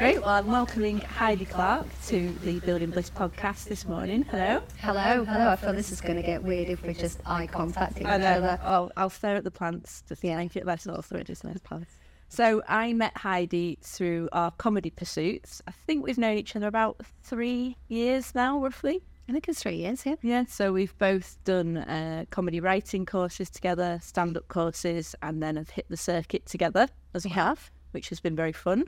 [0.00, 0.22] Great.
[0.22, 4.22] Well, I'm welcoming Heidi Clark to the Building Bliss podcast this morning.
[4.22, 4.62] Hello.
[4.78, 5.50] Hello, hello.
[5.50, 8.16] I feel this is going to get weird if we're just eye contact each I
[8.16, 8.32] know.
[8.32, 8.58] other.
[8.64, 10.38] Oh, I'll stare at the plants just yeah.
[10.38, 11.92] make it less authoritative than plants.
[12.30, 15.60] So I met Heidi through our comedy pursuits.
[15.68, 19.02] I think we've known each other about three years now, roughly.
[19.28, 20.14] I think it's three years, yeah.
[20.22, 25.56] Yeah, so we've both done uh, comedy writing courses together, stand up courses, and then
[25.56, 28.84] have hit the circuit together as we have, which has been very fun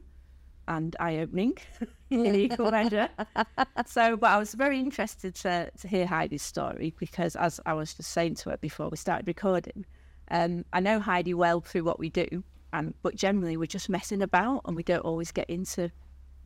[0.69, 1.57] and eye opening
[2.11, 3.09] in equal measure.
[3.87, 7.95] so, but I was very interested to, to hear Heidi's story because, as I was
[7.95, 9.85] just saying to her before we started recording,
[10.31, 14.23] um, I know Heidi well through what we do, and but generally we're just messing
[14.23, 15.91] about and we don't always get into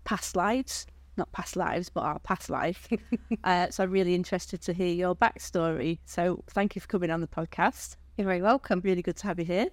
[0.05, 2.89] past lives not past lives, but our past life.
[3.45, 5.99] uh, so I'm really interested to hear your backstory.
[6.05, 7.97] So thank you for coming on the podcast.
[8.17, 8.81] You're very welcome.
[8.85, 9.69] Really good to have you here.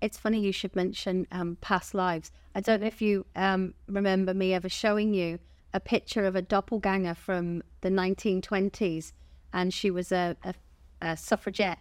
[0.00, 2.30] It's funny you should mention um, past lives.
[2.54, 5.38] I don't know if you um, remember me ever showing you
[5.74, 9.12] a picture of a doppelganger from the 1920s,
[9.52, 10.54] and she was a, a,
[11.02, 11.80] a suffragette,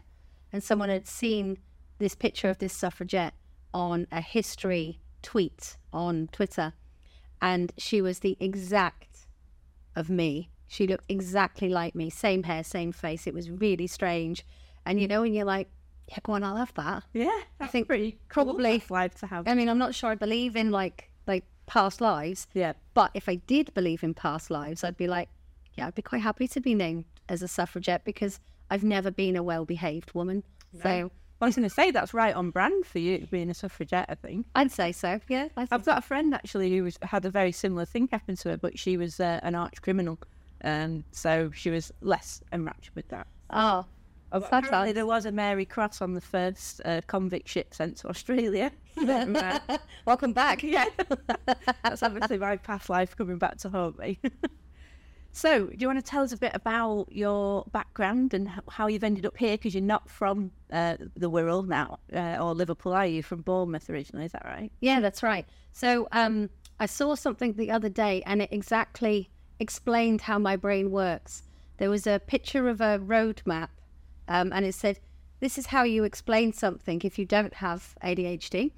[0.51, 1.57] and someone had seen
[1.99, 3.33] this picture of this suffragette
[3.73, 6.73] on a history tweet on Twitter
[7.41, 9.27] and she was the exact
[9.95, 10.49] of me.
[10.67, 13.27] She looked exactly like me, same hair, same face.
[13.27, 14.45] It was really strange.
[14.85, 15.69] And you know, when you're like,
[16.07, 17.03] yeah, go on, I'll have that.
[17.13, 19.47] Yeah, I think pretty probably cool life to have.
[19.47, 22.47] I mean, I'm not sure I believe in like like past lives.
[22.53, 22.73] Yeah.
[22.93, 25.29] But if I did believe in past lives, I'd be like,
[25.75, 29.35] yeah, I'd be quite happy to be named as a suffragette because I've never been
[29.35, 30.43] a well behaved woman.
[30.73, 30.81] No.
[30.81, 34.07] So I was going to say that's right on brand for you being a suffragette.
[34.09, 35.19] I think I'd say so.
[35.27, 38.35] Yeah, I I've got a friend actually who was, had a very similar thing happen
[38.37, 40.17] to her, but she was uh, an arch criminal,
[40.61, 43.27] and so she was less enraptured with that.
[43.51, 43.85] Oh,
[44.31, 48.71] apparently there was a Mary Cross on the first uh, convict ship sent to Australia.
[50.05, 50.63] Welcome back.
[50.63, 50.85] yeah,
[51.83, 54.19] that's obviously my past life coming back to haunt me.
[55.31, 59.03] so, do you want to tell us a bit about your background and how you've
[59.03, 59.57] ended up here?
[59.57, 63.23] Because you're not from uh, the Wirral now, uh, or Liverpool, are you?
[63.23, 64.71] From Bournemouth originally, is that right?
[64.81, 65.45] Yeah, that's right.
[65.71, 66.49] So um,
[66.79, 71.43] I saw something the other day and it exactly explained how my brain works.
[71.77, 73.71] There was a picture of a road map
[74.27, 74.99] um, and it said,
[75.39, 78.71] This is how you explain something if you don't have ADHD.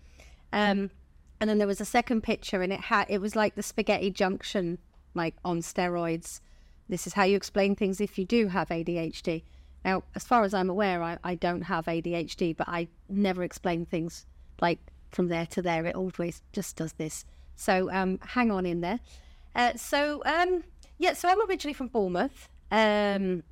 [0.51, 0.91] Um,
[1.39, 4.11] and then there was a second picture and it had it was like the spaghetti
[4.11, 4.77] junction,
[5.13, 6.41] like on steroids.
[6.87, 9.43] This is how you explain things if you do have ADHD.
[9.85, 13.85] Now, as far as I'm aware, I, I don't have ADHD, but I never explain
[13.85, 14.25] things
[14.59, 14.79] like
[15.11, 15.85] from there to there.
[15.85, 17.25] It always just does this.
[17.55, 18.99] So um, hang on in there.
[19.55, 20.63] Uh, so um,
[20.97, 22.49] yeah, so I'm originally from Bournemouth.
[22.71, 23.43] Um,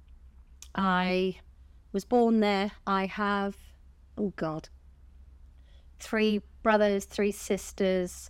[0.75, 1.37] I
[1.97, 2.73] was born there.
[2.85, 3.57] I have,
[4.19, 4.69] oh God,
[5.97, 8.29] three brothers, three sisters,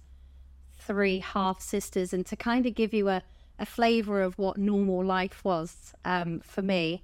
[0.79, 2.13] three half sisters.
[2.13, 3.23] And to kind of give you a,
[3.59, 7.03] a flavour of what normal life was um, for me,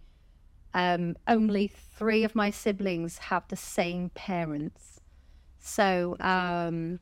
[0.73, 5.01] um, only three of my siblings have the same parents.
[5.59, 7.01] So um,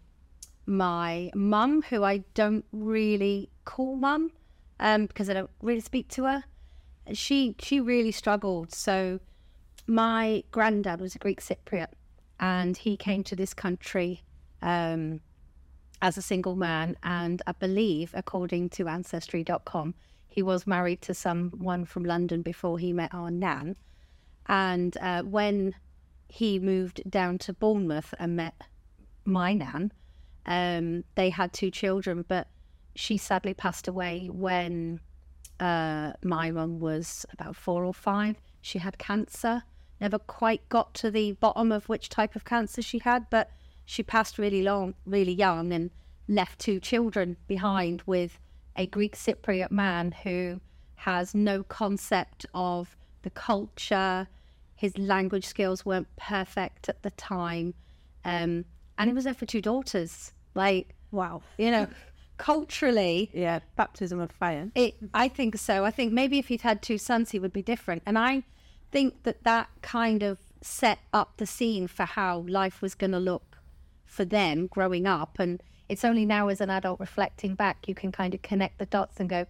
[0.65, 4.31] my mum, who I don't really call mum
[4.79, 6.45] um, because I don't really speak to her,
[7.13, 8.73] she she really struggled.
[8.73, 9.19] So
[9.87, 11.93] my granddad was a Greek Cypriot,
[12.39, 14.23] and he came to this country
[14.61, 15.21] um,
[16.01, 16.97] as a single man.
[17.03, 19.95] And I believe, according to Ancestry.com,
[20.27, 23.75] he was married to someone from London before he met our nan.
[24.47, 25.75] And uh, when
[26.27, 28.55] he moved down to Bournemouth and met
[29.25, 29.91] my nan,
[30.45, 32.47] um, they had two children, but
[32.95, 34.99] she sadly passed away when
[35.59, 38.37] uh, my mum was about four or five.
[38.61, 39.63] She had cancer.
[40.01, 43.51] Never quite got to the bottom of which type of cancer she had, but
[43.85, 45.91] she passed really long, really young, and
[46.27, 48.39] left two children behind with
[48.75, 50.59] a Greek Cypriot man who
[50.95, 54.27] has no concept of the culture.
[54.75, 57.75] His language skills weren't perfect at the time.
[58.25, 58.65] Um,
[58.97, 60.33] and he was there for two daughters.
[60.55, 61.43] Like, Wow.
[61.57, 61.87] you know,
[62.37, 64.71] culturally, Yeah, baptism of fire.
[64.73, 65.85] it, I think so.
[65.85, 68.01] I think maybe if he'd had two sons, he would be different.
[68.05, 68.43] And I
[68.91, 73.19] think that that kind of set up the scene for how life was going to
[73.19, 73.57] look
[74.05, 75.39] for them growing up.
[75.39, 78.85] And it's only now, as an adult reflecting back, you can kind of connect the
[78.85, 79.45] dots and go,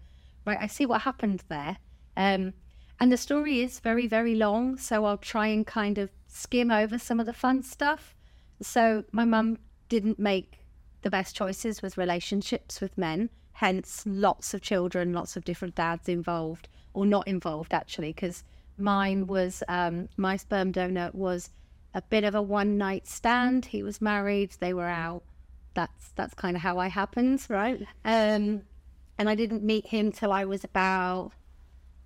[0.46, 1.78] right, I see what happened there.
[2.16, 2.54] Um,
[3.00, 4.78] and the story is very, very long.
[4.78, 8.16] So I'll try and kind of skim over some of the fun stuff.
[8.62, 9.58] So my mum
[9.90, 10.60] didn't make
[11.02, 16.08] the best choices with relationships with men, hence lots of children, lots of different dads
[16.08, 18.44] involved, or not involved actually, because
[18.82, 21.50] mine was um, my sperm donor was
[21.94, 23.66] a bit of a one night stand.
[23.66, 25.24] He was married, they were out
[25.74, 27.46] that's that's kind of how I happened.
[27.50, 27.82] Right.
[28.04, 28.64] Um,
[29.18, 31.32] and I didn't meet him till I was about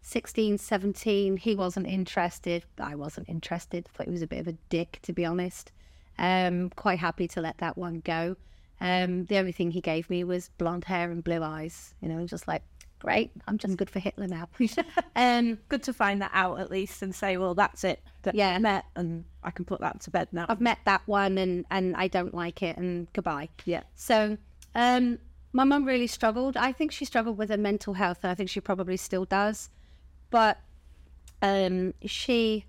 [0.01, 1.37] 16, 17.
[1.37, 2.65] He wasn't interested.
[2.79, 3.87] I wasn't interested.
[3.87, 5.71] Thought he was a bit of a dick, to be honest.
[6.17, 8.35] Um, quite happy to let that one go.
[8.81, 11.95] Um, the only thing he gave me was blonde hair and blue eyes.
[12.01, 12.63] You know, just like,
[13.05, 14.49] great, I'm just good for Hitler now.
[15.15, 18.01] um, Good to find that out at least and say, well, that's it.
[18.23, 18.57] That Yeah.
[18.59, 20.45] Met and I can put that to bed now.
[20.49, 23.49] I've met that one, and and I don't like it, and goodbye.
[23.65, 23.83] yeah.
[23.95, 24.37] So,
[24.73, 25.19] um,
[25.53, 26.57] my mum really struggled.
[26.57, 29.69] I think she struggled with her mental health, and I think she probably still does.
[30.31, 30.57] But
[31.41, 32.65] um, she,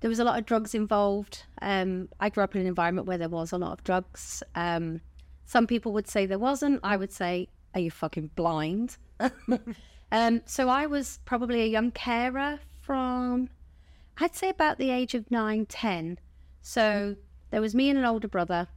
[0.00, 1.44] there was a lot of drugs involved.
[1.60, 4.42] Um, I grew up in an environment where there was a lot of drugs.
[4.54, 5.02] Um,
[5.44, 6.80] some people would say there wasn't.
[6.82, 8.96] I would say, are you fucking blind?
[10.12, 13.48] um, so I was probably a young carer from,
[14.18, 16.18] I'd say about the age of nine, ten.
[16.62, 17.16] So
[17.50, 18.68] there was me and an older brother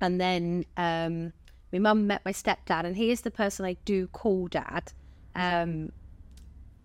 [0.00, 1.32] and then um,
[1.72, 4.92] my mum met my stepdad, and he is the person I do call dad.
[5.34, 5.92] Um,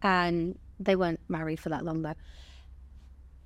[0.01, 2.15] and they weren't married for that long though.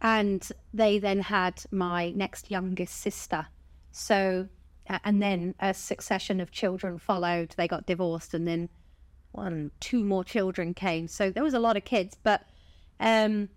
[0.01, 3.47] And they then had my next youngest sister.
[3.91, 4.47] So,
[4.89, 7.53] and then a succession of children followed.
[7.57, 8.69] They got divorced, and then
[9.31, 11.07] one, two more children came.
[11.07, 12.43] So there was a lot of kids, but
[12.99, 13.49] um,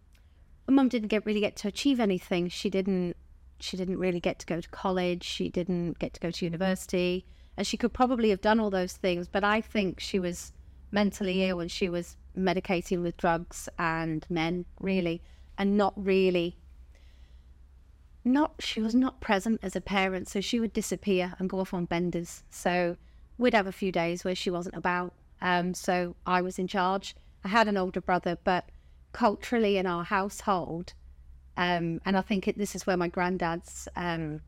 [0.68, 2.48] mum didn't get really get to achieve anything.
[2.48, 3.16] She didn't
[3.60, 5.22] she didn't really get to go to college.
[5.22, 7.24] She didn't get to go to university.
[7.56, 10.52] And she could probably have done all those things, but I think she was
[10.90, 15.22] mentally ill and she was medicating with drugs and men, really,
[15.58, 16.56] and not really.
[18.24, 21.74] Not she was not present as a parent, so she would disappear and go off
[21.74, 22.44] on benders.
[22.50, 22.96] So
[23.38, 25.12] we'd have a few days where she wasn't about.
[25.40, 27.16] Um, so I was in charge.
[27.44, 28.68] I had an older brother, but
[29.12, 30.94] culturally in our household,
[31.56, 34.40] um, and I think it, this is where my granddad's um,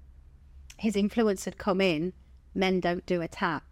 [0.79, 2.12] his influence had come in.
[2.55, 3.65] Men don't do a tap,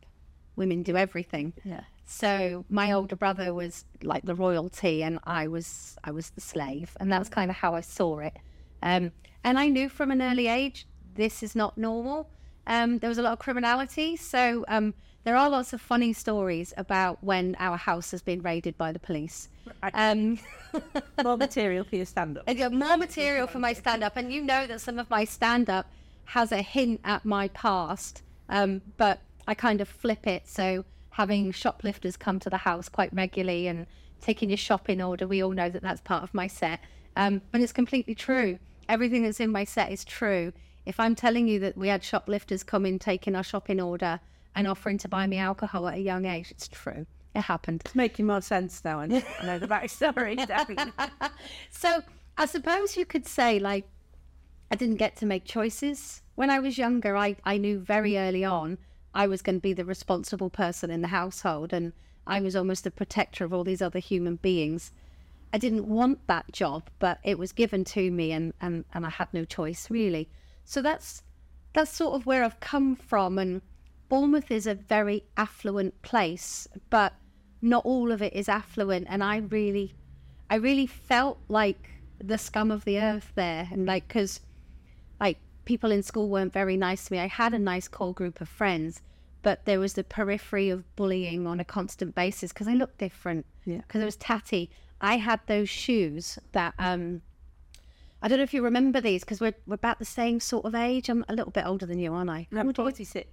[0.57, 1.53] women do everything.
[1.65, 1.83] Yeah.
[2.05, 6.97] So my older brother was like the royalty, and I was I was the slave,
[6.99, 8.37] and that's kind of how I saw it.
[8.83, 9.13] Um,
[9.45, 12.31] and I knew from an early age this is not normal.
[12.67, 14.95] Um, there was a lot of criminality, so um,
[15.25, 18.99] there are lots of funny stories about when our house has been raided by the
[18.99, 19.49] police.
[19.83, 19.93] Right.
[19.95, 20.39] Um,
[21.25, 22.47] More material for your stand up.
[22.47, 25.69] Got more material for my stand up, and you know that some of my stand
[25.69, 25.87] up
[26.25, 30.49] has a hint at my past, um, but I kind of flip it.
[30.49, 33.87] So having shoplifters come to the house quite regularly and
[34.21, 36.81] taking your shopping order, we all know that that's part of my set.
[37.17, 38.59] Um, but it's completely true.
[38.93, 40.53] Everything that's in my set is true.
[40.85, 44.21] If I'm telling you that we had shoplifters come in, taking our shopping order
[44.55, 47.07] and offering to buy me alcohol at a young age, it's true.
[47.35, 47.81] It happened.
[47.87, 49.01] It's making more sense now.
[49.01, 50.37] And I know the backstory.
[50.47, 50.93] definitely.
[51.71, 52.03] So
[52.37, 53.87] I suppose you could say, like,
[54.71, 56.21] I didn't get to make choices.
[56.35, 58.77] When I was younger, I, I knew very early on
[59.15, 61.95] I was going to be the responsible person in the household and
[62.27, 64.93] I was almost the protector of all these other human beings.
[65.53, 69.11] I didn't want that job, but it was given to me and, and, and I
[69.11, 70.29] had no choice really.
[70.65, 71.23] So that's
[71.75, 73.63] that's sort of where I've come from and
[74.09, 77.15] Bournemouth is a very affluent place, but
[77.63, 79.95] not all of it is affluent and I really
[80.51, 84.41] I really felt like the scum of the earth there and like cuz
[85.21, 87.19] like people in school weren't very nice to me.
[87.19, 89.03] I had a nice core group of friends,
[89.43, 93.47] but there was the periphery of bullying on a constant basis because I looked different.
[93.65, 93.79] Yeah.
[93.79, 94.71] Because I was tatty.
[95.03, 97.23] I had those shoes that um
[98.23, 100.75] I don't know if you remember these because we're we're about the same sort of
[100.75, 101.09] age.
[101.09, 102.47] I'm a little bit older than you, aren't I?
[102.53, 103.29] I'm 46.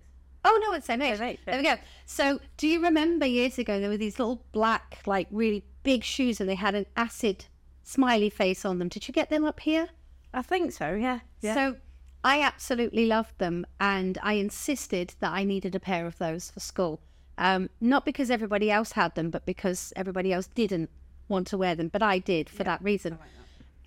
[0.45, 1.17] Oh no, it's same age.
[1.17, 1.75] Same age, There we go.
[2.05, 6.39] So, do you remember years ago there were these little black, like really big shoes,
[6.39, 7.45] and they had an acid
[7.83, 8.87] smiley face on them?
[8.87, 9.89] Did you get them up here?
[10.33, 11.19] I think so, yeah.
[11.41, 11.53] yeah.
[11.53, 11.75] So,
[12.23, 16.61] I absolutely loved them, and I insisted that I needed a pair of those for
[16.61, 17.01] school.
[17.37, 20.89] Um, not because everybody else had them, but because everybody else didn't
[21.29, 21.87] want to wear them.
[21.87, 23.17] But I did for that reason.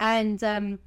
[0.01, 0.79] And um,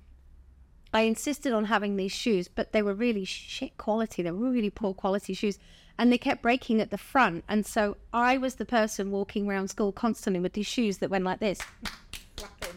[0.94, 4.24] I insisted on having these shoes, but they were really shit quality.
[4.24, 5.60] They were really poor quality shoes.
[5.98, 7.44] And they kept breaking at the front.
[7.48, 11.24] And so I was the person walking around school constantly with these shoes that went
[11.24, 11.60] like this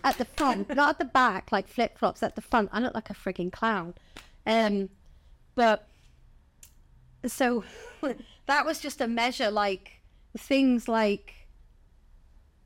[0.04, 2.68] at the front, not at the back, like flip flops at the front.
[2.72, 3.94] I looked like a frigging clown.
[4.46, 4.88] Um,
[5.54, 5.88] but
[7.26, 7.64] so
[8.46, 10.00] that was just a measure, like
[10.36, 11.34] things like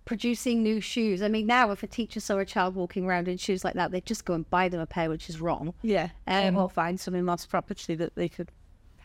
[0.05, 1.23] producing new shoes.
[1.23, 3.91] I mean, now if a teacher saw a child walking around in shoes like that,
[3.91, 5.75] they'd just go and buy them a pair, which is wrong.
[5.83, 6.11] yeah.
[6.27, 8.51] Um, or find something in lost property that they could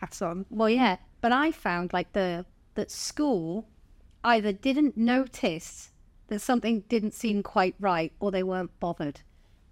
[0.00, 0.46] pass on.
[0.50, 3.66] Well, yeah, but I found like the that school
[4.22, 5.90] either didn't notice
[6.28, 9.20] that something didn't seem quite right, or they weren't bothered.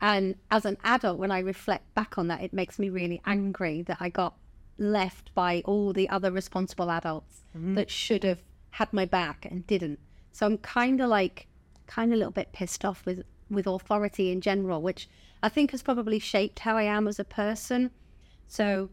[0.00, 3.82] And as an adult, when I reflect back on that, it makes me really angry
[3.82, 4.34] that I got
[4.78, 9.98] left by all the other responsible adults that should have had my back and didn't.
[10.36, 11.46] So I'm kind of like,
[11.86, 15.08] kind of a little bit pissed off with with authority in general, which
[15.42, 17.90] I think has probably shaped how I am as a person.
[18.46, 18.90] So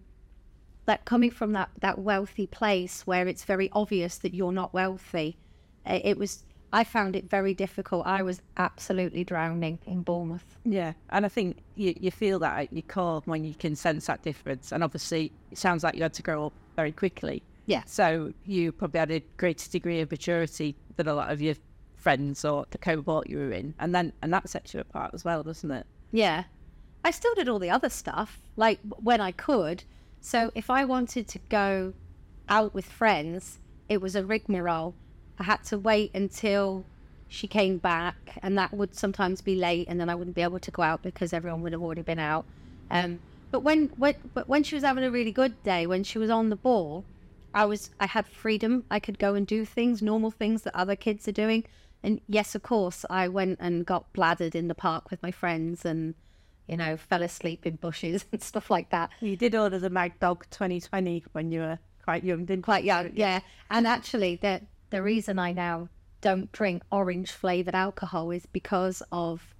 [0.85, 5.35] that coming from that that wealthy place where it's very obvious that you're not wealthy,
[5.85, 6.45] uh, it was.
[6.71, 8.07] I found it very difficult.
[8.07, 10.57] I was absolutely drowning in Bournemouth.
[10.63, 14.05] Yeah, and I think you, you feel that at your core when you can sense
[14.05, 14.71] that difference.
[14.71, 17.43] And obviously, it sounds like you had to grow up very quickly.
[17.65, 17.83] Yeah.
[17.85, 21.55] So you probably had a greater degree of maturity than a lot of your
[21.95, 25.23] friends or the cohort you were in, and then and that sets you apart as
[25.23, 25.85] well, doesn't it?
[26.11, 26.43] Yeah.
[27.05, 29.83] I still did all the other stuff, like when I could.
[30.21, 31.93] So if I wanted to go
[32.47, 33.59] out with friends,
[33.89, 34.95] it was a rigmarole.
[35.37, 36.85] I had to wait until
[37.27, 40.59] she came back, and that would sometimes be late, and then I wouldn't be able
[40.59, 42.45] to go out because everyone would have already been out.
[42.91, 43.19] Um,
[43.51, 46.29] but when, when but when she was having a really good day, when she was
[46.29, 47.03] on the ball,
[47.53, 48.85] I was I had freedom.
[48.89, 51.65] I could go and do things, normal things that other kids are doing.
[52.01, 55.85] And yes, of course, I went and got bladdered in the park with my friends,
[55.85, 56.15] and
[56.67, 59.09] you know, fell asleep in bushes and stuff like that.
[59.19, 63.11] You did order the Mad Dog 2020 when you were quite young, didn't Quite young,
[63.13, 63.39] yeah.
[63.69, 65.89] And actually, the the reason I now
[66.21, 69.53] don't drink orange flavored alcohol is because of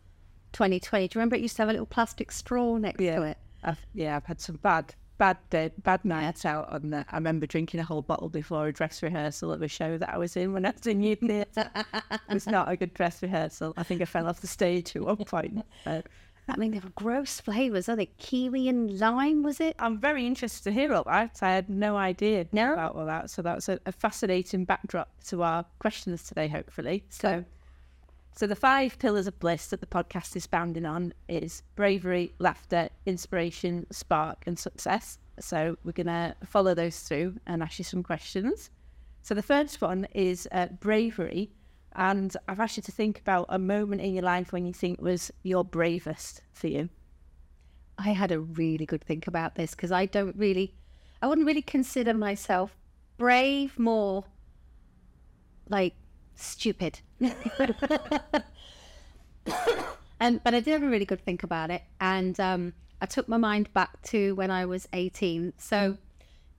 [0.53, 1.07] 2020.
[1.07, 3.15] Do you remember it used to have a little plastic straw next Yeah.
[3.17, 3.37] to it?
[3.63, 7.07] I've, yeah, I've had some bad, bad, day, bad nights out on that.
[7.09, 10.17] I remember drinking a whole bottle before a dress rehearsal of a show that I
[10.17, 11.45] was in when I was in theatre.
[11.55, 13.73] it was not a good dress rehearsal.
[13.77, 15.63] I think I fell off the stage at one point.
[15.85, 17.87] I mean, they were gross flavors.
[17.87, 19.43] Are they kiwi and lime?
[19.43, 19.77] Was it?
[19.79, 21.39] I'm very interested to hear all that.
[21.41, 22.73] I had no idea No?
[22.73, 23.29] about all that.
[23.29, 27.05] So that's a, a fascinating backdrop to our questions today, hopefully.
[27.07, 27.45] So,
[28.35, 32.89] so the five pillars of bliss that the podcast is bounding on is bravery, laughter,
[33.05, 35.19] inspiration, spark, and success.
[35.39, 38.71] So we're gonna follow those through and ask you some questions.
[39.21, 41.51] So the first one is uh, bravery,
[41.95, 44.99] and I've asked you to think about a moment in your life when you think
[44.99, 46.89] was your bravest for you.
[47.97, 50.73] I had a really good think about this because I don't really,
[51.21, 52.75] I wouldn't really consider myself
[53.17, 54.25] brave, more
[55.69, 55.93] like
[56.35, 56.99] stupid.
[60.19, 63.27] And but I did have a really good think about it, and um, I took
[63.27, 65.53] my mind back to when I was eighteen.
[65.57, 65.97] So,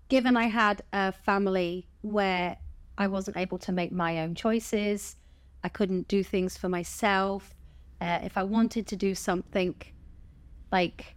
[0.09, 2.56] given I had a family where
[2.97, 5.16] I wasn't able to make my own choices,
[5.62, 7.54] I couldn't do things for myself.
[8.00, 9.75] Uh, if I wanted to do something
[10.73, 11.14] like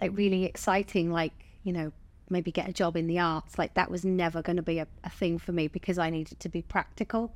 [0.00, 1.32] like really exciting like
[1.62, 1.92] you know
[2.30, 4.86] maybe get a job in the arts like that was never going to be a,
[5.04, 7.34] a thing for me because i needed to be practical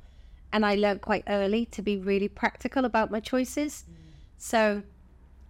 [0.51, 3.85] and i learned quite early to be really practical about my choices
[4.37, 4.81] so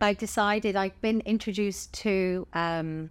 [0.02, 3.10] i decided i'd been introduced to um,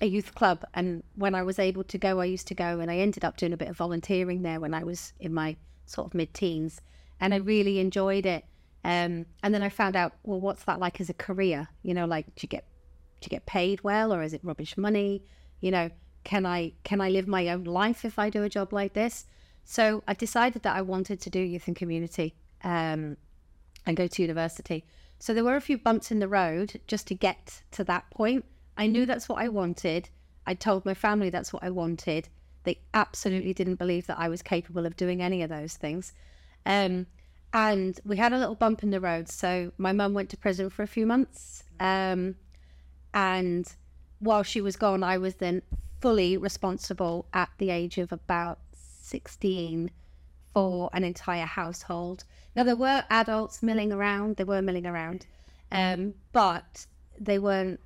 [0.00, 2.90] a youth club and when i was able to go i used to go and
[2.90, 6.06] i ended up doing a bit of volunteering there when i was in my sort
[6.06, 6.80] of mid-teens
[7.20, 8.44] and i really enjoyed it
[8.84, 11.68] um, and then I found out, well, what's that like as a career?
[11.82, 12.64] You know, like do you get
[13.20, 15.24] do you get paid well, or is it rubbish money?
[15.60, 15.90] You know,
[16.24, 19.26] can I can I live my own life if I do a job like this?
[19.70, 22.34] So I decided that I wanted to do youth and community
[22.64, 23.18] um,
[23.84, 24.82] and go to university.
[25.18, 28.46] So there were a few bumps in the road just to get to that point.
[28.78, 30.08] I knew that's what I wanted.
[30.46, 32.30] I told my family that's what I wanted.
[32.64, 36.14] They absolutely didn't believe that I was capable of doing any of those things.
[36.64, 37.04] Um,
[37.52, 39.28] and we had a little bump in the road.
[39.28, 41.64] So my mum went to prison for a few months.
[41.78, 42.36] Um,
[43.12, 43.70] and
[44.18, 45.60] while she was gone, I was then
[46.00, 48.60] fully responsible at the age of about
[49.08, 49.90] 16
[50.54, 52.24] for an entire household.
[52.54, 55.26] Now, there were adults milling around, they were milling around,
[55.70, 56.86] um, but
[57.18, 57.80] they weren't.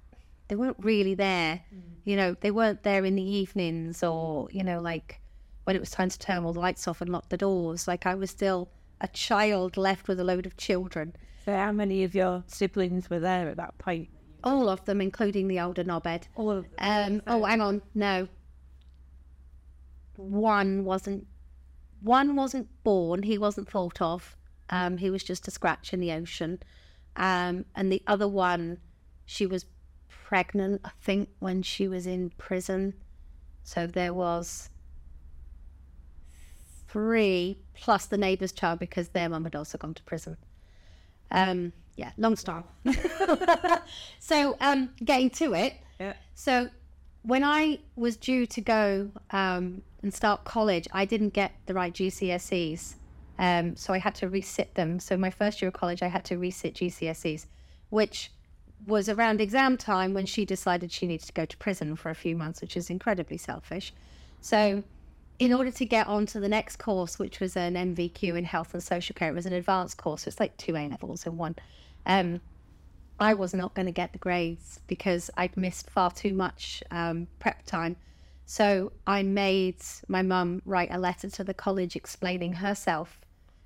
[0.48, 1.62] They weren't really there,
[2.04, 2.36] you know.
[2.38, 5.20] They weren't there in the evenings, or you know, like
[5.64, 7.88] when it was time to turn all the lights off and lock the doors.
[7.88, 8.68] Like I was still
[9.00, 11.14] a child left with a load of children.
[11.44, 14.08] So how many of your siblings were there at that point?
[14.44, 16.24] All of them, including the older knobhead.
[16.36, 18.28] All of Um, oh, hang on, no.
[20.16, 21.26] One wasn't.
[22.02, 23.22] One wasn't born.
[23.22, 24.36] He wasn't thought of.
[24.70, 26.62] Um, he was just a scratch in the ocean.
[27.16, 28.78] Um, and the other one,
[29.26, 29.66] she was
[30.08, 30.80] pregnant.
[30.84, 32.94] I think when she was in prison.
[33.62, 34.70] So there was
[36.88, 40.36] three plus the neighbour's child because their mum had also gone to prison.
[41.30, 42.62] Um, yeah, long story.
[44.18, 45.74] so um, getting to it.
[46.00, 46.14] Yeah.
[46.34, 46.68] So
[47.22, 51.92] when I was due to go um, and start college, I didn't get the right
[51.92, 52.96] GCSEs.
[53.38, 55.00] Um, so I had to resit them.
[55.00, 57.46] So my first year of college, I had to resit GCSEs,
[57.90, 58.30] which
[58.86, 62.14] was around exam time when she decided she needed to go to prison for a
[62.14, 63.92] few months, which is incredibly selfish.
[64.40, 64.82] So,
[65.38, 68.74] in order to get on to the next course, which was an NVQ in health
[68.74, 70.22] and social care, it was an advanced course.
[70.22, 71.56] So it's like two A levels in one.
[72.06, 72.40] Um,
[73.18, 77.26] I was not going to get the grades because I'd missed far too much um,
[77.40, 77.96] prep time.
[78.52, 79.76] So I made
[80.08, 83.18] my mum write a letter to the college explaining herself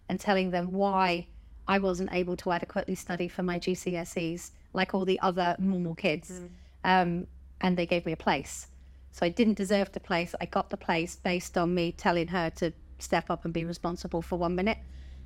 [0.08, 1.26] and telling them why
[1.66, 6.30] I wasn't able to adequately study for my GCSEs like all the other normal kids.
[6.30, 6.48] Mm.
[6.84, 7.26] Um,
[7.62, 8.68] and they gave me a place.
[9.10, 10.36] So I didn't deserve the place.
[10.40, 14.22] I got the place based on me telling her to step up and be responsible
[14.22, 14.78] for one minute.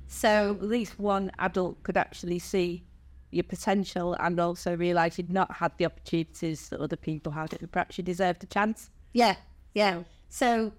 [0.07, 2.83] So at least one adult could actually see
[3.29, 7.55] your potential and also realise you'd not had the opportunities that other people had.
[7.71, 8.89] Perhaps you deserved a chance.
[9.13, 9.35] Yeah,
[9.73, 10.03] yeah.
[10.29, 10.71] So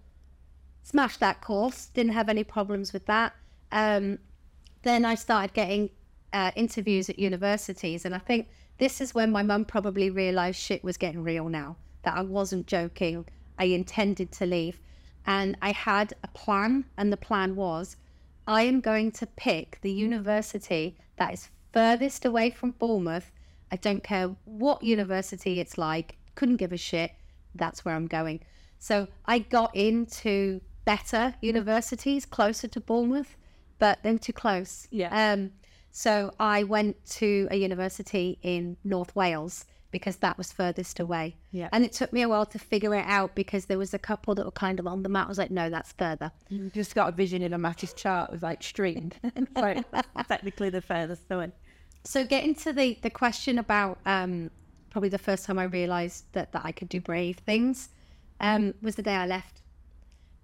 [0.82, 1.86] smashed that course.
[1.86, 3.34] Didn't have any problems with that.
[3.70, 4.18] Um,
[4.82, 5.90] then I started getting
[6.32, 10.82] uh, interviews at universities, and I think this is when my mum probably realised shit
[10.82, 11.76] was getting real now.
[12.02, 13.26] That I wasn't joking.
[13.58, 14.80] I intended to leave,
[15.26, 17.96] and I had a plan, and the plan was,
[18.46, 23.30] I am going to pick the university that is furthest away from Bournemouth.
[23.70, 27.12] I don't care what university it's like, couldn't give a shit.
[27.54, 28.40] That's where I'm going.
[28.82, 33.36] So I got into better universities closer to Bournemouth,
[33.78, 34.88] but they're too close.
[34.90, 35.32] Yeah.
[35.32, 35.52] Um,
[35.92, 41.36] so I went to a university in North Wales because that was furthest away.
[41.52, 41.68] Yeah.
[41.70, 44.34] And it took me a while to figure it out because there was a couple
[44.34, 45.26] that were kind of on the map.
[45.26, 46.32] I was like, no, that's further.
[46.48, 49.14] You just got a vision in a Mattis chart with like streamed.
[49.56, 49.84] so
[50.26, 51.52] technically the furthest away.
[52.02, 54.50] So getting to the the question about um,
[54.90, 57.90] probably the first time I realised that that I could do brave things
[58.40, 59.60] um, was the day I left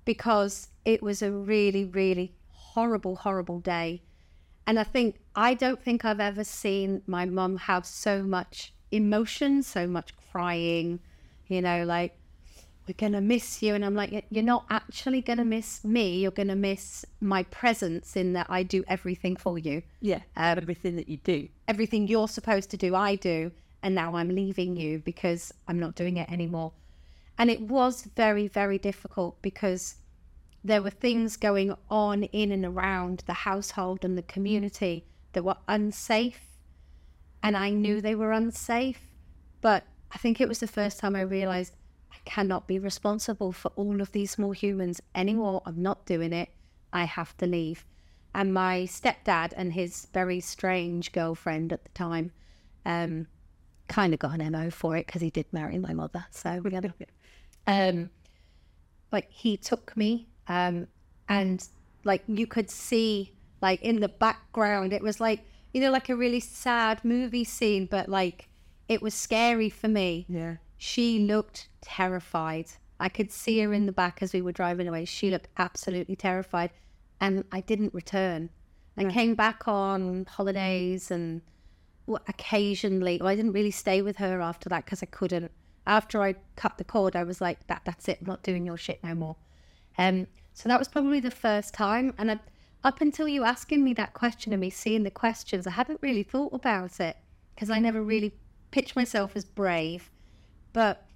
[0.04, 4.02] because it was a really really horrible horrible day,
[4.66, 9.62] and I think I don't think I've ever seen my mum have so much emotion,
[9.62, 11.00] so much crying,
[11.46, 12.18] you know, like
[12.86, 13.74] we're going to miss you.
[13.74, 16.18] And I'm like, you're not actually going to miss me.
[16.18, 19.82] You're going to miss my presence in that I do everything for you.
[20.00, 20.20] Yeah.
[20.36, 21.48] Um, everything that you do.
[21.68, 23.52] Everything you're supposed to do, I do.
[23.82, 26.72] And now I'm leaving you because I'm not doing it anymore.
[27.38, 29.94] And it was very, very difficult because
[30.64, 35.56] there were things going on in and around the household and the community that were
[35.68, 36.58] unsafe.
[37.42, 39.00] And I knew they were unsafe.
[39.60, 41.74] But I think it was the first time I realized
[42.12, 45.62] I cannot be responsible for all of these small humans anymore.
[45.64, 46.48] I'm not doing it.
[46.92, 47.84] I have to leave.
[48.34, 52.32] And my stepdad and his very strange girlfriend at the time
[52.84, 53.26] um,
[53.88, 56.26] kind of got an MO for it because he did marry my mother.
[56.30, 56.60] So
[57.68, 58.10] um,
[59.12, 60.88] like he took me um,
[61.28, 61.68] and
[62.02, 65.40] like you could see like in the background, it was like,
[65.72, 68.48] you know, like a really sad movie scene, but like
[68.88, 70.24] it was scary for me.
[70.28, 70.56] Yeah.
[70.78, 72.66] She looked terrified.
[72.98, 75.04] I could see her in the back as we were driving away.
[75.04, 76.70] She looked absolutely terrified.
[77.20, 78.48] And I didn't return.
[78.96, 79.10] I yeah.
[79.10, 81.42] came back on holidays and
[82.28, 85.50] occasionally, well, I didn't really stay with her after that because I couldn't.
[85.88, 88.18] After I cut the cord, I was like, that, that's it.
[88.20, 89.36] I'm not doing your shit no more.
[89.96, 92.14] Um, so that was probably the first time.
[92.18, 92.38] And I,
[92.84, 96.22] up until you asking me that question and me seeing the questions, I hadn't really
[96.22, 97.16] thought about it
[97.54, 98.34] because I never really
[98.70, 100.10] pitched myself as brave.
[100.72, 101.06] But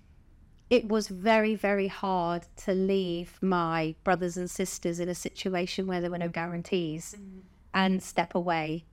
[0.70, 6.00] it was very, very hard to leave my brothers and sisters in a situation where
[6.00, 7.40] there were no guarantees mm-hmm.
[7.74, 8.86] and step away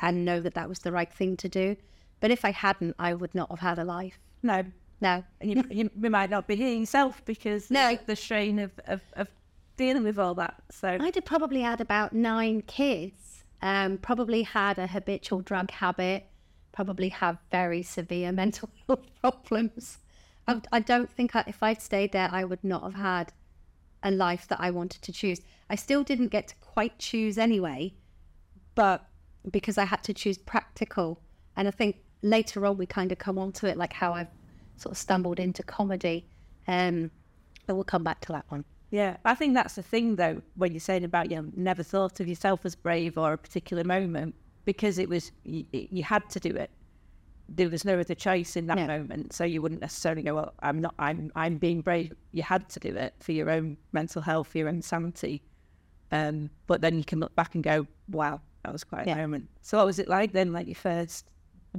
[0.00, 1.76] and know that that was the right thing to do.
[2.18, 4.18] But if I hadn't, I would not have had a life.
[4.42, 4.64] No.
[5.00, 5.24] No.
[5.40, 7.98] And you, you, might not be here yourself because no.
[8.06, 9.28] the strain of, of, of
[9.76, 10.62] dealing with all that.
[10.70, 16.26] So I'd have probably had about nine kids, um, probably had a habitual drug habit,
[16.72, 19.98] probably have very severe mental health problems.
[20.46, 23.32] I, I don't think I, if I'd stayed there, I would not have had
[24.02, 25.40] a life that I wanted to choose.
[25.70, 27.94] I still didn't get to quite choose anyway,
[28.74, 29.06] but
[29.50, 31.20] because I had to choose practical.
[31.56, 34.28] And I think later on we kind of come on to it, like how I've
[34.76, 36.26] sort of stumbled into comedy.
[36.66, 37.10] Um,
[37.66, 38.64] but we'll come back to that one.
[38.90, 42.20] Yeah, I think that's the thing though, when you're saying about you know, never thought
[42.20, 44.34] of yourself as brave or a particular moment,
[44.64, 46.70] because it was, you, you had to do it
[47.48, 48.86] there was no other choice in that yeah.
[48.86, 49.32] moment.
[49.32, 52.12] So you wouldn't necessarily go, well, I'm not, I'm, I'm being brave.
[52.32, 55.42] You had to do it for your own mental health, for your own sanity.
[56.10, 59.14] Um, but then you can look back and go, wow, that was quite yeah.
[59.14, 59.48] a moment.
[59.62, 61.30] So what was it like then, like your first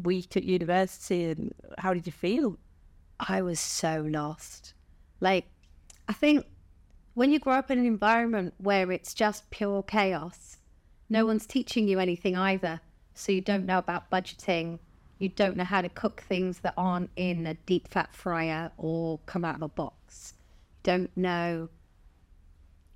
[0.03, 2.57] week at university and how did you feel?
[3.19, 4.73] I was so lost.
[5.19, 5.45] Like,
[6.07, 6.45] I think
[7.13, 10.57] when you grow up in an environment where it's just pure chaos,
[11.09, 12.81] no one's teaching you anything either.
[13.13, 14.79] So you don't know about budgeting,
[15.17, 19.19] You don't know how to cook things that aren't in a deep fat fryer or
[19.25, 20.33] come out of a box.
[20.69, 21.69] You don't know.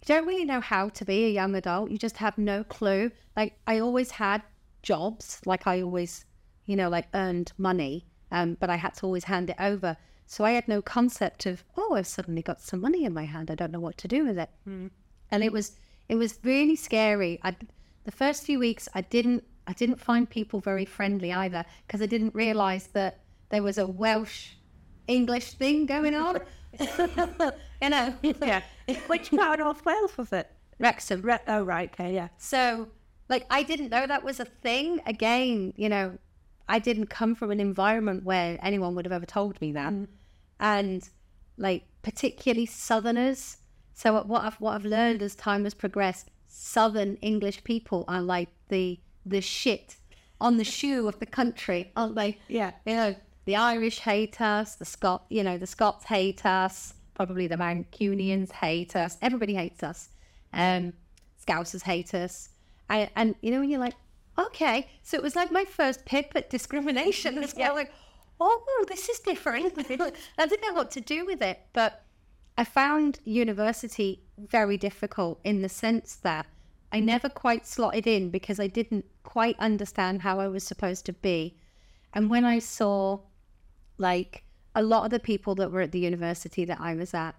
[0.01, 1.91] You don't really know how to be a young adult.
[1.91, 3.12] You just have no clue.
[3.38, 4.41] Like I always had
[4.84, 6.25] jobs, like I always,
[6.65, 9.95] you know, like earned money, um, but I had to always hand it over.
[10.32, 13.50] So I had no concept of, oh, I've suddenly got some money in my hand.
[13.50, 14.52] I don't know what to do with it.
[14.68, 14.92] Mm.
[15.32, 15.72] And it was
[16.08, 17.39] it was really scary.
[17.44, 17.56] I
[18.04, 22.06] the first few weeks I didn't I didn't find people very friendly either because I
[22.06, 24.52] didn't realise that there was a Welsh
[25.08, 26.42] English thing going on.
[27.82, 28.62] you know, Yeah.
[29.08, 30.48] Which part of Wales was it?
[30.78, 31.24] Wrexham.
[31.24, 31.89] Re- oh, right.
[31.92, 32.13] Okay.
[32.13, 32.28] Yeah.
[32.38, 32.89] So,
[33.30, 35.02] like, I didn't know that was a thing.
[35.08, 36.20] Again, you know,
[36.68, 39.92] I didn't come from an environment where anyone would have ever told me that.
[40.60, 41.08] And,
[41.58, 43.58] like, particularly Southerners.
[43.93, 48.50] So, what I've what I've learned as time has progressed, Southern English people are like
[48.69, 49.98] the the shit
[50.41, 52.38] on the shoe of the country, aren't they?
[52.48, 52.72] Yeah.
[52.86, 57.48] You know, the Irish hate us, the Scot, you know, the Scots hate us, probably
[57.48, 59.17] the Mancunians hate us.
[59.22, 60.10] Everybody hates us.
[60.54, 60.93] Um,
[61.45, 62.50] Scousers hate us.
[62.89, 63.95] I, and, you know, when you're like,
[64.38, 64.88] okay.
[65.04, 67.76] So it was like my first pip at discrimination as well.
[67.76, 67.91] Like,
[68.39, 69.73] oh, this is different.
[70.38, 71.60] I didn't know what to do with it.
[71.73, 72.04] But
[72.58, 76.45] I found university very difficult in the sense that
[76.91, 77.06] I mm-hmm.
[77.06, 81.58] never quite slotted in because I didn't quite understand how I was supposed to be.
[82.13, 83.19] And when I saw,
[83.97, 84.43] like,
[84.75, 87.36] a lot of the people that were at the university that I was at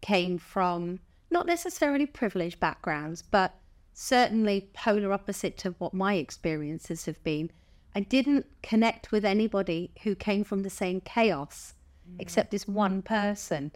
[0.00, 3.54] came from not necessarily privileged backgrounds, but
[3.92, 7.50] certainly polar opposite to what my experiences have been.
[7.94, 11.74] I didn't connect with anybody who came from the same chaos
[12.18, 13.72] except this one person.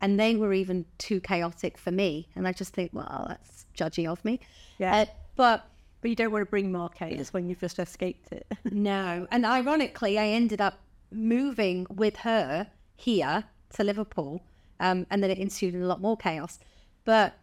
[0.00, 2.28] And they were even too chaotic for me.
[2.34, 4.40] And I just think, well, that's judgy of me.
[4.78, 4.94] Yeah.
[4.94, 5.68] Uh, but
[6.00, 8.46] But you don't want to bring more chaos when you've just escaped it.
[8.70, 9.26] no.
[9.30, 14.42] And ironically, I ended up moving with her here to Liverpool.
[14.80, 16.58] Um, and then it ensued in a lot more chaos.
[17.04, 17.34] But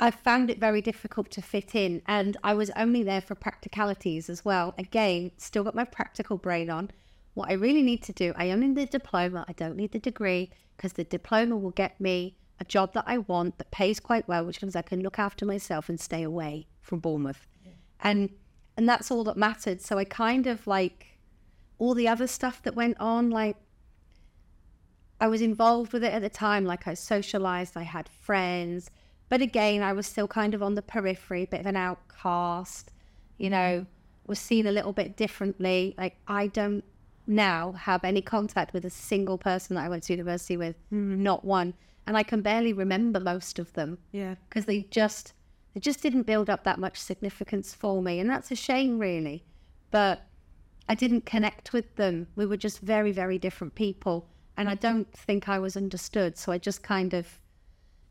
[0.00, 2.02] I found it very difficult to fit in.
[2.06, 4.74] And I was only there for practicalities as well.
[4.78, 6.90] Again, still got my practical brain on.
[7.34, 9.44] What I really need to do, I only need the diploma.
[9.48, 13.18] I don't need the degree because the diploma will get me a job that I
[13.18, 16.66] want that pays quite well, which means I can look after myself and stay away
[16.80, 17.46] from Bournemouth.
[18.00, 18.30] And
[18.76, 19.80] and that's all that mattered.
[19.82, 21.18] So I kind of like
[21.78, 23.56] all the other stuff that went on, like
[25.20, 28.90] I was involved with it at the time, like I socialized, I had friends,
[29.28, 32.92] but again, I was still kind of on the periphery, a bit of an outcast,
[33.36, 33.86] you know,
[34.26, 35.94] was seen a little bit differently.
[35.98, 36.84] Like I don't
[37.26, 41.18] now have any contact with a single person that I went to university with, mm.
[41.18, 41.74] not one.
[42.06, 43.98] And I can barely remember most of them.
[44.12, 44.36] Yeah.
[44.48, 45.34] because they just
[45.74, 48.18] they just didn't build up that much significance for me.
[48.18, 49.44] And that's a shame really.
[49.90, 50.22] But
[50.90, 52.28] i didn't connect with them.
[52.34, 54.26] We were just very very different people.
[54.56, 56.38] And i don't think i was understood.
[56.38, 57.38] So i just kind of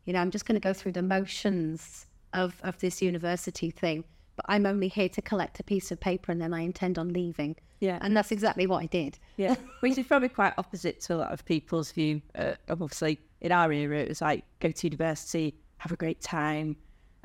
[0.07, 4.03] you know i'm just going to go through the motions of of this university thing
[4.35, 7.09] but i'm only here to collect a piece of paper and then i intend on
[7.13, 7.99] leaving Yeah.
[8.01, 11.31] and that's exactly what i did Yeah, which is probably quite opposite to a lot
[11.31, 12.21] of people's view.
[12.33, 16.75] Uh, obviously, in our era, it was like go to university, have a great time,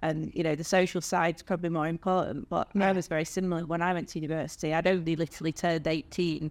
[0.00, 2.48] and you know the social side's probably more important.
[2.50, 3.64] But mine was very similar.
[3.64, 6.50] When I went to university, I'd only literally turned eighteen,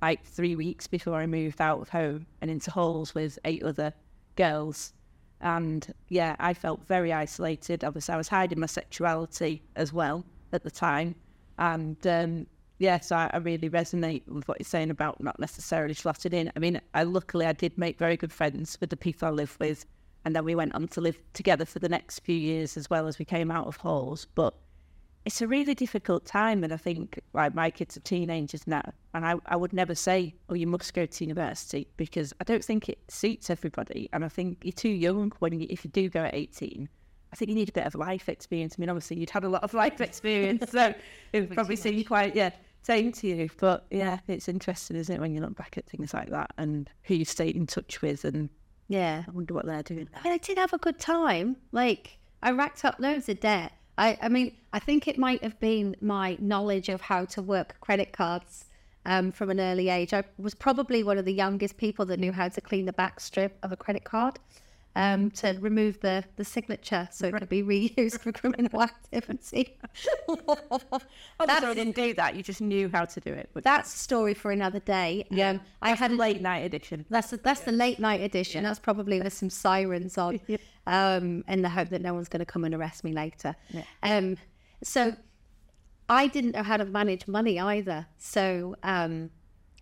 [0.00, 3.92] like three weeks before I moved out of home and into halls with eight other
[4.36, 4.94] girls.
[5.42, 7.84] And yeah, I felt very isolated.
[7.84, 11.16] Obviously, I was hiding my sexuality as well at the time.
[11.58, 12.46] And um,
[12.78, 16.52] yes, I, I really resonate with what you're saying about not necessarily slotted in.
[16.54, 19.56] I mean, I luckily I did make very good friends with the people I live
[19.60, 19.84] with,
[20.24, 23.08] and then we went on to live together for the next few years as well
[23.08, 24.26] as we came out of halls.
[24.34, 24.54] But
[25.24, 29.24] it's a really difficult time, and I think like my kids are teenagers now, and
[29.24, 32.88] I, I would never say, "Oh, you must go to university," because I don't think
[32.88, 36.24] it suits everybody, and I think you're too young when you, if you do go
[36.24, 36.88] at 18.
[37.32, 38.74] I think you need a bit of life experience.
[38.76, 40.94] I mean, obviously you'd had a lot of life experience, so
[41.32, 42.50] it would probably seem quite yeah
[42.82, 43.48] same to you.
[43.58, 46.90] But yeah, it's interesting, isn't it, when you look back at things like that and
[47.04, 48.50] who you stayed in touch with, and
[48.88, 50.08] yeah I wonder what they're doing.
[50.14, 51.56] I mean, I did have a good time.
[51.70, 53.72] Like, I racked up loads of debt.
[53.98, 57.76] I, I mean, I think it might have been my knowledge of how to work
[57.80, 58.66] credit cards
[59.04, 60.14] um, from an early age.
[60.14, 63.20] I was probably one of the youngest people that knew how to clean the back
[63.20, 64.38] strip of a credit card
[64.94, 69.78] um, to remove the, the signature so it could be reused for criminal activity.
[70.28, 71.00] Obviously,
[71.40, 72.36] I didn't do that.
[72.36, 73.50] You just knew how to do it.
[73.54, 75.26] That's a story for another day.
[75.50, 77.06] Um, I had a late night edition.
[77.08, 78.64] That's the, that's the late night edition.
[78.64, 80.40] That's probably there's some sirens on,
[80.86, 83.56] um, in the hope that no one's going to come and arrest me later.
[84.02, 84.36] Um,
[84.82, 85.16] so
[86.08, 88.06] I didn't know how to manage money either.
[88.18, 89.30] So um,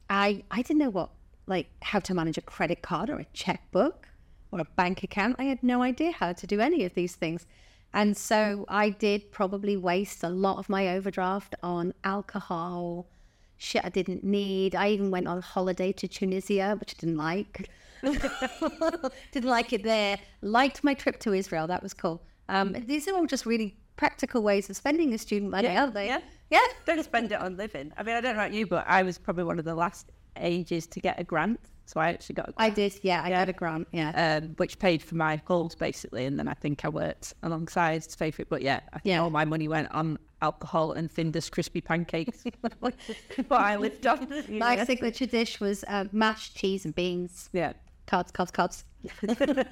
[0.08, 1.10] I I didn't know what
[1.46, 4.06] like how to manage a credit card or a checkbook
[4.50, 5.36] or a bank account.
[5.38, 7.46] I had no idea how to do any of these things.
[7.92, 13.06] And so I did probably waste a lot of my overdraft on alcohol,
[13.56, 14.74] shit I didn't need.
[14.74, 17.68] I even went on holiday to Tunisia, which I didn't like.
[19.32, 20.18] didn't like it there.
[20.40, 21.66] Liked my trip to Israel.
[21.66, 22.22] That was cool.
[22.48, 26.06] Um, these are all just really practical ways of spending a student money, aren't they?
[26.06, 26.20] Yeah.
[26.50, 26.66] Yeah.
[26.86, 27.92] Don't spend it on living.
[27.96, 30.10] I mean, I don't know about you, but I was probably one of the last
[30.36, 31.60] ages to get a grant.
[31.90, 33.00] So I actually got a I did.
[33.02, 33.88] Yeah, I got a grant.
[33.90, 34.38] Yeah.
[34.42, 36.24] um, which paid for my calls basically.
[36.24, 38.48] And then I think I worked alongside it.
[38.48, 39.22] But yeah, I think Yeah.
[39.22, 42.44] all my money went on alcohol and Findus crispy pancakes.
[42.78, 42.94] what
[43.50, 44.28] I lived on.
[44.48, 44.84] My yeah.
[44.84, 47.50] signature dish was uh, mashed cheese and beans.
[47.52, 47.72] yeah.
[48.06, 48.84] Cards, cards, cards.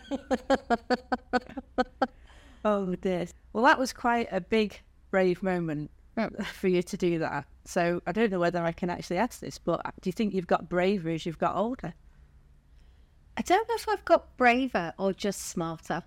[2.64, 3.26] Oh dear.
[3.52, 4.80] Well, that was quite a big,
[5.12, 5.90] brave moment
[6.52, 7.44] for you to do that.
[7.64, 10.46] So I don't know whether I can actually ask this, but do you think you've
[10.48, 11.94] got braver as you've got older?
[13.38, 16.02] I don't know if I've got braver or just smarter.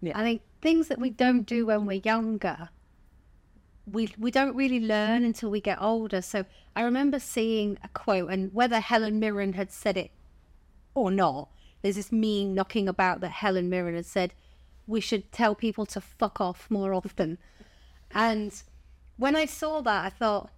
[0.00, 0.16] Yeah.
[0.16, 2.68] I think things that we don't do when we're younger,
[3.90, 6.22] we we don't really learn until we get older.
[6.22, 6.44] So
[6.76, 10.12] I remember seeing a quote, and whether Helen Mirren had said it
[10.94, 11.48] or not,
[11.82, 14.32] there's this meme knocking about that Helen Mirren had said
[14.86, 17.38] we should tell people to fuck off more often.
[18.12, 18.62] And
[19.16, 20.50] when I saw that, I thought,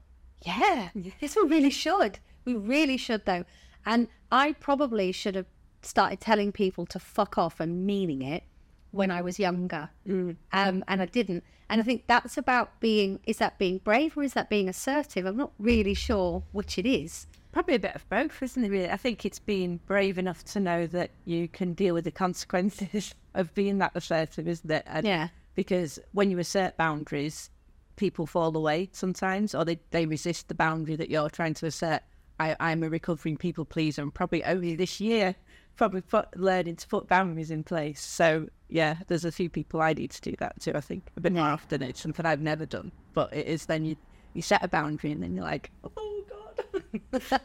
[0.43, 2.19] yeah, this we really should.
[2.45, 3.47] We really should, though.
[3.87, 5.47] And I probably should have
[5.87, 8.45] started telling people to fuck off and meaning it
[8.91, 9.91] when I was younger.
[10.53, 11.45] Um, and I didn't.
[11.69, 15.27] And I think that's about being, is that being brave or is that being assertive?
[15.27, 17.27] I'm not really sure which it is.
[17.53, 18.71] Probably a bit of both, isn't it?
[18.71, 22.11] Really, I think it's being brave enough to know that you can deal with the
[22.11, 24.85] consequences of being that assertive, isn't it?
[24.87, 25.29] And Yeah.
[25.55, 27.51] Because when you assert boundaries,
[27.97, 32.03] people fall away sometimes, or they, they resist the boundary that you're trying to assert.
[32.39, 35.35] I, I'm a recovering people pleaser, and probably only this year,
[35.77, 38.01] probably put, learning to put boundaries in place.
[38.01, 40.73] So yeah, there's a few people I need to do that too.
[40.75, 41.83] I think a bit more often.
[41.83, 43.67] It's something I've never done, but it is.
[43.67, 43.97] Then you
[44.35, 46.83] you set a boundary, and then you're like, oh god.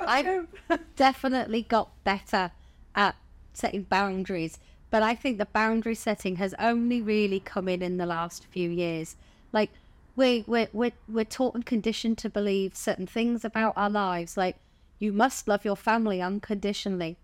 [0.00, 0.46] I've
[0.96, 2.50] definitely got better
[2.94, 3.16] at
[3.54, 4.58] setting boundaries,
[4.90, 8.68] but I think the boundary setting has only really come in in the last few
[8.68, 9.16] years.
[9.52, 9.70] Like
[10.16, 14.56] we we're we're, we're taught and conditioned to believe certain things about our lives, like
[14.98, 17.16] you must love your family unconditionally.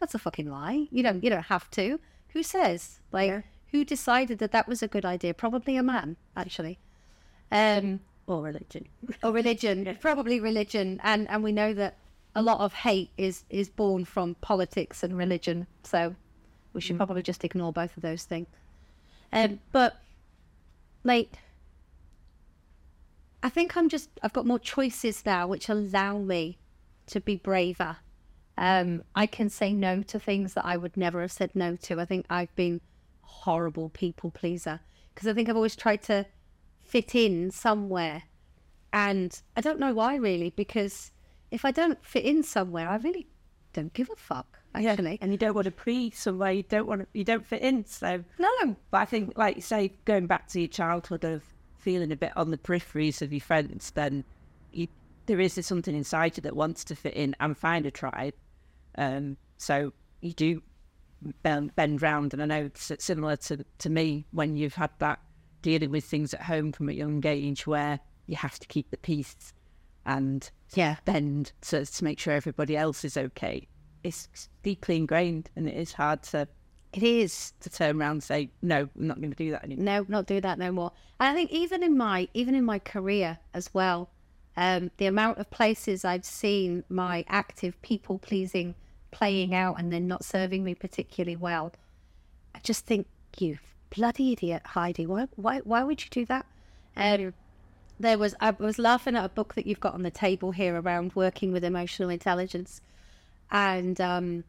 [0.00, 0.88] That's a fucking lie.
[0.90, 2.00] You don't you don't have to.
[2.30, 3.00] Who says?
[3.12, 5.34] Like who decided that that was a good idea?
[5.34, 6.78] Probably a man, actually.
[7.52, 8.88] Um, or religion.
[9.22, 11.96] or religion, probably religion, and and we know that
[12.34, 15.66] a lot of hate is is born from politics and religion.
[15.82, 16.16] So
[16.72, 18.48] we should probably just ignore both of those things.
[19.32, 19.96] Um, but
[21.04, 21.38] like,
[23.42, 26.58] I think I'm just I've got more choices now, which allow me
[27.06, 27.98] to be braver.
[28.60, 31.98] Um, I can say no to things that I would never have said no to.
[31.98, 32.82] I think I've been
[33.24, 34.80] a horrible people pleaser
[35.14, 36.26] because I think I've always tried to
[36.78, 38.24] fit in somewhere.
[38.92, 41.10] And I don't know why really, because
[41.50, 43.28] if I don't fit in somewhere, I really
[43.72, 44.58] don't give a fuck.
[44.74, 47.62] Actually, and you don't want to pre somewhere you don't want to, you don't fit
[47.62, 47.86] in.
[47.86, 51.42] So no, But I think, like you say, going back to your childhood of
[51.78, 54.22] feeling a bit on the peripheries of your friends, then
[54.70, 54.86] you,
[55.24, 58.34] there is something inside you that wants to fit in and find a tribe.
[58.96, 60.62] Um, so you do
[61.42, 65.20] bend, bend round, and I know it's similar to to me when you've had that
[65.62, 68.96] dealing with things at home from a young age where you have to keep the
[68.96, 69.52] peace
[70.06, 73.66] and yeah, bend to, to make sure everybody else is okay.
[74.02, 76.48] It's deeply ingrained, and it is hard to
[76.92, 77.52] it is.
[77.60, 79.84] to turn around and say, no, I'm not going to do that anymore.
[79.84, 80.92] No, not do that no more.
[81.20, 84.10] And I think even in my even in my career as well,
[84.56, 88.74] um, the amount of places I've seen my active people pleasing
[89.10, 91.72] playing out and then not serving me particularly well,
[92.54, 93.06] I just think
[93.38, 93.58] you
[93.94, 95.06] bloody idiot, Heidi.
[95.06, 96.46] Why why why would you do that?
[96.96, 97.34] Um,
[97.98, 100.80] there was I was laughing at a book that you've got on the table here
[100.80, 102.80] around working with emotional intelligence,
[103.50, 104.44] and um,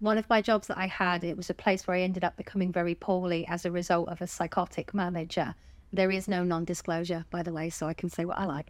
[0.00, 2.36] one of my jobs that I had, it was a place where I ended up
[2.36, 5.54] becoming very poorly as a result of a psychotic manager.
[5.96, 8.68] There is no non-disclosure, by the way, so I can say what I like.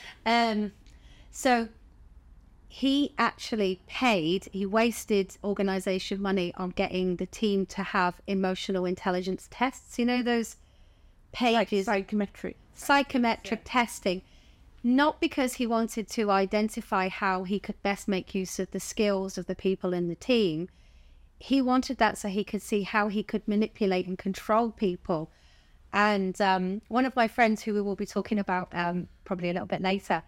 [0.26, 0.72] um,
[1.30, 1.68] so
[2.68, 9.46] he actually paid, he wasted organization money on getting the team to have emotional intelligence
[9.50, 9.96] tests.
[9.98, 10.56] You know, those
[11.40, 12.56] Like pages, psychometric.
[12.74, 14.22] psychometric testing,
[14.82, 19.38] not because he wanted to identify how he could best make use of the skills
[19.38, 20.68] of the people in the team.
[21.38, 25.30] He wanted that so he could see how he could manipulate and control people.
[25.94, 29.52] And um, one of my friends, who we will be talking about um, probably a
[29.52, 30.22] little bit later,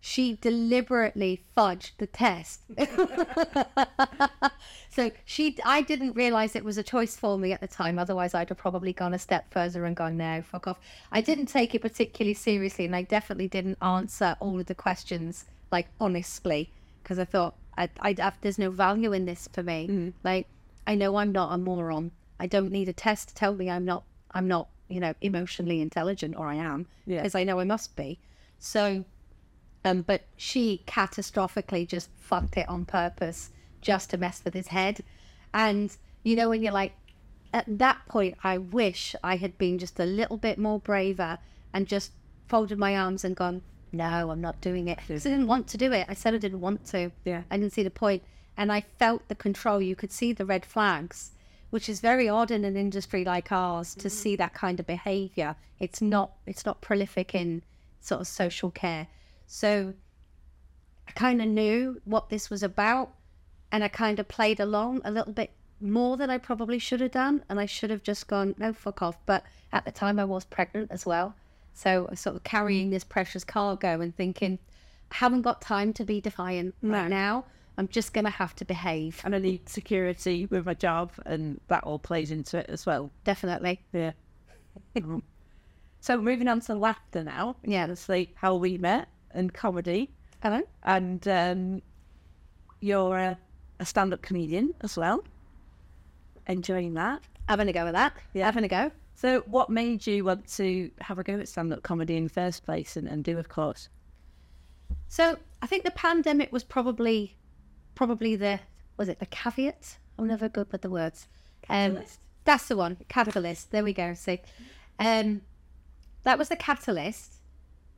[0.00, 2.62] she deliberately fudged the test.
[4.90, 7.98] so she, I didn't realize it was a choice for me at the time.
[7.98, 10.80] Otherwise, I'd have probably gone a step further and gone, no, fuck off.
[11.12, 15.44] I didn't take it particularly seriously, and I definitely didn't answer all of the questions
[15.70, 16.70] like honestly
[17.02, 19.88] because I thought I, I, there's no value in this for me.
[19.88, 20.12] Mm.
[20.24, 20.46] Like
[20.86, 22.10] I know I'm not a moron.
[22.38, 24.04] I don't need a test to tell me I'm not.
[24.32, 27.22] I'm not, you know, emotionally intelligent, or I am, Yeah.
[27.22, 28.18] as I know I must be.
[28.58, 29.04] So
[29.84, 33.50] um, but she catastrophically just fucked it on purpose
[33.80, 35.02] just to mess with his head.
[35.54, 36.92] And, you know, when you're like,
[37.52, 41.38] at that point, I wish I had been just a little bit more braver
[41.72, 42.12] and just
[42.46, 44.98] folded my arms and gone, no, I'm not doing it.
[44.98, 46.06] Because I didn't want to do it.
[46.08, 47.10] I said I didn't want to.
[47.24, 47.42] Yeah.
[47.50, 48.22] I didn't see the point.
[48.56, 49.80] And I felt the control.
[49.80, 51.32] You could see the red flags,
[51.70, 55.56] which is very odd in an industry like ours to see that kind of behavior.
[55.78, 57.62] It's not it's not prolific in
[58.00, 59.06] sort of social care.
[59.46, 59.94] So
[61.08, 63.14] I kind of knew what this was about
[63.72, 67.12] and I kind of played along a little bit more than I probably should have
[67.12, 67.44] done.
[67.48, 69.18] And I should have just gone, no, fuck off.
[69.26, 71.34] But at the time, I was pregnant as well.
[71.72, 74.58] So I was sort of carrying this precious cargo and thinking,
[75.10, 77.44] I haven't got time to be defiant right now.
[77.80, 79.22] I'm just going to have to behave.
[79.24, 83.10] And I need security with my job, and that all plays into it as well.
[83.24, 83.80] Definitely.
[83.94, 84.12] Yeah.
[84.96, 85.22] Um,
[86.00, 87.56] so moving on to laughter now.
[87.64, 87.84] Yeah.
[87.84, 90.10] Obviously, how we met and comedy,
[90.42, 90.60] Hello?
[90.82, 91.80] and um,
[92.80, 93.38] you're a,
[93.78, 95.24] a stand-up comedian as well.
[96.48, 97.22] Enjoying that.
[97.48, 98.12] Having a go at that.
[98.34, 98.44] Yeah.
[98.44, 98.92] Having a go.
[99.14, 102.62] So, what made you want to have a go at stand-up comedy in the first
[102.62, 103.88] place, and, and do, of course?
[105.08, 107.36] So I think the pandemic was probably,
[108.00, 108.58] probably the
[108.96, 109.98] was it the caveat?
[110.18, 111.28] I'm never good with the words.
[111.68, 112.20] Um, Catalyst.
[112.46, 112.96] that's the one.
[113.10, 113.72] Catalyst.
[113.72, 114.14] There we go.
[114.14, 114.40] See,
[114.98, 115.42] um,
[116.22, 117.34] that was the catalyst.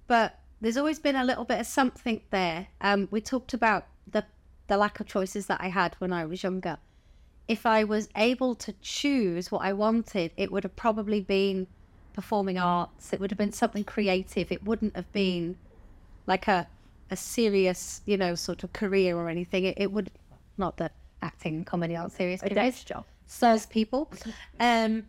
[0.08, 2.66] But there's always been a little bit of something there.
[2.80, 4.24] Um, we talked about the
[4.66, 6.78] the lack of choices that I had when I was younger.
[7.46, 11.68] If I was able to choose what I wanted, it would have probably been
[12.12, 13.12] performing arts.
[13.12, 14.50] It would have been something creative.
[14.50, 15.58] It wouldn't have been
[16.26, 16.66] like a
[17.12, 19.64] a serious, you know, sort of career or anything.
[19.64, 20.10] It, it would
[20.56, 22.82] not that acting and comedy aren't serious A careers.
[22.82, 23.04] job.
[23.26, 24.10] Says people.
[24.60, 25.04] Um,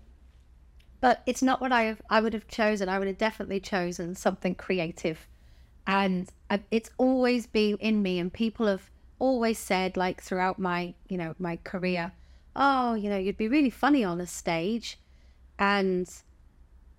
[1.02, 2.88] but it's not what I have, I would have chosen.
[2.88, 5.28] I would have definitely chosen something creative,
[5.86, 8.20] and I, it's always been in me.
[8.20, 8.90] And people have
[9.20, 12.14] always said, like throughout my, you know, my career,
[12.56, 14.98] oh, you know, you'd be really funny on a stage,
[15.60, 16.10] and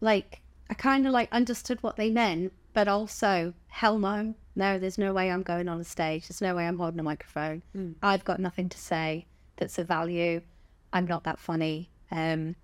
[0.03, 4.99] like I kind of like understood what they meant, but also hell no, no, there's
[4.99, 6.29] no way I'm going on a stage.
[6.29, 7.63] There's no way I'm holding a microphone.
[8.03, 10.41] I've got nothing to say that's of value.
[10.93, 11.91] I'm not that funny.
[12.11, 12.55] Um,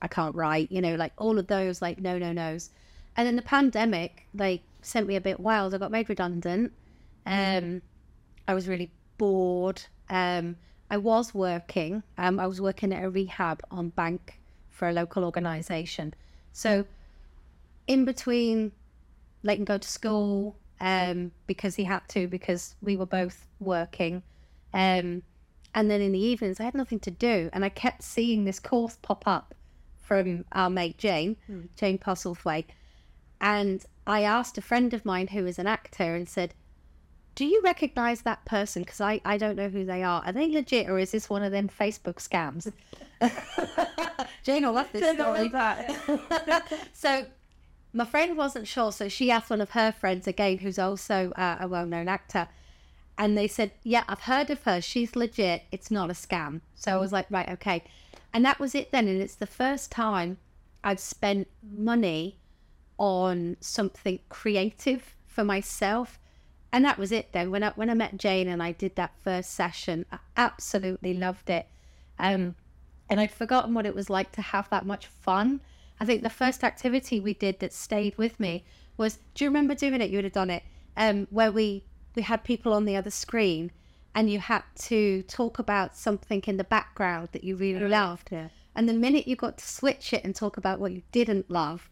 [0.00, 0.70] I can't write.
[0.70, 2.70] You know, like all of those, like no, no, nos.
[3.16, 5.74] And then the pandemic, like sent me a bit wild.
[5.74, 6.72] I got made redundant.
[7.26, 7.82] Um,
[8.46, 9.82] I was really bored.
[10.08, 10.56] Um,
[10.90, 12.02] I was working.
[12.16, 16.14] Um, I was working at a rehab on bank for a local organisation.
[16.52, 16.84] So
[17.86, 18.72] in between
[19.42, 24.22] letting go to school um, because he had to because we were both working.
[24.72, 25.22] Um,
[25.74, 28.58] and then in the evenings, I had nothing to do, and I kept seeing this
[28.58, 29.54] course pop up
[29.98, 31.36] from our mate Jane,
[31.76, 32.66] Jane Postlethwaite.
[33.40, 36.52] And I asked a friend of mine who is an actor and said,
[37.36, 38.82] Do you recognize that person?
[38.82, 40.22] Because I, I don't know who they are.
[40.26, 42.72] Are they legit or is this one of them Facebook scams?
[44.42, 45.52] Jane will love this story.
[46.92, 47.26] so
[47.92, 51.56] my friend wasn't sure, so she asked one of her friends again, who's also uh,
[51.60, 52.48] a well-known actor,
[53.18, 54.80] and they said, "Yeah, I've heard of her.
[54.80, 55.64] She's legit.
[55.72, 57.84] It's not a scam." So I was like, "Right, okay,"
[58.32, 59.08] and that was it then.
[59.08, 60.38] And it's the first time
[60.84, 62.38] I've spent money
[62.96, 66.18] on something creative for myself,
[66.72, 67.32] and that was it.
[67.32, 71.14] Then when I when I met Jane and I did that first session, I absolutely
[71.14, 71.66] loved it.
[72.18, 72.54] Um,
[73.08, 75.60] and I'd forgotten what it was like to have that much fun.
[76.00, 78.64] I think the first activity we did that stayed with me
[78.96, 80.10] was do you remember doing it?
[80.10, 80.62] You would have done it.
[80.96, 81.84] Um, where we
[82.16, 83.70] we had people on the other screen
[84.14, 88.30] and you had to talk about something in the background that you really loved.
[88.32, 88.48] Yeah.
[88.74, 91.90] And the minute you got to switch it and talk about what you didn't love,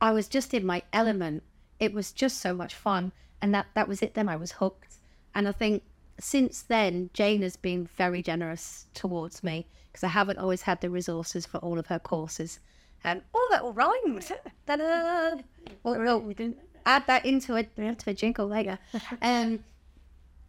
[0.00, 1.42] I was just in my element.
[1.80, 3.12] It was just so much fun.
[3.40, 4.28] And that, that was it then.
[4.28, 4.98] I was hooked.
[5.34, 5.82] And I think
[6.20, 10.90] since then, Jane has been very generous towards me because I haven't always had the
[10.90, 12.60] resources for all of her courses.
[13.04, 14.30] And oh, that all rhymed.
[14.66, 15.42] Ta-da!
[15.82, 16.54] Well, we'll
[16.86, 18.78] add that into a, into a jingle later.
[19.22, 19.64] Um,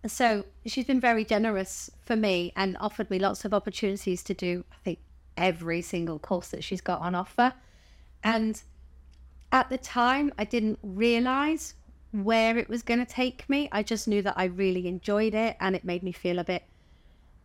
[0.06, 4.66] so she's been very generous for me and offered me lots of opportunities to do,
[4.72, 4.99] I think,
[5.38, 7.54] every single course that she's got on offer.
[8.24, 8.62] And
[9.51, 11.76] at the time, I didn't realize
[12.12, 13.70] where it was going to take me.
[13.72, 16.64] I just knew that I really enjoyed it and it made me feel a bit,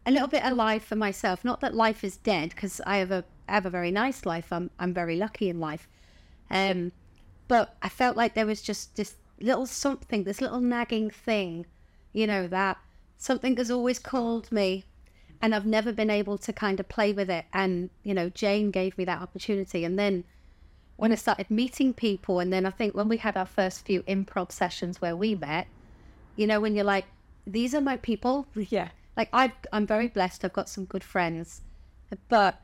[0.05, 1.45] a little bit alive for myself.
[1.45, 3.25] Not that life is dead because I have a
[3.55, 4.53] have a very nice life.
[4.53, 5.89] I'm I'm very lucky in life.
[6.51, 6.93] Um,
[7.47, 11.67] but I felt like there was just this little something, this little nagging thing,
[12.13, 12.79] you know, that
[13.17, 14.85] something has always called me
[15.41, 17.45] and I've never been able to kind of play with it.
[17.53, 19.85] And, you know, Jane gave me that opportunity.
[19.85, 20.25] And then
[20.97, 24.03] when I started meeting people, and then I think when we had our first few
[24.03, 25.69] improv sessions where we met,
[26.37, 27.07] you know, when you're like,
[27.47, 28.47] these are my people.
[28.55, 28.89] Yeah.
[29.17, 30.45] Like i I'm very blessed.
[30.45, 31.63] I've got some good friends,
[32.29, 32.61] but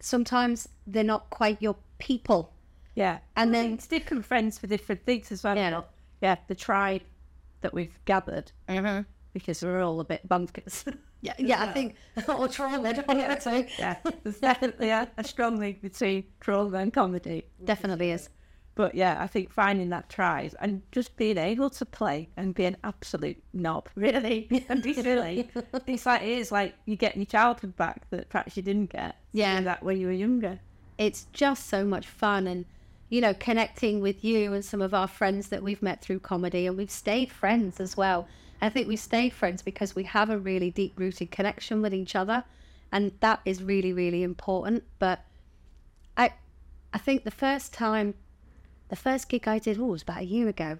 [0.00, 2.52] sometimes they're not quite your people.
[2.94, 3.18] Yeah.
[3.36, 5.56] And then it's different friends for different things as well.
[5.56, 5.82] Yeah.
[6.20, 6.36] Yeah.
[6.48, 7.02] The tribe
[7.60, 9.02] that we've gathered mm-hmm.
[9.32, 10.84] because we're all a bit bunkers.
[11.20, 11.96] yeah, yeah, I think
[12.28, 12.92] or trauma.
[13.08, 13.96] Yeah, so yeah.
[14.22, 17.44] There's definitely a, a strong link between trauma and comedy.
[17.64, 18.28] definitely is.
[18.74, 22.64] But yeah, I think finding that tribe and just being able to play and be
[22.64, 25.50] an absolute knob, really, and be silly.
[25.86, 29.16] it's like it is like you getting your childhood back that perhaps you didn't get.
[29.32, 29.60] Yeah.
[29.60, 30.60] that when you were younger.
[30.98, 32.64] It's just so much fun and
[33.08, 36.66] you know, connecting with you and some of our friends that we've met through comedy
[36.66, 38.28] and we've stayed friends as well.
[38.62, 42.14] I think we stay friends because we have a really deep rooted connection with each
[42.14, 42.44] other
[42.92, 44.84] and that is really, really important.
[44.98, 45.24] But
[46.16, 46.32] I
[46.92, 48.14] I think the first time
[48.90, 50.78] the first gig I did oh, was about a year ago.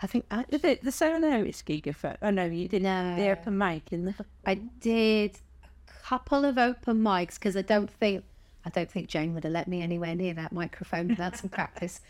[0.00, 1.86] I think I, it the Serenades gig?
[1.86, 3.14] If I, oh no, you did No.
[3.16, 4.14] the open mic in the.
[4.46, 8.24] I did a couple of open mics because I don't think
[8.64, 12.00] I don't think Jane would have let me anywhere near that microphone without some practice.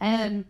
[0.00, 0.44] Um,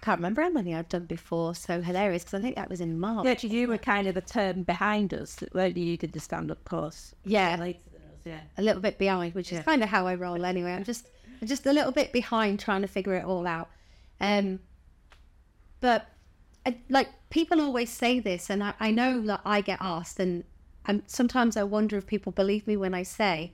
[0.00, 1.54] can't remember how many I've done before.
[1.54, 3.42] So hilarious because I think that was in March.
[3.42, 5.70] Yeah, you were kind of the term behind us, you?
[5.72, 8.18] You did the stand-up course Yeah, later than us.
[8.24, 8.40] Yeah.
[8.58, 10.72] a little bit behind, which is kind of how I roll anyway.
[10.72, 11.08] I'm just
[11.40, 13.70] I'm just a little bit behind trying to figure it all out.
[14.20, 14.60] Um,
[15.80, 16.06] but
[16.66, 20.44] I, like people always say this, and I, I know that I get asked, and
[20.86, 23.52] and sometimes I wonder if people believe me when I say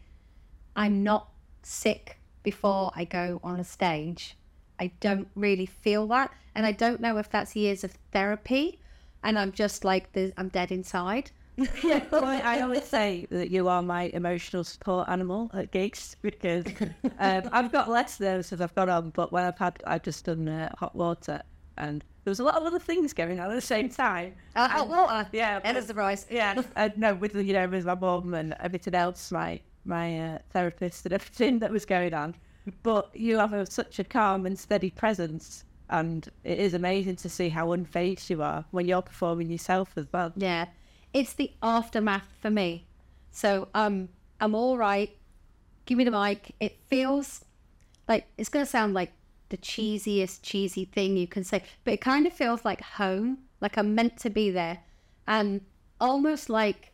[0.77, 1.29] I'm not
[1.63, 4.37] sick before I go on a stage.
[4.79, 8.79] I don't really feel that, and I don't know if that's years of therapy,
[9.23, 11.31] and I'm just like I'm dead inside.
[11.85, 16.65] yeah, well, I, always say that you are my emotional support animal at gigs because
[17.19, 20.25] um, I've got less those as I've got on, but when I've had, I've just
[20.25, 21.43] done uh, hot water
[21.77, 24.35] and there was a lot of other things going on at the same time.
[24.55, 25.29] Uh, hot water.
[25.33, 26.27] Yeah, End of surprise.
[26.31, 30.39] yeah, uh, no, with you know, with my mum and everything else, my my uh,
[30.51, 32.35] therapist and everything that was going on.
[32.83, 37.29] But you have a, such a calm and steady presence, and it is amazing to
[37.29, 40.33] see how unfazed you are when you're performing yourself as well.
[40.37, 40.67] Yeah,
[41.13, 42.87] it's the aftermath for me.
[43.31, 44.09] So um,
[44.41, 45.17] I'm all right.
[45.87, 46.55] Give me the mic.
[46.61, 47.45] It feels
[48.09, 49.13] like it's gonna sound like
[49.49, 53.39] the cheesiest cheesy thing you can say, but it kind of feels like home.
[53.61, 54.79] Like I'm meant to be there,
[55.27, 55.61] and
[56.01, 56.93] almost like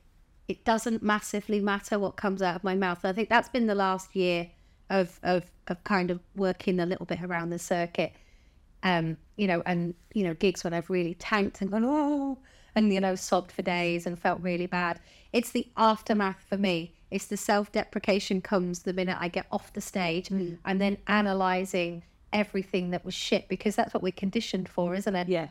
[0.48, 3.04] it doesn't massively matter what comes out of my mouth.
[3.04, 4.50] I think that's been the last year
[4.90, 8.12] of of of kind of working a little bit around the circuit
[8.86, 12.38] um, you know, and you know, gigs when I've really tanked and gone, oh,
[12.76, 15.00] and you know, sobbed for days and felt really bad.
[15.32, 16.92] It's the aftermath for me.
[17.10, 20.54] It's the self-deprecation comes the minute I get off the stage, hmm.
[20.64, 22.02] and then analyzing
[22.32, 25.28] everything that was shit because that's what we're conditioned for, isn't it?
[25.28, 25.48] Yeah,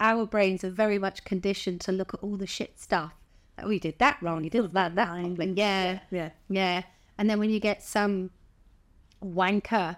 [0.00, 3.12] Our brains are very much conditioned to look at all the shit stuff.
[3.58, 4.42] Oh, you did that wrong.
[4.42, 5.36] You did that that wrong.
[5.56, 6.30] Yeah, yeah.
[6.48, 6.82] yeah.
[7.18, 8.30] And then when you get some
[9.22, 9.96] wanker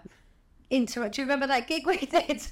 [0.69, 2.45] interrupt, do you remember that gig we did?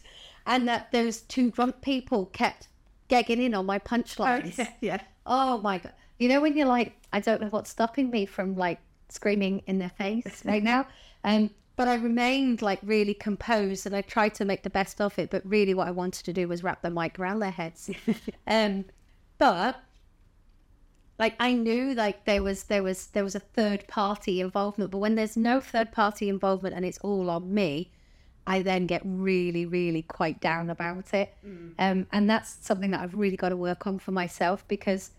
[0.47, 2.69] And that those two drunk people kept
[3.07, 4.57] gagging in on my punchlines.
[4.57, 5.01] yeah, yeah.
[5.25, 5.93] Oh my god!
[6.19, 8.79] You know when you're like, I don't know what's stopping me from like
[9.09, 10.87] screaming in their face right now.
[11.23, 15.17] Um, but I remained like really composed, and I tried to make the best of
[15.19, 15.29] it.
[15.29, 17.89] But really, what I wanted to do was wrap the mic around their heads.
[18.47, 18.85] um,
[19.37, 19.81] but
[21.17, 24.91] like I knew like there was there was there was a third party involvement.
[24.91, 27.91] But when there's no third party involvement and it's all on me,
[28.47, 31.33] I then get really, really quite down about it.
[31.79, 35.11] Um, and that's something that I've really got to work on for myself because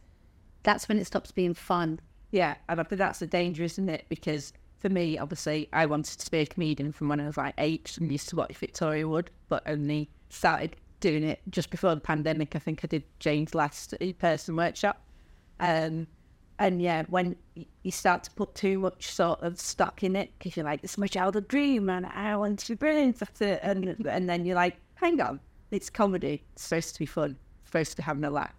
[0.63, 2.01] that's when it stops being fun.
[2.31, 4.05] Yeah, and I think that's the danger, isn't it?
[4.09, 7.55] Because for me, obviously, I wanted to be a comedian from when I was like
[7.59, 12.01] eight and used to watch Victoria Wood, but only started doing it just before the
[12.01, 12.55] pandemic.
[12.55, 15.01] I think I did Jane's last in-person workshop.
[15.61, 16.07] Um,
[16.59, 17.37] and yeah, when
[17.83, 20.93] you start to put too much sort of stock in it, because you're like, this
[20.93, 23.61] is my childhood dream and I want to be brilliant at it.
[23.63, 25.41] And, and then you're like, hang on,
[25.71, 26.43] it's comedy.
[26.55, 27.37] It's supposed to be fun.
[27.61, 28.55] It's supposed to have a laugh.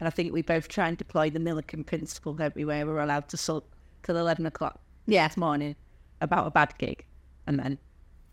[0.00, 3.00] And I think we both try and deploy the Millican principle, don't we, where we're
[3.00, 3.64] allowed to sulk
[4.02, 5.28] till 11 o'clock Yeah.
[5.28, 5.76] this morning
[6.20, 7.04] about a bad gig.
[7.46, 7.78] And then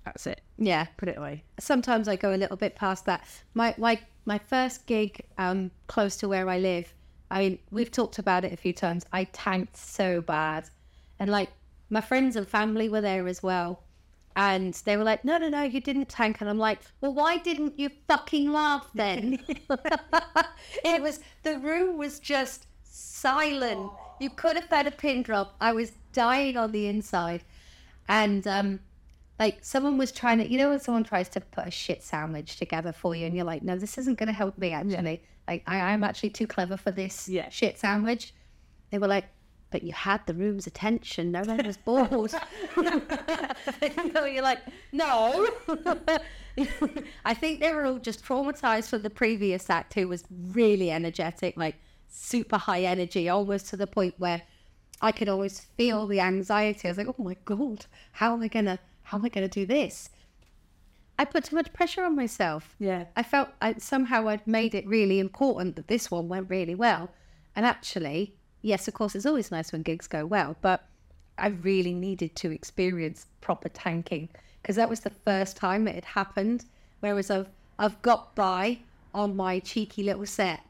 [0.06, 0.42] That's it.
[0.58, 0.86] Yeah.
[0.98, 1.44] Put it away.
[1.60, 3.28] sometimes I go a little bit past that.
[3.54, 6.94] My my my first gig um close to where I live,
[7.32, 9.06] I mean, we've talked about it a few times.
[9.14, 10.70] I tanked so bad.
[11.20, 11.50] And like
[11.90, 13.84] my friends and family were there as well.
[14.36, 16.38] And they were like, No, no, no, you didn't tank.
[16.40, 19.40] And I'm like, Well, why didn't you fucking laugh then?
[20.84, 23.92] it was the room was just silent.
[24.20, 25.56] You could have had a pin drop.
[25.60, 27.44] I was dying on the inside.
[28.08, 28.80] And um
[29.40, 32.58] like someone was trying to, you know, when someone tries to put a shit sandwich
[32.58, 35.24] together for you, and you're like, no, this isn't going to help me actually.
[35.50, 37.50] Like, I am actually too clever for this Yeah.
[37.50, 38.34] shit sandwich.
[38.92, 39.26] They were like,
[39.72, 41.32] but you had the room's attention.
[41.32, 42.32] No one was bored.
[44.14, 44.60] so you're like,
[44.92, 45.48] no.
[47.26, 51.58] I think they were all just traumatized from the previous act, who was really energetic,
[51.58, 51.76] like
[52.08, 54.44] super high energy, almost to the point where
[55.02, 56.88] I could always feel the anxiety.
[56.88, 59.66] I was like, oh my god, how am I gonna, how am I gonna do
[59.66, 60.10] this?
[61.20, 62.76] I put too much pressure on myself.
[62.80, 63.04] Yeah.
[63.14, 67.12] I felt I, somehow I'd made it really important that this one went really well.
[67.58, 70.86] And actually, yes, of course, it's always nice when gigs go well, but
[71.38, 74.30] I really needed to experience proper tanking
[74.62, 76.64] because that was the first time it had happened.
[77.02, 78.80] Whereas I've I've got by
[79.14, 80.62] on my cheeky little set,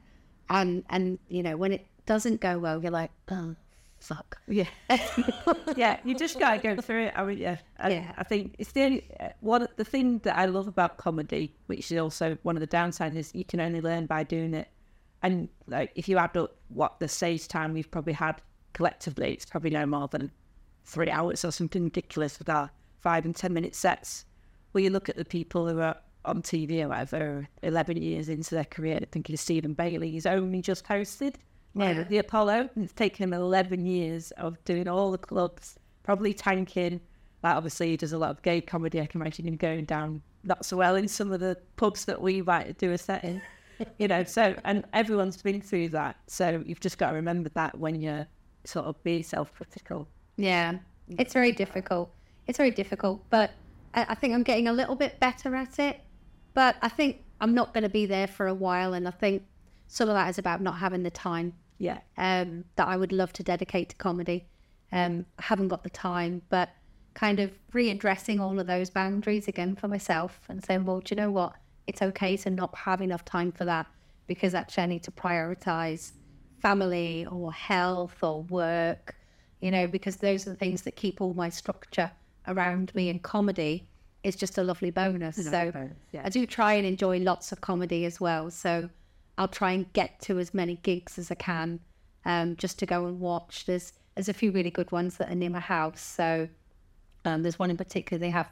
[0.50, 3.56] and and you know when it doesn't go well, you're like, oh
[4.00, 4.38] fuck.
[4.48, 4.68] Yeah.
[5.76, 7.14] yeah, you just gotta go through it.
[7.16, 7.58] I mean, yeah.
[7.78, 8.12] I, Yeah.
[8.18, 9.10] I think it's the only
[9.42, 9.68] one.
[9.76, 13.34] The thing that I love about comedy, which is also one of the downsides, is
[13.34, 14.70] you can only learn by doing it.
[15.22, 18.42] And like, if you add up what the stage time we've probably had
[18.74, 20.32] collectively, it's probably no more than
[20.86, 24.26] three hours or something ridiculous with our five and ten minute sets.
[24.72, 28.56] Where you look at the people who are on TV or whatever, eleven years into
[28.56, 31.36] their career, thinking of Stephen Bailey, he's only just hosted.
[31.76, 32.04] Yeah.
[32.04, 32.70] the Apollo.
[32.76, 37.00] It's taken him 11 years of doing all the clubs, probably tanking.
[37.44, 39.00] Like, obviously, he does a lot of gay comedy.
[39.00, 42.22] I can imagine him going down not so well in some of the pubs that
[42.22, 43.42] we might do a set in.
[43.98, 46.18] you know, so, and everyone's been through that.
[46.28, 48.28] So you've just got to remember that when you're
[48.66, 50.08] sort of being self critical.
[50.38, 50.80] Yeah,
[51.18, 52.12] it's very difficult.
[52.48, 53.52] It's very difficult, but
[53.94, 56.02] I, I think I'm getting a little bit better at it.
[56.54, 59.44] But I think I'm not going to be there for a while, and I think
[59.92, 62.00] some of that is about not having the time Yeah.
[62.18, 64.48] um, that I would love to dedicate to comedy.
[64.92, 66.70] Um, I haven't got the time, but
[67.16, 71.22] kind of readdressing all of those boundaries again for myself and saying, well, do you
[71.22, 71.54] know what?
[71.88, 73.88] It's okay to not have enough time for that
[74.28, 76.12] because actually I need to prioritize
[76.62, 79.16] family or health or work,
[79.60, 82.12] you know, because those are the things that keep all my structure
[82.48, 83.88] around me and comedy
[84.24, 85.36] is just a lovely bonus.
[85.38, 86.22] so bonus, yeah.
[86.26, 88.52] I do try and enjoy lots of comedy as well.
[88.52, 88.90] So
[89.40, 91.80] I'll try and get to as many gigs as I can,
[92.26, 93.66] um, just to go and watch.
[93.66, 96.02] There's there's a few really good ones that are near my house.
[96.02, 96.50] So
[97.26, 98.50] um, there's one in particular they have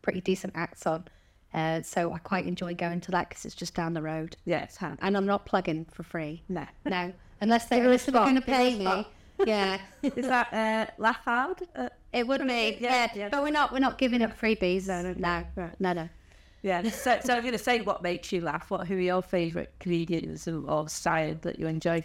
[0.00, 1.04] pretty decent acts on.
[1.52, 4.62] Uh, so I quite enjoy going to that because it's just down the road, Yeah,
[4.64, 6.42] it's and I'm not plugging for free.
[6.48, 6.66] No.
[6.84, 9.06] No, unless they're going to pay me.
[9.46, 11.62] Yeah, Is that uh, laugh hard?
[11.76, 12.76] Uh, it would be.
[12.80, 14.88] Yeah, Yeah, but we're not we're not giving up freebies.
[14.88, 15.80] No, no, no, Right.
[15.80, 16.08] no, no.
[16.68, 16.82] Yeah.
[16.90, 18.70] So, so I'm going to say what makes you laugh.
[18.70, 18.86] What?
[18.86, 22.04] Who are your favourite comedians or, style that you enjoy?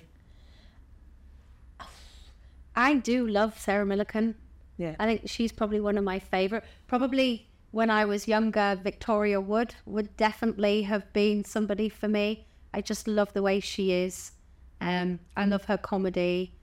[2.76, 4.36] I do love Sarah Millican.
[4.78, 4.96] Yeah.
[5.00, 6.64] I think she's probably one of my favorite.
[6.88, 12.48] Probably when I was younger, Victoria Wood would definitely have been somebody for me.
[12.74, 14.32] I just love the way she is.
[14.80, 16.54] Um, I love her comedy.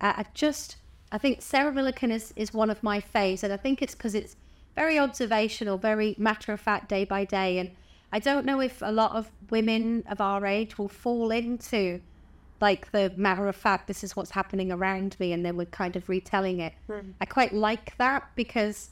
[0.00, 0.76] I, I just,
[1.10, 4.14] I think Sarah Millican is, is one of my faves, and I think it's because
[4.14, 4.36] it's
[4.74, 7.58] very observational, very matter of fact, day by day.
[7.58, 7.70] And
[8.12, 12.00] I don't know if a lot of women of our age will fall into
[12.62, 15.96] like the matter of fact, this is what's happening around me, and then we're kind
[15.96, 16.72] of retelling it.
[16.86, 17.10] Hmm.
[17.20, 18.90] I quite like that because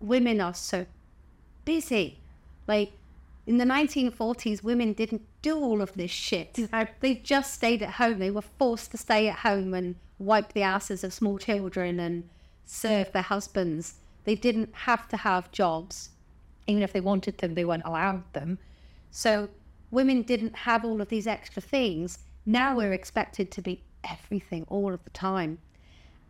[0.00, 0.86] women are so
[1.64, 2.20] busy.
[2.68, 2.92] Like
[3.46, 6.56] in the 1940s, women didn't do all of this shit.
[7.00, 8.20] They just stayed at home.
[8.20, 12.28] They were forced to stay at home and wipe the asses of small children and
[12.64, 13.94] serve their husbands.
[14.24, 16.10] They didn't have to have jobs.
[16.66, 18.58] Even if they wanted them, they weren't allowed them.
[19.10, 19.48] So
[19.90, 22.18] women didn't have all of these extra things.
[22.46, 25.58] Now we're expected to be everything all of the time.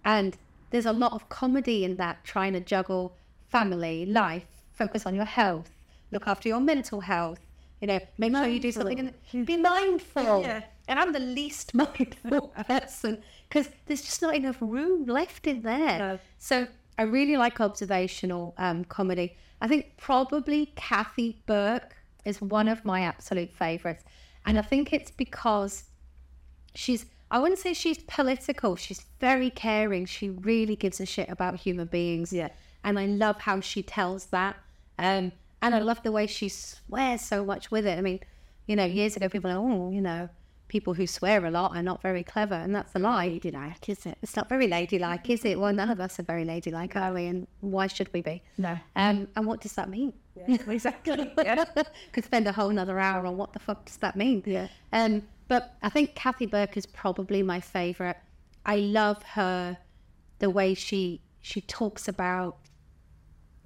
[0.04, 0.36] And
[0.70, 3.16] there's a lot of comedy in that, trying to juggle
[3.48, 5.70] family, life, focus on your health,
[6.10, 7.40] look after your mental health,
[7.80, 10.42] you know, make sure you do something and be mindful.
[10.44, 10.62] Yeah.
[10.86, 15.98] And I'm the least mindful person because there's just not enough room left in there.
[15.98, 16.18] No.
[16.38, 16.66] So
[16.98, 19.36] I really like observational um, comedy.
[19.60, 24.04] I think probably Kathy Burke is one of my absolute favorites.
[24.46, 25.84] And I think it's because
[26.74, 28.76] she's I wouldn't say she's political.
[28.76, 30.06] She's very caring.
[30.06, 32.32] She really gives a shit about human beings.
[32.32, 32.50] Yeah.
[32.84, 34.56] And I love how she tells that.
[34.98, 37.98] Um, and I love the way she swears so much with it.
[37.98, 38.20] I mean,
[38.66, 40.28] you know, years ago people are, oh, you know,
[40.68, 43.28] people who swear a lot are not very clever, and that's a lie.
[43.28, 44.18] Ladylike, is it?
[44.22, 45.58] It's not very ladylike, is it?
[45.58, 47.26] Well, none of us are very ladylike, are we?
[47.26, 48.42] And why should we be?
[48.58, 48.78] No.
[48.96, 50.12] Um, and what does that mean?
[50.34, 51.32] Yeah, exactly.
[51.38, 51.64] Yeah.
[52.12, 54.42] Could spend a whole nother hour on what the fuck does that mean?
[54.46, 54.68] Yeah.
[54.92, 58.16] Um, but I think Kathy Burke is probably my favourite.
[58.66, 59.78] I love her,
[60.38, 62.56] the way she she talks about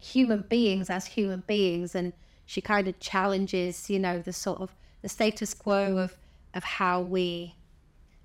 [0.01, 2.13] human beings as human beings, and
[2.45, 6.17] she kind of challenges, you know, the sort of the status quo of
[6.55, 7.55] of how we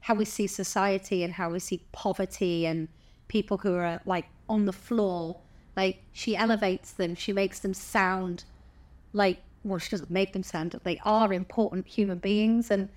[0.02, 2.90] how we see society and how we see poverty and
[3.30, 5.40] people who are like on the floor.
[5.78, 8.44] Like she elevates them, she makes them sound
[9.14, 12.70] like well, she doesn't make them sound that they are important human beings.
[12.70, 12.90] And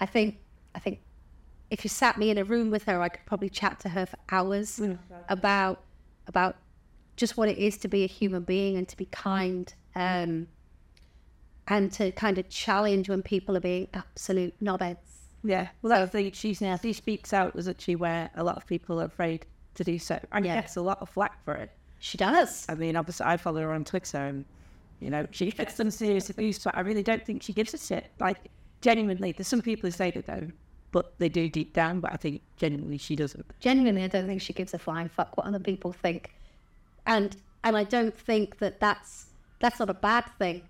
[0.00, 0.38] I think
[0.74, 1.00] I think
[1.70, 4.06] if you sat me in a room with her, I could probably chat to her
[4.06, 4.80] for hours
[5.28, 5.82] about
[6.26, 6.56] about
[7.16, 9.72] just what it is to be a human being and to be kind.
[9.94, 10.48] Um,
[11.68, 14.96] and to kind of challenge when people are being absolute knobheads.
[15.42, 16.32] Yeah, well, that's the thing.
[16.32, 17.96] She's now she speaks out, doesn't she?
[17.96, 20.60] Where a lot of people are afraid to do so, and Yeah.
[20.60, 21.70] gets a lot of flack for it.
[21.98, 22.66] She does.
[22.68, 24.44] I mean, obviously, I follow her on Twitter, and
[25.00, 26.58] you know, she gets some serious abuse.
[26.62, 28.10] But I really don't think she gives a shit.
[28.20, 28.38] Like,
[28.80, 30.54] genuinely, there's some people who say they don't,
[30.92, 32.00] but they do deep down.
[32.00, 33.44] But I think genuinely, she doesn't.
[33.60, 36.34] Genuinely, I don't think she gives a flying fuck what other people think,
[37.06, 39.26] and and I don't think that that's
[39.60, 40.62] that's not a bad thing.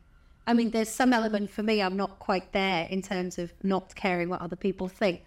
[0.46, 1.80] I mean, there's some element for me.
[1.80, 5.22] I'm not quite there in terms of not caring what other people think,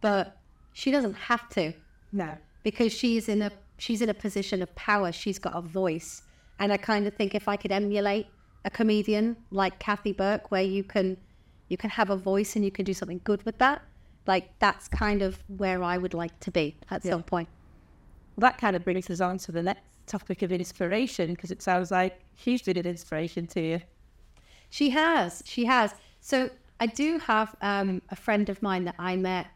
[0.00, 0.36] but
[0.72, 1.72] she doesn't have to.
[2.12, 2.36] No.
[2.62, 5.12] because she's in a she's in a position of power.
[5.12, 6.22] She's got a voice,
[6.58, 8.26] and I kind of think if I could emulate
[8.64, 11.16] a comedian like Kathy Burke, where you can
[11.68, 13.82] you can have a voice and you can do something good with that,
[14.26, 17.48] like that's kind of where I would like to be at some point.
[18.36, 21.62] Well, that kind of brings us on to the next topic of inspiration because it
[21.62, 23.80] sounds like she's been an inspiration to you.
[24.70, 25.94] She has, she has.
[26.20, 26.50] So
[26.80, 29.46] I do have um, a friend of mine that I met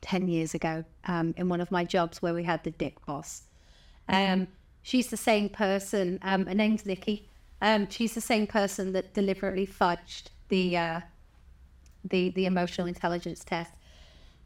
[0.00, 3.42] ten years ago um, in one of my jobs where we had the dick boss.
[4.08, 4.48] Um,
[4.82, 6.18] she's the same person.
[6.22, 7.28] Um, her name's Nikki.
[7.60, 11.00] Um, she's the same person that deliberately fudged the uh,
[12.04, 13.72] the the emotional intelligence test.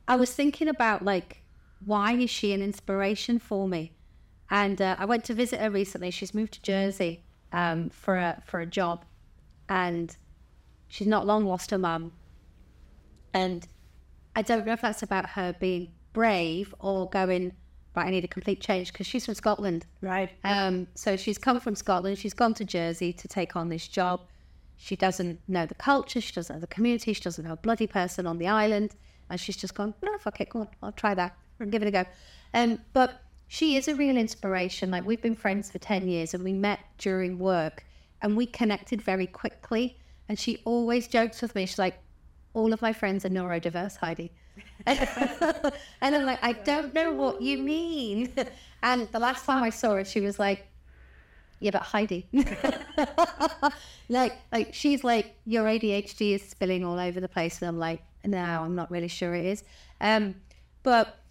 [0.08, 1.42] I was thinking about like
[1.84, 3.92] why is she an inspiration for me?
[4.50, 6.10] And uh, I went to visit her recently.
[6.10, 7.22] She's moved to Jersey
[7.52, 9.04] um, for a for a job,
[9.72, 10.14] and
[10.86, 12.12] she's not long lost her mum.
[13.32, 13.66] And
[14.36, 17.52] I don't know if that's about her being brave or going
[17.96, 18.06] right.
[18.06, 19.86] I need a complete change because she's from Scotland.
[20.02, 20.28] Right.
[20.44, 22.18] Um, so she's come from Scotland.
[22.18, 24.20] She's gone to Jersey to take on this job.
[24.76, 26.20] She doesn't know the culture.
[26.20, 27.14] She doesn't know the community.
[27.14, 28.94] She doesn't know a bloody person on the island.
[29.30, 31.88] And she's just gone, no, fuck it, go on, I'll try that and give it
[31.88, 32.04] a go.
[32.52, 34.90] Um, but she is a real inspiration.
[34.90, 37.84] Like we've been friends for 10 years and we met during work
[38.22, 39.98] and we connected very quickly.
[40.28, 41.66] And she always jokes with me.
[41.66, 41.98] She's like,
[42.54, 44.32] all of my friends are neurodiverse, Heidi.
[44.86, 48.32] and I'm like, I don't know what you mean.
[48.84, 50.66] And the last time I saw her, she was like,
[51.60, 52.26] yeah, but Heidi.
[54.08, 57.62] like, like she's like, your ADHD is spilling all over the place.
[57.62, 59.62] And I'm like, no, I'm not really sure it is.
[60.00, 60.34] Um,
[60.82, 61.21] but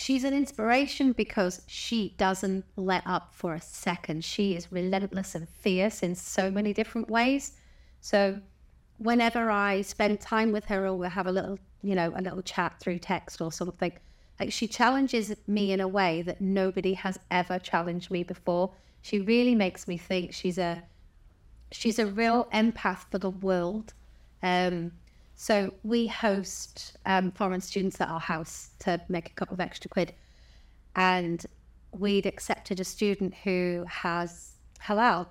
[0.00, 4.24] she's an inspiration because she doesn't let up for a second.
[4.24, 7.52] She is relentless and fierce in so many different ways.
[8.00, 8.40] So
[8.96, 12.40] whenever I spend time with her or we'll have a little, you know, a little
[12.40, 13.92] chat through text or something,
[14.38, 18.72] like she challenges me in a way that nobody has ever challenged me before.
[19.02, 20.82] She really makes me think she's a
[21.72, 23.92] she's a real empath for the world.
[24.42, 24.92] Um,
[25.40, 29.88] so we host um, foreign students at our house to make a couple of extra
[29.88, 30.12] quid,
[30.94, 31.46] and
[31.92, 35.28] we'd accepted a student who has halal,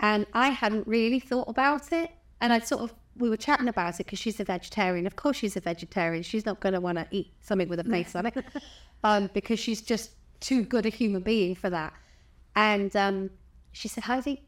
[0.00, 2.10] and I hadn't really thought about it,
[2.42, 5.06] and I sort of we were chatting about it because she's a vegetarian.
[5.06, 6.22] Of course, she's a vegetarian.
[6.22, 8.34] She's not going to want to eat something with a face on it,
[9.02, 10.10] um, because she's just
[10.40, 11.94] too good a human being for that.
[12.54, 13.30] And um,
[13.72, 14.42] she said, Heidi,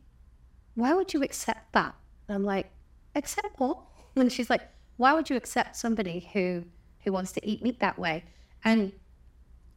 [0.75, 1.95] why would you accept that?
[2.29, 2.71] And I'm like,
[3.15, 3.79] accept what?
[4.21, 4.63] And she's like,
[4.97, 6.65] why would you accept somebody who
[7.05, 8.25] who wants to eat meat that way?
[8.65, 8.93] And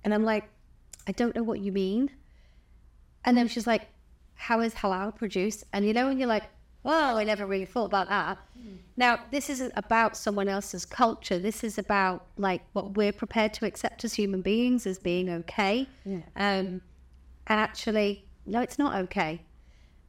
[0.03, 0.49] and I'm like,
[1.07, 2.11] I don't know what you mean.
[3.25, 3.87] And then she's like,
[4.35, 5.63] how is halal produced?
[5.71, 6.43] And you know, when you're like,
[6.85, 8.37] oh, I never really thought about that.
[8.97, 11.39] Now, this isn't about someone else's culture.
[11.39, 15.87] This is about like what we're prepared to accept as human beings as being okay.
[16.05, 16.17] Yeah.
[16.35, 16.81] Um,
[17.47, 19.41] and actually, no, it's not okay.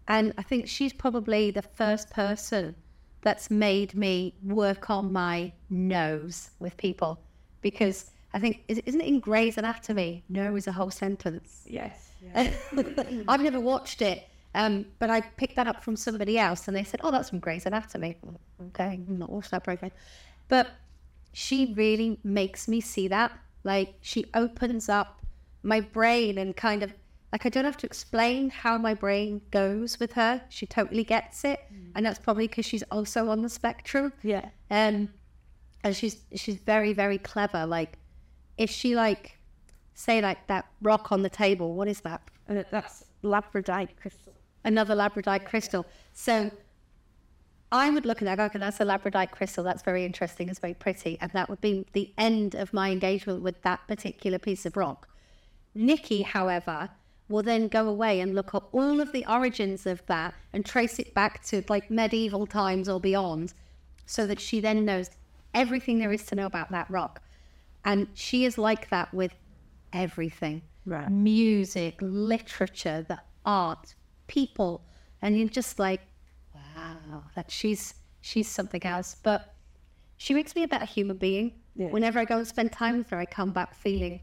[0.09, 2.75] And I think she's probably the first person
[3.25, 7.19] that's made me work on my nose with people
[7.63, 10.23] because I think, is- isn't it in Grey's Anatomy?
[10.29, 11.65] No is a whole sentence.
[11.67, 12.11] Yes.
[13.29, 14.29] I've never watched it.
[14.55, 17.41] Um, but I picked that up from somebody else, and they said, "Oh, that's from
[17.41, 18.17] Grey's Anatomy."
[18.69, 19.91] Okay, I'm not watched that program,
[20.49, 20.69] but
[21.33, 23.33] she really makes me see that.
[23.65, 25.21] Like she opens up
[25.65, 26.93] my brain and kind of
[27.35, 30.41] like I don't have to explain how my brain goes with her.
[30.51, 31.59] She totally gets it,
[31.97, 34.13] and that's probably because she's also on the spectrum.
[34.23, 34.51] Yeah.
[34.71, 35.09] Um,
[35.83, 37.67] and she's she's very very clever.
[37.67, 37.99] Like
[38.57, 39.37] if she like
[39.95, 42.23] say like that rock on the table, what is that?
[42.47, 44.33] And that's labradorite crystal.
[44.63, 45.87] Another labradorite crystal.
[46.13, 46.53] So
[47.73, 49.65] I would look at that, and go, okay, that's a labradorite crystal.
[49.65, 50.49] That's very interesting.
[50.49, 54.39] It's very pretty, and that would be the end of my engagement with that particular
[54.39, 55.09] piece of rock.
[55.75, 56.91] Nikki, however,
[57.29, 60.99] will then go away and look up all of the origins of that and trace
[60.99, 63.55] it back to like medieval times or beyond,
[64.07, 65.11] so that she then knows
[65.55, 67.23] everything there is to know about that rock.
[67.85, 69.35] And she is like that with
[69.93, 71.11] everything Right.
[71.11, 73.95] music, literature, the art,
[74.27, 74.85] people.
[75.23, 76.03] And you're just like,
[76.55, 79.17] wow, that she's she's something else.
[79.23, 79.55] But
[80.19, 81.53] she makes me a better human being.
[81.75, 81.89] Yeah.
[81.89, 84.21] Whenever I go and spend time with her, I come back feeling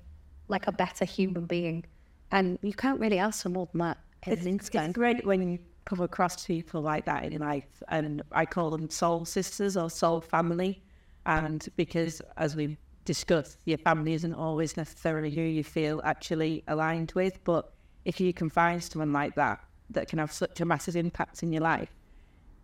[0.48, 1.86] like a better human being.
[2.32, 3.98] And you can't really ask for more than that.
[4.26, 8.22] It's, an it's great when you come across people like that in your life, and
[8.32, 10.82] I call them soul sisters or soul family.
[11.26, 17.12] And because, as we discussed, your family isn't always necessarily who you feel actually aligned
[17.16, 17.74] with, but
[18.06, 21.52] if you can find someone like that that can have such a massive impact in
[21.52, 21.90] your life,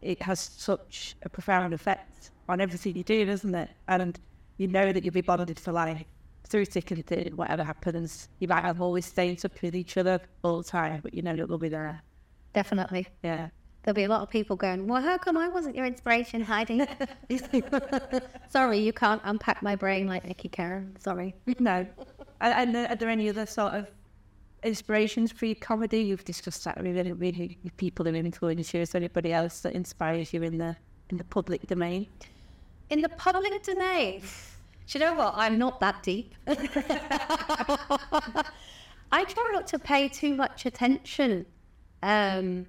[0.01, 3.69] it has such a profound effect on everything you do, doesn't it?
[3.87, 4.19] And
[4.57, 6.05] you know that you'll be bonded for life
[6.47, 8.29] through thick and thin, whatever happens.
[8.39, 11.21] You might have always stay in touch with each other all the time, but you
[11.21, 12.01] know that they'll be there.
[12.53, 13.07] Definitely.
[13.23, 13.49] Yeah.
[13.83, 16.85] There'll be a lot of people going, Well, how come I wasn't your inspiration, Heidi?
[18.49, 20.95] Sorry, you can't unpack my brain like Nikki Karen.
[20.99, 21.35] Sorry.
[21.59, 21.85] No.
[22.41, 23.87] And, and are there any other sort of
[24.63, 26.01] inspirations for your comedy?
[26.01, 28.81] You've discussed that with any with people who influence you.
[28.81, 30.75] Is there anybody else that inspires you in the
[31.09, 32.07] in the public domain?
[32.89, 34.21] in the public domain.
[34.87, 35.33] Do you know what?
[35.35, 36.33] I'm not that deep.
[39.11, 41.45] I try not to pay too much attention.
[42.01, 42.65] Um,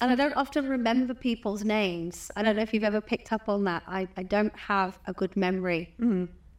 [0.00, 2.30] and I don't often remember people's names.
[2.36, 3.82] I don't know if you've ever picked up on that.
[3.88, 5.94] I, I don't have a good memory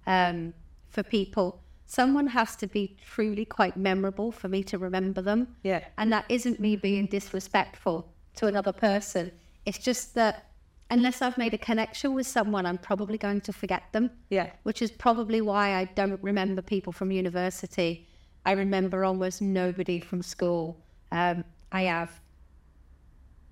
[0.05, 0.53] um,
[0.89, 1.63] for people.
[1.85, 5.47] Someone has to be truly quite memorable for me to remember them.
[5.63, 5.83] Yeah.
[5.97, 9.31] And that isn't me being disrespectful to another person.
[9.65, 10.50] It's just that
[10.91, 14.11] unless I've made a connection with someone, I'm probably going to forget them.
[14.29, 14.51] Yeah.
[14.63, 18.07] Which is probably why I don't remember people from university.
[18.45, 20.77] I remember almost nobody from school.
[21.11, 22.11] Um, I have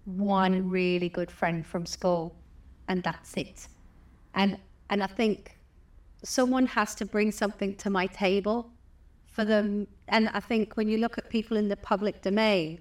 [0.06, 2.36] one really good friend from school,
[2.90, 3.68] and that's it.
[4.36, 4.58] And
[4.90, 5.58] and I think
[6.24, 8.72] someone has to bring something to my table
[9.28, 9.88] for them.
[10.10, 12.80] And I think when you look at people in the public domain,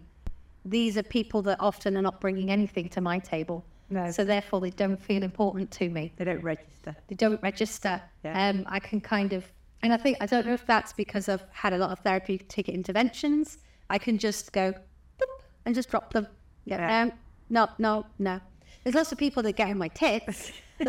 [0.65, 3.65] these are people that often are not bringing anything to my table.
[3.91, 4.11] No.
[4.11, 6.13] So therefore, they don't feel important to me.
[6.17, 6.95] They don't register.
[7.09, 8.01] They don't register.
[8.25, 8.49] Yeah.
[8.49, 9.51] Um, I can kind of,
[9.83, 12.49] and I think I don't know if that's because I've had a lot of therapeutic
[12.49, 13.59] ticket interventions.
[13.91, 16.27] I can just go boop, and just drop them.
[16.65, 16.79] Yeah.
[16.79, 17.03] Yeah.
[17.03, 17.13] Um,
[17.49, 18.41] no, no, no.
[18.85, 20.53] There's lots of people that get in my tits.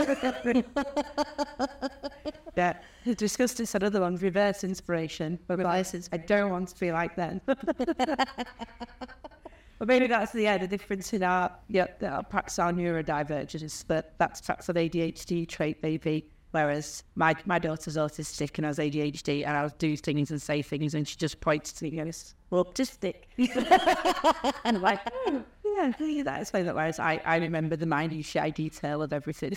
[2.56, 2.74] Yeah.
[3.06, 5.40] We discussed this another one, reverse inspiration.
[5.48, 7.40] Reverse I don't want to be like them.
[9.80, 14.14] But maybe that's the yeah, the difference in our yeah, our, perhaps our neurodivergence, but
[14.18, 16.30] that's perhaps an ADHD trait maybe.
[16.52, 20.96] Whereas my my daughter's autistic and has ADHD, and I'll do things and say things,
[20.96, 23.16] and she just points to me and goes, "Well, autistic,"
[24.66, 28.52] and I'm like, "Oh, "Yeah, yeah, that explains that." Whereas I, I remember the minutiae
[28.52, 29.56] detail of everything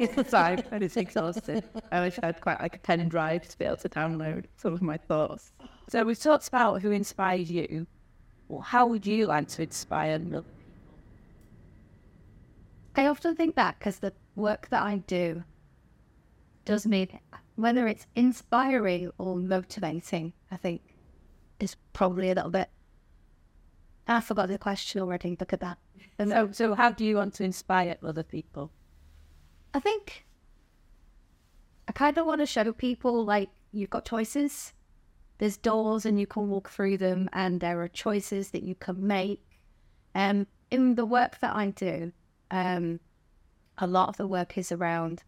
[0.00, 1.62] at the time, and it's exhausting.
[1.92, 4.72] I wish I had quite like a pen drive to be able to download some
[4.72, 5.52] of my thoughts.
[5.88, 7.86] So we've talked about who inspired you.
[8.50, 10.44] Well, how would you like to inspire other people?
[12.96, 15.44] I often think that because the work that I do
[16.64, 17.20] does mean
[17.54, 20.80] whether it's inspiring or motivating, I think
[21.60, 22.68] is probably a little bit.
[24.08, 25.36] I forgot the question already.
[25.38, 25.78] Look at that.
[26.18, 28.72] Um, So, so how do you want to inspire other people?
[29.72, 30.26] I think
[31.86, 34.72] I kind of want to show people like you've got choices.
[35.40, 39.06] There's doors and you can walk through them, and there are choices that you can
[39.06, 39.42] make.
[40.14, 42.12] Um, in the work that I do,
[42.50, 43.00] um,
[43.78, 45.22] a lot of the work is around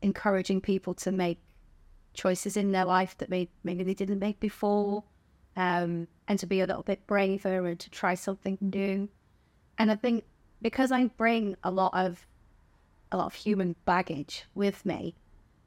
[0.00, 1.38] encouraging people to make
[2.14, 5.04] choices in their life that may, maybe they didn't make before,
[5.54, 9.06] um, and to be a little bit braver and to try something new.
[9.76, 10.24] And I think
[10.62, 12.26] because I bring a lot of
[13.12, 15.14] a lot of human baggage with me.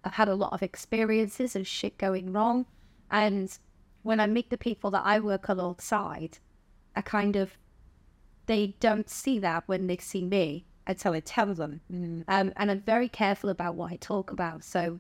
[0.04, 2.66] I've had a lot of experiences of shit going wrong.
[3.12, 3.56] And
[4.06, 6.38] when I meet the people that I work alongside,
[6.96, 7.58] I kind of
[8.46, 11.82] they don't see that when they see me until I tell them.
[12.28, 14.64] Um, and I'm very careful about what I talk about.
[14.64, 15.00] So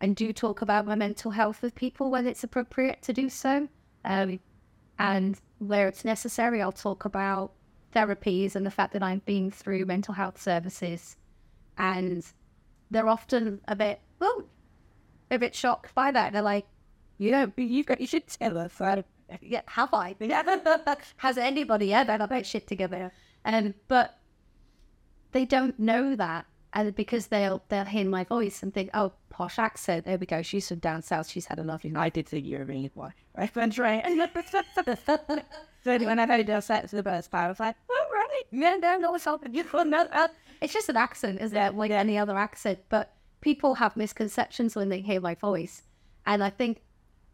[0.00, 3.68] I do talk about my mental health with people when it's appropriate to do so.
[4.06, 4.40] Um,
[4.98, 7.52] and where it's necessary, I'll talk about
[7.94, 11.18] therapies and the fact that I've been through mental health services.
[11.76, 12.24] And
[12.90, 14.44] they're often a bit, well,
[15.30, 16.32] a bit shocked by that.
[16.32, 16.64] They're like,
[17.18, 18.80] you know, you you should tell us.
[18.80, 19.04] I,
[19.42, 20.14] yeah, have I?
[21.16, 23.12] Has anybody ever got that shit together?
[23.44, 24.18] Um, but
[25.32, 29.58] they don't know that, and because they'll they'll hear my voice and think, oh, posh
[29.58, 30.04] accent.
[30.04, 30.42] There we go.
[30.42, 31.28] She's from down south.
[31.28, 32.04] She's had a lovely night.
[32.04, 33.12] I did think you were being white.
[33.36, 34.04] Right, that's right.
[35.84, 38.44] so when I heard your set for the first time, I was like, oh, right.
[38.50, 40.28] Yeah, no, no, it's all uh,
[40.60, 41.74] It's just an accent, isn't it?
[41.74, 42.80] Like any other accent.
[42.88, 45.82] But people have misconceptions when they hear my voice,
[46.26, 46.80] and I think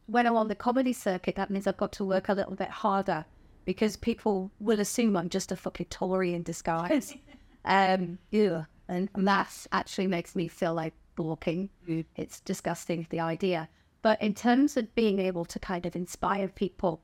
[0.07, 2.71] when I'm on the comedy circuit, that means I've got to work a little bit
[2.71, 3.25] harder
[3.65, 7.15] because people will assume I'm just a fucking Tory in disguise.
[7.65, 11.71] um, yeah, and that actually makes me feel like blocking.
[12.17, 13.69] It's disgusting, the idea.
[14.03, 17.01] But in terms of being able to kind of inspire people,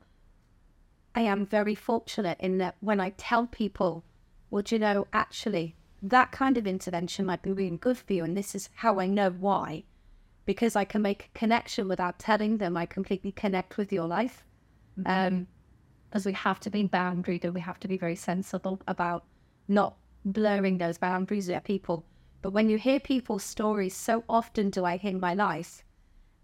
[1.15, 4.03] I am very fortunate in that when I tell people,
[4.49, 8.23] well, do you know, actually, that kind of intervention might be really good for you,
[8.23, 9.83] and this is how I know why,
[10.45, 12.77] because I can make a connection without telling them.
[12.77, 14.43] I completely connect with your life,
[15.05, 15.47] um,
[16.13, 19.25] as we have to be boundaried and we have to be very sensible about
[19.67, 22.05] not blurring those boundaries with people.
[22.41, 25.83] But when you hear people's stories, so often do I hear my life,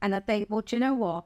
[0.02, 1.26] and I think, well, do you know what?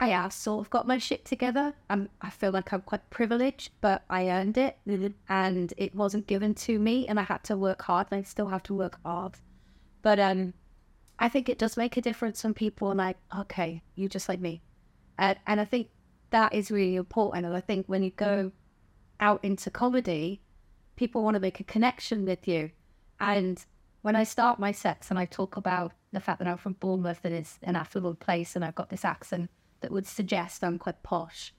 [0.00, 1.74] I have sort of got my shit together.
[1.90, 4.78] I'm, I feel like I'm quite privileged, but I earned it
[5.28, 8.46] and it wasn't given to me and I had to work hard and I still
[8.46, 9.34] have to work hard.
[10.02, 10.54] But um,
[11.18, 14.40] I think it does make a difference when people are like, okay, you just like
[14.40, 14.62] me.
[15.18, 15.88] And, and I think
[16.30, 17.46] that is really important.
[17.46, 18.52] And I think when you go
[19.18, 20.40] out into comedy,
[20.96, 22.70] people want to make a connection with you.
[23.18, 23.64] And
[24.02, 27.20] when I start my sets and I talk about the fact that I'm from Bournemouth
[27.24, 29.50] and it's an affluent place and I've got this accent
[29.80, 31.52] that would suggest I'm quite posh.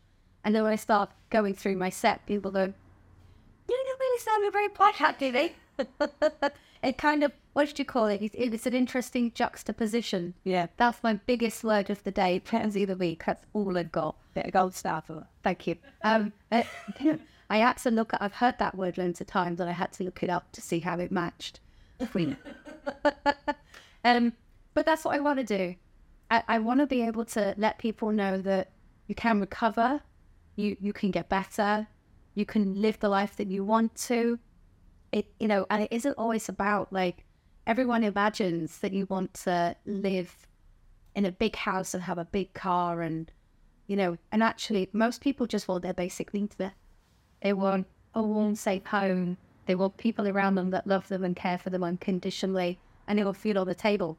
[0.43, 4.53] And then when I start going through my set, people go, You don't really sound
[4.53, 5.55] very posh, actually.
[6.84, 8.21] it kind of, what did you call it?
[8.21, 10.34] It's, it's an interesting juxtaposition.
[10.43, 13.23] Yeah, That's my biggest word of the day, Pansy of the week.
[13.25, 14.15] That's all I've got.
[14.34, 15.77] bit of gold star for Thank you.
[16.03, 16.63] Um, uh,
[17.49, 19.91] I had to look at, I've heard that word loads of times and I had
[19.93, 21.59] to look it up to see how it matched.
[24.03, 24.34] um,
[24.73, 25.75] but that's what I want to do.
[26.32, 28.71] I, I want to be able to let people know that
[29.07, 30.01] you can recover,
[30.55, 31.88] you, you can get better,
[32.36, 34.39] you can live the life that you want to.
[35.12, 37.26] It, you know, and it isn't always about like
[37.66, 40.47] everyone imagines that you want to live
[41.16, 43.32] in a big house and have a big car and
[43.88, 46.74] you know, and actually most people just want their basic needs there
[47.41, 49.38] They want a warm, safe home.
[49.66, 53.24] They want people around them that love them and care for them unconditionally, and they
[53.24, 54.18] want food on the table.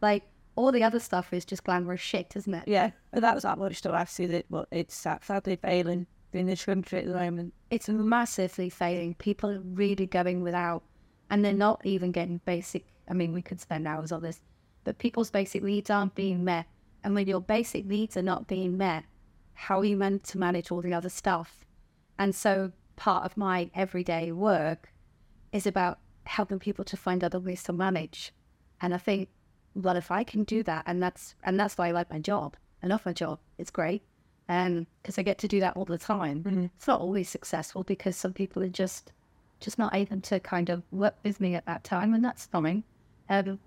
[0.00, 0.24] Like
[0.56, 2.64] all the other stuff is just glamorous shit, isn't it?
[2.66, 6.46] Yeah, but that was that much to ask you that, but it's sadly failing in
[6.46, 7.54] this country at the moment.
[7.70, 9.14] It's massively failing.
[9.14, 10.82] People are really going without,
[11.30, 12.86] and they're not even getting basic.
[13.08, 14.40] I mean, we could spend hours on this,
[14.84, 16.66] but people's basic needs aren't being met.
[17.02, 19.04] And when your basic needs are not being met,
[19.54, 21.64] how are you meant to manage all the other stuff?
[22.18, 24.92] And so part of my everyday work
[25.52, 28.32] is about helping people to find other ways to manage.
[28.80, 29.28] And I think,
[29.74, 32.56] well, if I can do that, and that's and that's why I like my job.
[32.82, 33.38] I love my job.
[33.58, 34.02] It's great.
[34.50, 36.70] And because I get to do that all the time.
[36.76, 39.12] It's not always successful because some people are just
[39.60, 42.82] just not able to kind of work with me at that time, and that's fine.
[43.28, 43.60] Um,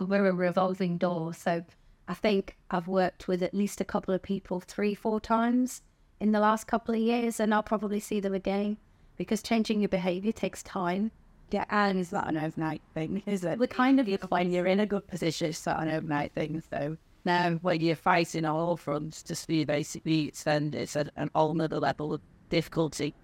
[0.00, 1.62] we're a revolving door, so
[2.08, 5.82] I think I've worked with at least a couple of people three, four times
[6.18, 8.78] in the last couple of years, and I'll probably see them again
[9.16, 11.12] because changing your behavior takes time.
[11.50, 13.60] Yeah, and it's not an overnight thing, is it?
[13.60, 16.60] We're kind of when you're in a good position, it's not an overnight thing.
[16.70, 20.96] So now, when you're fighting on all fronts just for your basic needs, then it's
[20.96, 22.20] an, an whole nother level of
[22.50, 23.14] difficulty.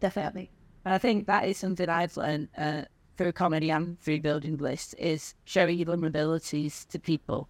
[0.00, 0.50] definitely.
[0.84, 2.82] And I think that is something I've learned uh,
[3.16, 7.48] through comedy and through building bliss is showing your vulnerabilities to people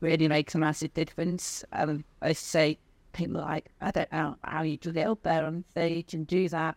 [0.00, 1.64] really makes a massive difference.
[1.72, 2.78] Um, I say
[3.12, 6.26] people are like, I don't know how you do get up there on stage and
[6.26, 6.76] do that.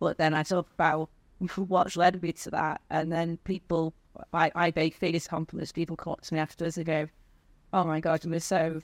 [0.00, 1.10] But then I talk about
[1.56, 2.80] what's led me to that.
[2.90, 3.94] And then people,
[4.32, 5.72] I, I make biggest compliments.
[5.72, 7.08] People come up to me afterwards and go,
[7.72, 8.82] oh my God, were so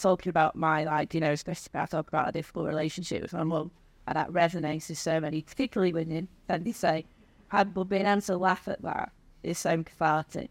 [0.00, 3.44] talking about my, like, you know, especially I talk about a difficult relationship with my
[3.44, 3.70] mum.
[4.06, 6.28] And that resonates with so many, particularly women.
[6.48, 7.06] And they say,
[7.50, 9.12] and but being able to laugh at that
[9.42, 10.50] is so cathartic.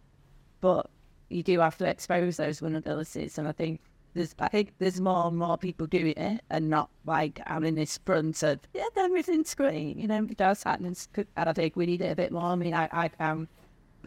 [0.61, 0.89] But
[1.29, 3.38] you do have to expose those vulnerabilities.
[3.38, 3.79] And I think
[4.15, 7.99] there's I think there's more and more people doing it and not like having this
[8.05, 12.01] front of yeah everything's great you know it does happen and I think we need
[12.01, 13.49] it a bit more I mean I I found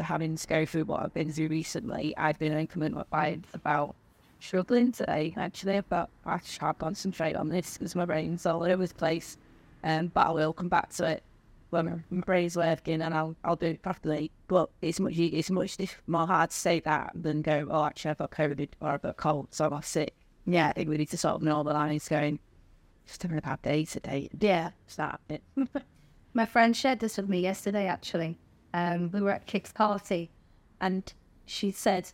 [0.02, 3.94] having to go through what I've been through recently I've been open with clients about
[4.40, 8.94] struggling today actually but I can't concentrate on this because my brain's all over the
[8.94, 9.36] place
[9.82, 11.22] um, but I will come back to it
[11.70, 14.30] when my brain's working and I'll I'll do it properly.
[14.46, 15.76] But it's much it's much
[16.06, 19.16] more hard to say that than go, oh, actually I've got COVID or I've got
[19.16, 20.14] cold, so I'm sick.
[20.46, 22.38] Yeah, I think we need to sort of normalise going,
[23.06, 24.30] just having a bad day today.
[24.38, 25.42] Yeah, start it.
[26.34, 28.38] my friend shared this with me yesterday actually.
[28.74, 30.30] Um, we were at Kick's party
[30.80, 31.12] and
[31.46, 32.10] she said,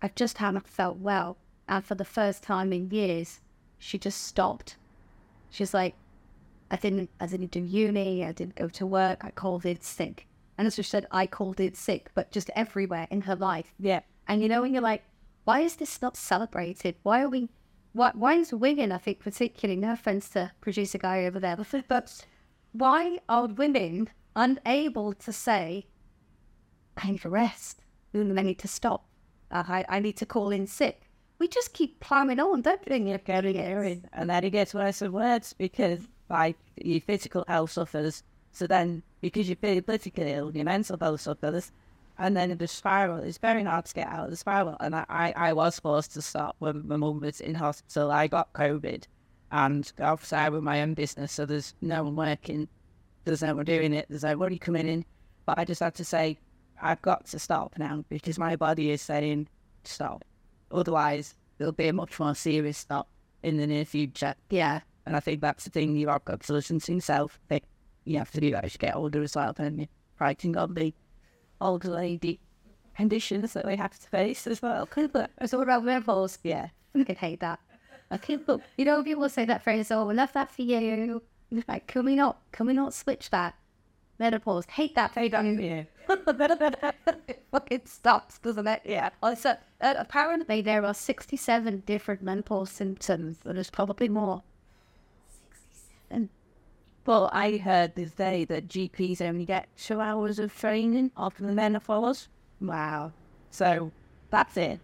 [0.00, 1.36] I've just haven't felt well.
[1.68, 3.40] And for the first time in years,
[3.78, 4.76] she just stopped.
[5.50, 5.94] She's like,
[6.70, 8.24] I didn't, I didn't do uni.
[8.24, 9.24] I didn't go to work.
[9.24, 10.26] I called it sick.
[10.56, 13.72] And as she said, I called it sick, but just everywhere in her life.
[13.78, 14.00] Yeah.
[14.26, 15.04] And you know, when you're like,
[15.44, 16.96] why is this not celebrated?
[17.02, 17.48] Why are we,
[17.92, 21.56] why, why is women, I think, particularly, no offense to producer guy over there,
[21.88, 22.26] but
[22.72, 25.86] why are women unable to say,
[26.96, 27.82] I need to rest,
[28.14, 29.08] I need to stop,
[29.50, 31.02] uh, I, I need to call in sick?
[31.38, 32.96] We just keep plowing on, don't we?
[32.96, 37.72] You're getting it, and then it gets worse and worse because like your physical health
[37.72, 38.22] suffers.
[38.52, 41.70] So then, because you're physically ill, your mental health suffers,
[42.18, 43.18] and then the spiral.
[43.18, 44.76] It's very hard to get out of the spiral.
[44.80, 48.10] And I, I, I was forced to stop when my mum was in hospital.
[48.10, 49.04] I got COVID,
[49.52, 52.68] and obviously I with my own business, so there's no one working,
[53.24, 55.04] there's no one doing it, there's nobody coming in.
[55.46, 56.38] But I just had to say,
[56.80, 59.48] I've got to stop now because my body is saying
[59.84, 60.24] stop.
[60.70, 63.08] Otherwise, there'll be a much more serious stop
[63.42, 64.34] in the near future.
[64.50, 64.80] Yeah.
[65.06, 67.40] And I think that's the thing you have got to listen to yourself.
[67.48, 67.62] That
[68.04, 69.88] you have to do that as you get older as well, and you're
[70.20, 70.94] writing on the
[71.60, 72.40] old lady
[72.96, 74.88] conditions that we have to face as well.
[75.40, 76.38] It's all about menopause?
[76.42, 76.68] Yeah.
[76.94, 77.60] I can hate that.
[78.10, 81.22] I can, but you know, people say that phrase, oh, we love that for you.
[81.68, 83.54] Like, can we not, can we not switch that?
[84.18, 85.86] Menopause, hate that for you.
[87.28, 88.82] it fucking stops, doesn't it?
[88.84, 89.10] Yeah.
[89.22, 94.42] Also, uh, apparently there are 67 different menopause symptoms, and there's probably more.
[95.52, 96.28] 67.
[97.06, 101.52] well, I heard this day that GPs only get two hours of training after the
[101.52, 102.28] menopause.
[102.60, 103.12] Wow.
[103.50, 103.92] So
[104.30, 104.80] that's it.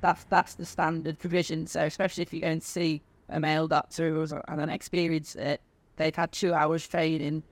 [0.00, 1.66] That's that's the standard provision.
[1.66, 5.60] So especially if you go and see a male doctor and an experienced it,
[5.96, 7.42] they've had two hours training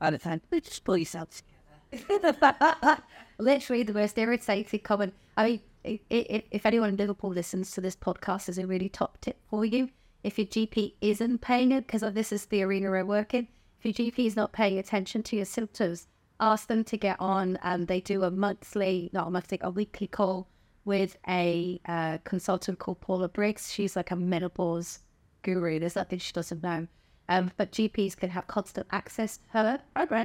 [0.00, 1.42] and it's like, just pull yourself
[1.92, 2.98] together.
[3.38, 5.14] Literally the most irritating comment.
[5.36, 9.38] I mean, if anyone in Liverpool listens to this podcast, is a really top tip
[9.48, 9.90] for you
[10.22, 13.48] if your GP isn't paying it, because this is the arena I work in,
[13.82, 16.06] if your GP is not paying attention to your symptoms,
[16.38, 17.58] ask them to get on.
[17.62, 20.48] And they do a monthly, not a monthly, a weekly call
[20.84, 23.72] with a uh, consultant called Paula Briggs.
[23.72, 25.00] She's like a menopause
[25.42, 25.78] guru.
[25.78, 26.86] There's nothing she doesn't know.
[27.30, 29.80] Um, but GPs can have constant access to her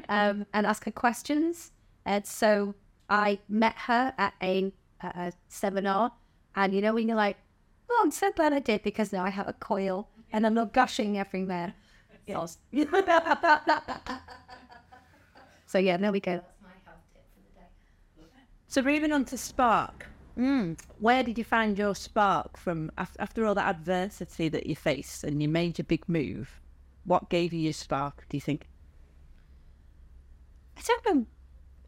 [0.10, 1.72] um, and ask her questions.
[2.03, 2.74] And so
[3.10, 6.14] I met her at a, a seminar,
[6.56, 7.38] and you know when you're like,
[7.89, 10.74] oh, I'm so glad I did because now I have a coil and I'm not
[10.74, 11.76] gushing everywhere.
[12.26, 12.58] Yes.
[15.68, 16.32] so yeah, there we go.
[16.32, 17.68] That's my health tip for the day.
[18.68, 20.08] So moving on to Spark.
[20.39, 20.80] Mm.
[20.99, 25.41] Where did you find your spark from after all that adversity that you faced and
[25.41, 26.60] you made your big move?
[27.06, 28.68] What gave you your spark, do you think?
[30.78, 31.26] I don't know.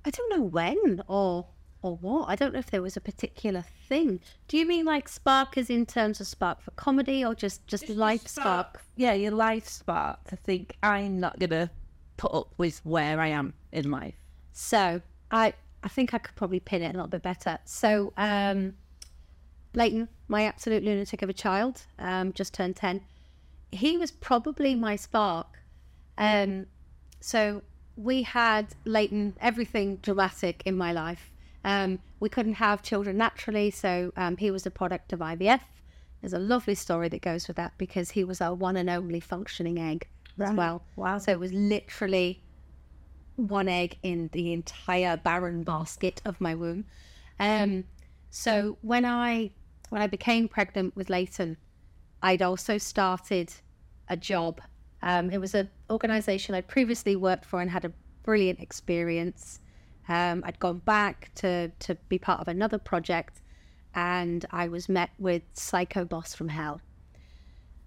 [0.06, 1.48] I don't know when or
[1.82, 2.30] or what?
[2.30, 4.20] I don't know if there was a particular thing.
[4.48, 7.88] Do you mean like spark is in terms of spark for comedy or just just,
[7.88, 8.78] just life spark.
[8.78, 8.86] spark?
[8.96, 10.20] Yeah, your life spark.
[10.32, 11.70] I think I'm not gonna
[12.18, 14.16] put up with where I am in life.
[14.54, 15.02] So
[15.32, 15.54] I
[15.84, 17.60] I think I could probably pin it a little bit better.
[17.66, 18.76] So um
[19.74, 23.02] Leighton, my absolute lunatic of a child, um, just turned ten.
[23.72, 25.60] He was probably my spark.
[26.18, 26.68] Um
[27.20, 27.62] so
[27.96, 31.32] we had Leighton, everything dramatic in my life
[31.68, 35.60] um, we couldn't have children naturally, so um, he was a product of IVF.
[36.22, 39.20] There's a lovely story that goes with that because he was our one and only
[39.20, 40.08] functioning egg
[40.38, 40.50] right.
[40.50, 40.82] as well.
[40.96, 41.18] Wow.
[41.18, 42.42] So it was literally
[43.36, 46.86] one egg in the entire barren basket of my womb.
[47.38, 47.84] Um,
[48.30, 49.52] so when I
[49.90, 51.58] when I became pregnant with Leighton,
[52.22, 53.54] I'd also started
[54.10, 54.62] a job.
[55.02, 57.92] Um, it was an organization I'd previously worked for and had a
[58.24, 59.60] brilliant experience.
[60.10, 63.42] Um, I'd gone back to, to be part of another project
[63.94, 66.82] and I was met with Psycho Boss from Hell.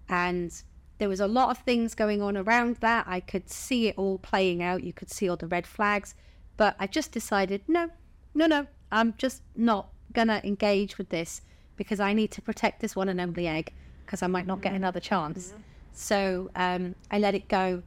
[0.09, 0.53] And
[0.99, 3.07] there was a lot of things going on around that.
[3.09, 4.83] I could see it all playing out.
[4.83, 6.15] You could see all the red flags.
[6.57, 7.91] But I just decided, no,
[8.35, 11.43] no, no, I'm just not going to engage with this
[11.77, 13.73] because I need to protect this one and only egg
[14.11, 15.55] because I might not get another chance.
[15.93, 17.85] So um, I let it go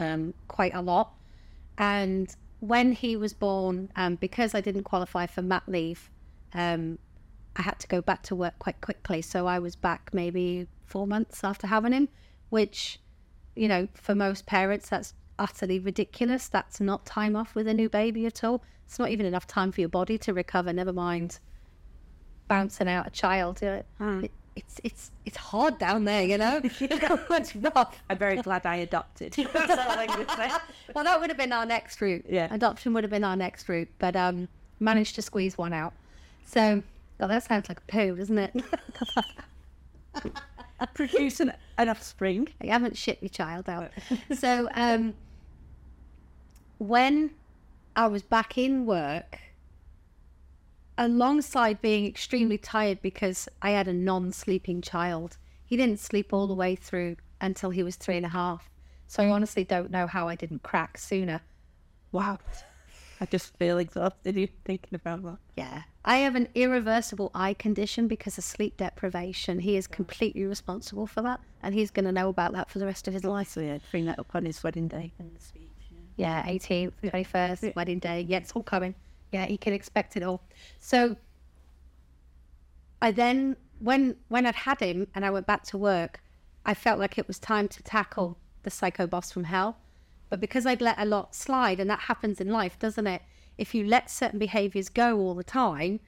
[0.00, 1.12] um, quite a lot.
[1.78, 6.10] And when he was born, um, because I didn't qualify for mat leave,
[6.54, 6.98] um,
[7.54, 9.22] I had to go back to work quite quickly.
[9.22, 12.08] So I was back maybe four months after having him,
[12.48, 12.98] which,
[13.54, 16.48] you know, for most parents, that's utterly ridiculous.
[16.48, 18.60] That's not time off with a new baby at all.
[18.86, 21.38] It's not even enough time for your body to recover, never mind
[22.48, 23.62] bouncing out a child.
[23.62, 23.84] Know,
[24.24, 26.60] it, it's it's it's hard down there, you know.
[26.80, 28.02] it's rough.
[28.10, 29.32] I'm very glad I adopted.
[29.52, 30.50] That's all I'm gonna say.
[30.94, 32.24] Well, that would have been our next route.
[32.28, 32.52] Yeah.
[32.52, 34.48] adoption would have been our next route, but um,
[34.80, 35.92] managed to squeeze one out.
[36.44, 36.82] So,
[37.20, 38.64] God, that sounds like a poo, doesn't it?
[40.94, 42.48] Produce an, an offspring.
[42.60, 43.90] I haven't shipped my child out.
[44.34, 45.14] so, um,
[46.78, 47.30] when
[47.94, 49.38] I was back in work,
[50.98, 56.46] alongside being extremely tired because I had a non sleeping child, he didn't sleep all
[56.46, 58.68] the way through until he was three and a half.
[59.06, 61.40] So, I honestly don't know how I didn't crack sooner.
[62.12, 62.38] Wow.
[63.20, 65.38] I just feel exhausted even thinking about that.
[65.56, 65.82] Yeah.
[66.04, 69.58] I have an irreversible eye condition because of sleep deprivation.
[69.58, 72.86] He is completely responsible for that, and he's going to know about that for the
[72.86, 73.48] rest of his life.
[73.48, 75.62] So yeah, bring that up on his wedding day and the speech.
[76.16, 78.26] Yeah, 18th, 21st, wedding day.
[78.28, 78.94] Yeah, it's all coming.
[79.32, 80.42] Yeah, he can expect it all.
[80.78, 81.16] So
[83.00, 86.20] I then, when when I'd had him and I went back to work,
[86.64, 89.78] I felt like it was time to tackle the psycho boss from hell.
[90.30, 93.22] But because I'd let a lot slide, and that happens in life, doesn't it?
[93.56, 96.00] If you let certain behaviors go all the time,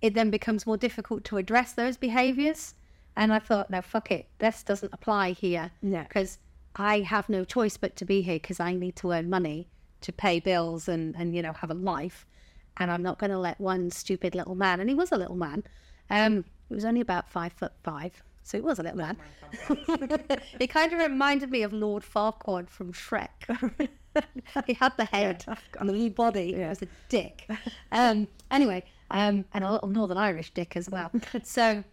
[0.00, 2.74] it then becomes more difficult to address those behaviors.
[3.14, 4.26] And I thought, no, fuck it.
[4.38, 5.70] This doesn't apply here.
[5.80, 6.02] Yeah.
[6.04, 6.38] Because
[6.74, 9.68] I have no choice but to be here because I need to earn money
[10.00, 12.26] to pay bills and, and, you know, have a life.
[12.78, 15.36] And I'm not going to let one stupid little man, and he was a little
[15.36, 15.62] man,
[16.10, 18.22] um, he was only about five foot five.
[18.44, 19.16] So he was a little man.
[20.58, 23.28] he kind of reminded me of Lord Farquaad from Shrek.
[24.66, 25.44] he had the head
[25.78, 26.54] and the body.
[26.54, 27.48] It was a dick.
[27.92, 31.10] Um, anyway, um, and a little Northern Irish dick as well.
[31.44, 31.84] so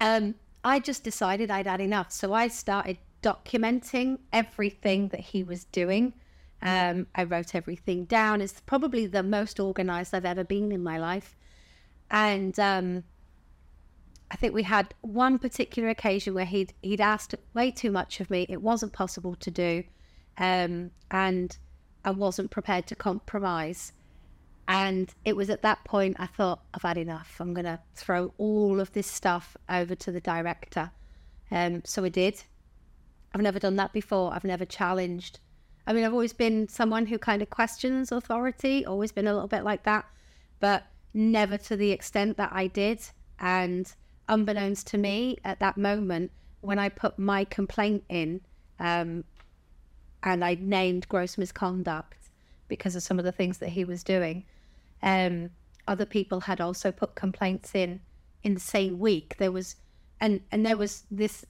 [0.00, 2.12] um, I just decided I'd had enough.
[2.12, 6.14] So I started documenting everything that he was doing.
[6.62, 8.40] Um, I wrote everything down.
[8.40, 11.36] It's probably the most organized I've ever been in my life.
[12.10, 13.04] And um,
[14.30, 18.30] I think we had one particular occasion where he'd he'd asked way too much of
[18.30, 18.46] me.
[18.48, 19.84] It wasn't possible to do,
[20.38, 21.56] um, and
[22.04, 23.92] I wasn't prepared to compromise.
[24.66, 27.36] And it was at that point I thought I've had enough.
[27.38, 30.90] I'm gonna throw all of this stuff over to the director.
[31.50, 32.42] Um, so I did.
[33.34, 34.32] I've never done that before.
[34.32, 35.38] I've never challenged.
[35.86, 38.86] I mean, I've always been someone who kind of questions authority.
[38.86, 40.06] Always been a little bit like that,
[40.60, 43.00] but never to the extent that I did.
[43.38, 43.92] And
[44.28, 46.30] unbeknownst to me at that moment,
[46.60, 48.40] when I put my complaint in,
[48.80, 49.24] um,
[50.22, 52.30] and I named gross misconduct
[52.68, 54.44] because of some of the things that he was doing,
[55.02, 55.50] um,
[55.86, 58.00] other people had also put complaints in
[58.42, 59.36] in the same week.
[59.38, 59.76] There was,
[60.20, 61.44] and and there was this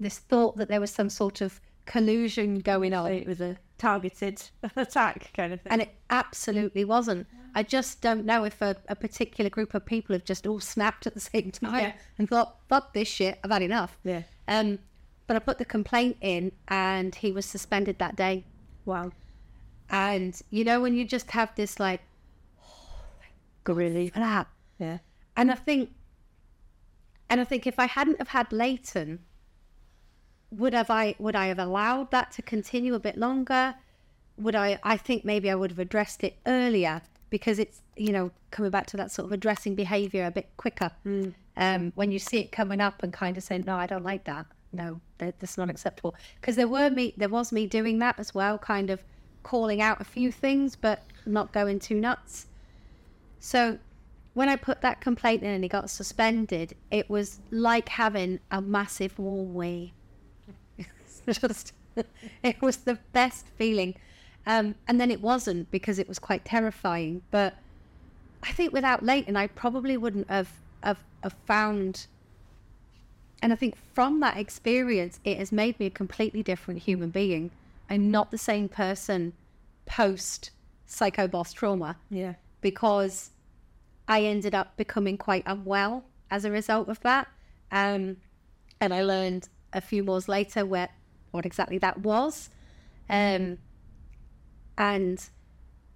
[0.00, 3.12] this thought that there was some sort of collusion going on.
[3.12, 4.42] It was a targeted
[4.76, 5.72] attack kind of thing.
[5.72, 7.26] And it absolutely wasn't.
[7.54, 11.06] I just don't know if a, a particular group of people have just all snapped
[11.06, 11.92] at the same time Yeah.
[12.18, 13.98] and thought, fuck this shit, I've had enough.
[14.04, 14.22] yeah.
[14.48, 14.78] Um,
[15.26, 18.44] but I put the complaint in and he was suspended that day.
[18.84, 19.10] Wow.
[19.90, 22.00] And you know, when you just have this like,
[23.64, 24.12] Good relief.
[24.14, 24.98] Yeah.
[25.36, 25.90] And I think,
[27.28, 29.18] and I think if I hadn't have had Leighton,
[30.50, 33.74] would have I would I have allowed that to continue a bit longer?
[34.38, 34.78] Would I?
[34.82, 38.86] I think maybe I would have addressed it earlier because it's you know coming back
[38.88, 40.90] to that sort of addressing behaviour a bit quicker.
[41.56, 44.24] Um, when you see it coming up and kind of saying, "No, I don't like
[44.24, 44.46] that.
[44.72, 48.58] No, that's not acceptable." Because there were me, there was me doing that as well,
[48.58, 49.02] kind of
[49.42, 52.46] calling out a few things, but not going too nuts.
[53.40, 53.78] So
[54.34, 58.60] when I put that complaint in and he got suspended, it was like having a
[58.60, 59.94] massive warm wee.
[61.30, 61.72] Just,
[62.42, 63.94] it was the best feeling.
[64.46, 67.22] Um, and then it wasn't because it was quite terrifying.
[67.30, 67.54] But
[68.42, 70.50] I think without Leighton, I probably wouldn't have,
[70.82, 72.06] have, have found.
[73.42, 77.50] And I think from that experience, it has made me a completely different human being.
[77.90, 79.32] I'm not the same person
[79.84, 80.50] post
[80.86, 82.34] psycho boss trauma Yeah.
[82.60, 83.30] because
[84.08, 87.28] I ended up becoming quite unwell as a result of that.
[87.72, 88.16] Um,
[88.80, 90.88] and I learned a few months later where
[91.36, 92.50] what exactly that was.
[93.08, 93.58] Um,
[94.76, 95.24] and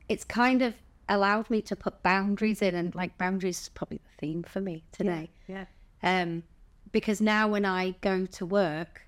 [0.08, 0.74] it's kind of
[1.08, 4.84] allowed me to put boundaries in, and like boundaries is probably the theme for me
[4.92, 5.30] today.
[5.48, 5.64] Yeah.
[6.02, 6.44] Um,
[6.92, 9.02] because now when I go to work,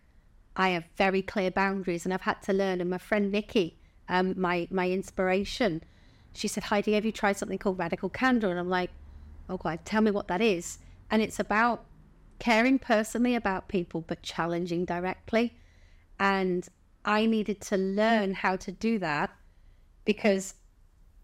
[0.56, 2.80] I have very clear boundaries, and I've had to learn.
[2.80, 3.78] And my friend Nikki,
[4.08, 5.82] um, my my inspiration,
[6.34, 8.50] she said, Heidi, have you tried something called radical candor?
[8.50, 8.90] And I'm like,
[9.48, 10.78] oh God, tell me what that is.
[11.10, 11.84] And it's about
[12.38, 15.54] caring personally about people, but challenging directly.
[16.22, 16.68] And
[17.04, 19.30] I needed to learn how to do that
[20.04, 20.54] because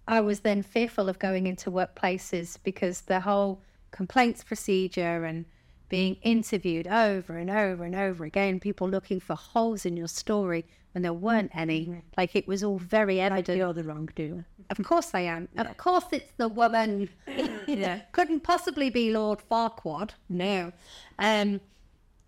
[0.09, 3.63] I was then fearful of going into workplaces because the whole
[3.93, 5.45] complaints procedure and
[5.89, 10.67] being interviewed over and over and over again, people looking for holes in your story
[10.91, 11.83] when there weren't any.
[11.83, 11.99] Mm-hmm.
[12.17, 13.57] Like it was all very evident.
[13.57, 14.45] You're the wrongdoer.
[14.69, 15.49] Of course I am.
[15.57, 17.09] Of course it's the woman.
[17.69, 18.01] Yeah.
[18.13, 20.11] Couldn't possibly be Lord Farquaad.
[20.29, 20.73] No.
[21.21, 21.61] Um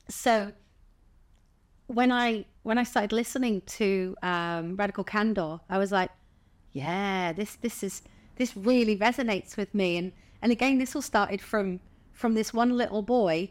[0.09, 0.53] so
[1.89, 6.11] when I when I started listening to um, Radical Candor, I was like,
[6.73, 8.03] yeah, this this is
[8.37, 9.97] this really resonates with me.
[9.97, 10.13] And
[10.43, 11.81] and again, this all started from
[12.13, 13.51] from this one little boy,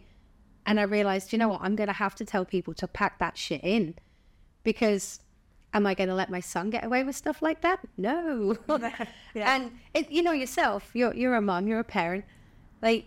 [0.65, 3.38] and I realized, you know what, I'm gonna have to tell people to pack that
[3.38, 3.95] shit in,
[4.64, 5.22] because
[5.73, 7.80] am I gonna let my son get away with stuff like that?
[7.98, 8.57] No.
[9.36, 9.56] Yeah.
[9.56, 12.26] And it, you know yourself, you're you're a mom, you're a parent.
[12.81, 13.06] Like,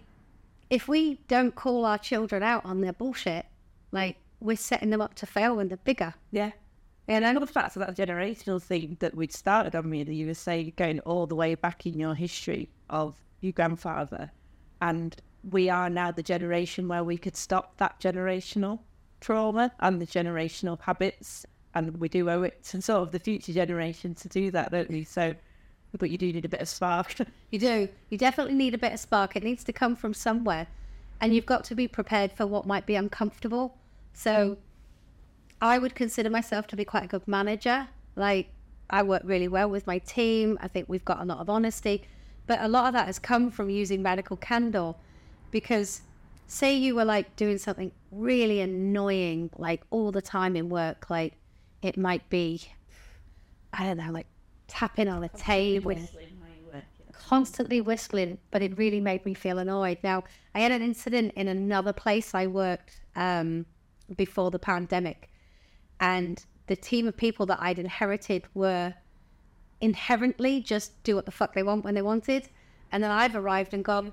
[0.71, 3.47] if we don't call our children out on their bullshit,
[3.91, 6.15] like we're setting them up to fail when they're bigger.
[6.31, 6.53] Yeah.
[7.09, 10.15] And I love the fact that that generational thing that we'd started on me that
[10.15, 14.31] you were saying going all the way back in your history of your grandfather.
[14.81, 15.17] And
[15.51, 18.81] we are now the generation where we could stop that generational
[19.21, 21.45] trauma and the generational habits.
[21.75, 24.91] And we do owe it to sort of the future generation to do that, don't
[24.91, 25.05] we?
[25.05, 25.35] So,
[25.99, 27.15] but you do need a bit of spark.
[27.51, 27.89] You do.
[28.09, 29.37] You definitely need a bit of spark.
[29.37, 30.67] It needs to come from somewhere.
[31.21, 33.77] And you've got to be prepared for what might be uncomfortable.
[34.13, 34.59] So
[35.61, 37.89] I would consider myself to be quite a good manager.
[38.17, 38.49] Like,
[38.91, 40.59] I work really well with my team.
[40.61, 42.03] I think we've got a lot of honesty.
[42.47, 44.95] But a lot of that has come from using radical candor
[45.51, 46.03] because
[46.47, 51.35] say you were like doing something really annoying, like all the time in work, like
[51.81, 52.61] it might be,
[53.73, 54.27] I don't know, like
[54.67, 55.95] tapping on a table
[57.33, 59.99] constantly whistling, but it really made me feel annoyed.
[60.03, 60.25] Now,
[60.55, 63.65] I had an incident in another place I worked um,
[64.17, 65.31] before the pandemic,
[66.01, 68.95] and the team of people that I'd inherited were
[69.81, 72.49] inherently just do what the fuck they want when they wanted.
[72.91, 74.13] And then I've arrived and gone,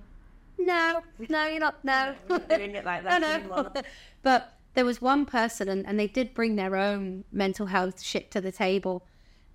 [0.57, 2.15] no, no, you're not, no.
[2.49, 3.71] doing it like that no, no.
[4.23, 8.31] but there was one person, and, and they did bring their own mental health shit
[8.31, 9.05] to the table.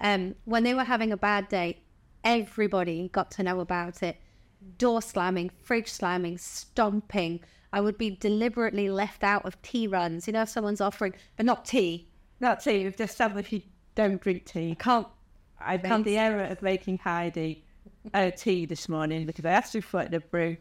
[0.00, 1.82] Um, when they were having a bad day,
[2.24, 4.16] everybody got to know about it.
[4.78, 7.40] Door slamming, fridge slamming, stomping.
[7.74, 10.28] I would be deliberately left out of tea runs.
[10.28, 12.06] You know, if someone's offering, but not tea.
[12.38, 13.62] Not tea, we've just established you
[13.96, 14.68] don't drink tea.
[14.68, 15.08] You Can't.
[15.60, 17.64] I've made the error of making Heidi
[18.12, 20.56] a tea this morning because I asked her for a brew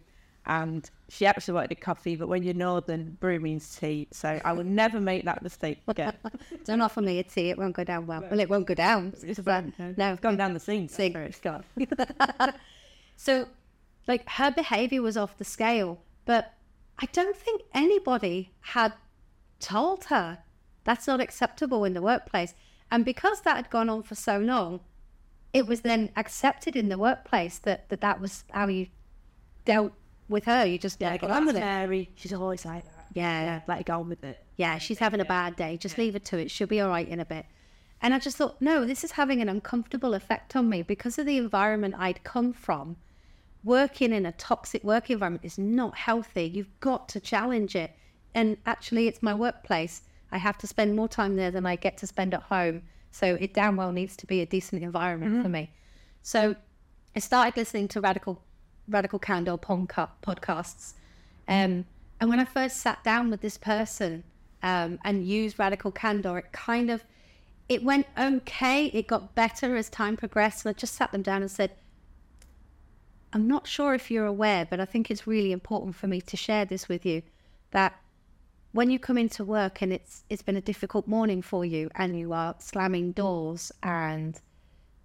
[0.48, 4.08] and she actually wanted a coffee, but when you're northern, brew means tea.
[4.12, 6.16] So I will never make that mistake again.
[6.66, 8.22] Don't offer me a tea; it won't go down well.
[8.28, 9.14] Well, it won't go down.
[9.22, 10.90] It's but no, no, it's gone down the sink.
[10.90, 11.16] Sink.
[11.16, 11.64] It's gone.
[13.18, 13.48] so,
[14.08, 16.54] like, her behavior was off the scale, but
[17.00, 18.94] I don't think anybody had
[19.60, 20.40] told her
[20.84, 22.54] that's not acceptable in the workplace.
[22.92, 24.82] And because that had gone on for so long,
[25.54, 28.88] it was then accepted in the workplace that that, that was how you
[29.66, 29.94] dealt
[30.30, 30.66] with her.
[30.66, 31.60] You just Yeah, got on with it.
[31.62, 32.10] Mary.
[32.16, 33.06] She's always like that.
[33.14, 34.44] Yeah, Yeah, let her go on with it.
[34.58, 35.78] yeah, she's having a bad day.
[35.78, 36.52] Just leave her to it.
[36.52, 37.46] She'll be all right in a bit.
[38.02, 41.26] And I just thought, no, this is having an uncomfortable effect on me because of
[41.26, 42.98] the environment I'd come from.
[43.64, 46.44] Working in a toxic work environment is not healthy.
[46.44, 47.92] You've got to challenge it.
[48.36, 50.02] And actually, it's my workplace.
[50.32, 52.82] I have to spend more time there than I get to spend at home.
[53.12, 55.72] So it damn well needs to be a decent environment for me.
[56.24, 56.56] So
[57.16, 58.42] I started listening to Radical
[58.88, 60.94] Radical Candor podca- podcasts.
[61.48, 61.86] Um,
[62.20, 64.24] and when I first sat down with this person
[64.64, 67.04] um, and used Radical Candor, it kind of
[67.70, 68.88] it went okay.
[68.88, 70.66] It got better as time progressed.
[70.66, 71.72] And I just sat them down and said,
[73.34, 76.38] I'm not sure if you're aware, but I think it's really important for me to
[76.38, 77.24] share this with you
[77.72, 77.94] that
[78.72, 82.18] when you come into work and it's it's been a difficult morning for you and
[82.18, 84.40] you are slamming doors and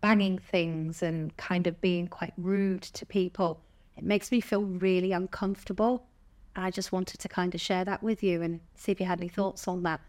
[0.00, 3.60] banging things and kind of being quite rude to people,
[3.96, 6.06] it makes me feel really uncomfortable.
[6.54, 9.20] I just wanted to kind of share that with you and see if you had
[9.20, 10.00] any thoughts on that.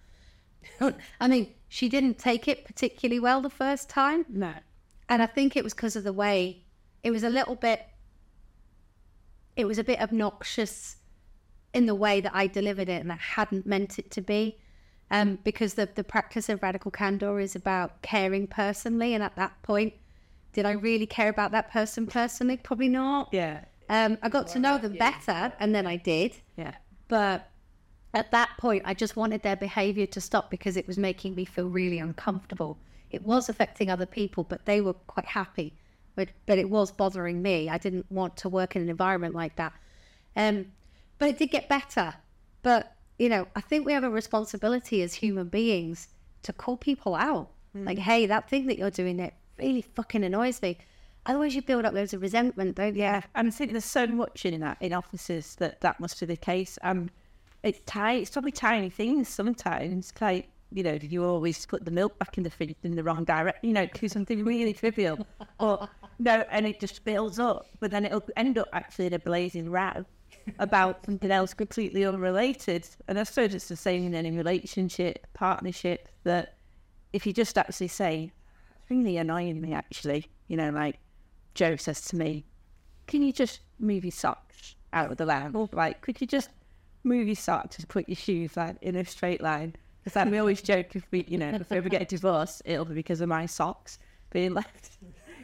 [1.21, 4.53] I mean, she didn't take it particularly well the first time, No.
[5.07, 6.63] and I think it was because of the way
[7.03, 7.85] it was a little bit.
[9.59, 10.95] It was a bit obnoxious
[11.73, 14.57] in the way that I delivered it, and I hadn't meant it to be.
[15.11, 19.61] Um, because the the practice of radical candor is about caring personally, and at that
[19.61, 19.93] point,
[20.53, 22.55] did I really care about that person personally?
[22.55, 23.29] Probably not.
[23.33, 23.65] Yeah.
[23.89, 26.35] Um, I got to know them better, and then I did.
[26.55, 26.75] Yeah.
[27.09, 27.49] But
[28.13, 31.43] at that point, I just wanted their behavior to stop because it was making me
[31.43, 32.77] feel really uncomfortable.
[33.11, 35.73] It was affecting other people, but they were quite happy.
[36.19, 37.69] But, but it was bothering me.
[37.69, 39.71] I didn't want to work in an environment like that.
[40.35, 40.65] Um,
[41.17, 42.13] but it did get better.
[42.61, 46.09] But, you know, I think we have a responsibility as human beings
[46.43, 47.51] to call people out.
[47.73, 50.77] Like, hey, that thing that you're doing, that really fucking annoys me.
[51.25, 53.03] Otherwise, you build up loads of resentment, don't you?
[53.03, 56.25] Yeah, and I think there's so much in that in offices that that must be
[56.25, 56.77] the case.
[56.81, 57.09] And
[57.63, 60.11] it's tiny, it's probably tiny things sometimes.
[60.19, 63.23] Like you know, you always put the milk back in the fridge in the wrong
[63.23, 63.59] direction?
[63.63, 65.25] You know, do something really trivial,
[65.59, 65.89] or
[66.19, 67.65] no, and it just builds up.
[67.79, 70.05] But then it'll end up actually in a blazing row
[70.59, 72.87] about something else completely unrelated.
[73.07, 76.09] And I suppose it's the same in any relationship, partnership.
[76.23, 76.57] That
[77.13, 78.31] if you just actually say,
[78.81, 80.99] "It's really annoying me," actually, you know, like
[81.53, 82.45] Joe says to me,
[83.07, 85.73] can you just move your socks out of the lounge?
[85.73, 86.49] Like, could you just
[87.03, 89.75] move your socks and put your shoes like in a straight line?
[90.03, 92.61] Because like, we always joke if we, you know, if we ever get a divorce,
[92.65, 94.99] it'll be because of my socks being left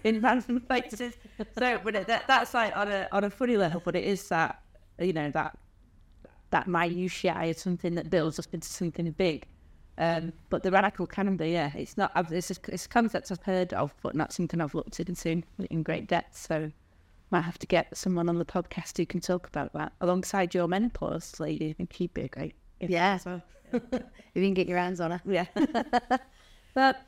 [0.06, 1.15] in random places.
[1.57, 4.30] So, but it, that, that's like on a on a funny level, but it is
[4.30, 4.61] that,
[4.99, 5.57] you know, that
[6.52, 9.45] that minutiae is something that builds up into something big.
[9.98, 12.11] Um, but the radical can be, yeah, it's not.
[12.32, 15.84] It's a, it's a concept I've heard of, but not something I've looked into in
[15.84, 16.38] great depth.
[16.38, 16.72] So
[17.32, 20.68] might have to get someone on the podcast who can talk about that alongside your
[20.68, 21.72] menopause lady.
[21.72, 22.56] I think she'd be a great.
[22.80, 23.18] Yeah.
[23.73, 23.84] if
[24.36, 25.22] you can get your hands on her.
[25.26, 25.48] Yeah.
[26.76, 27.02] But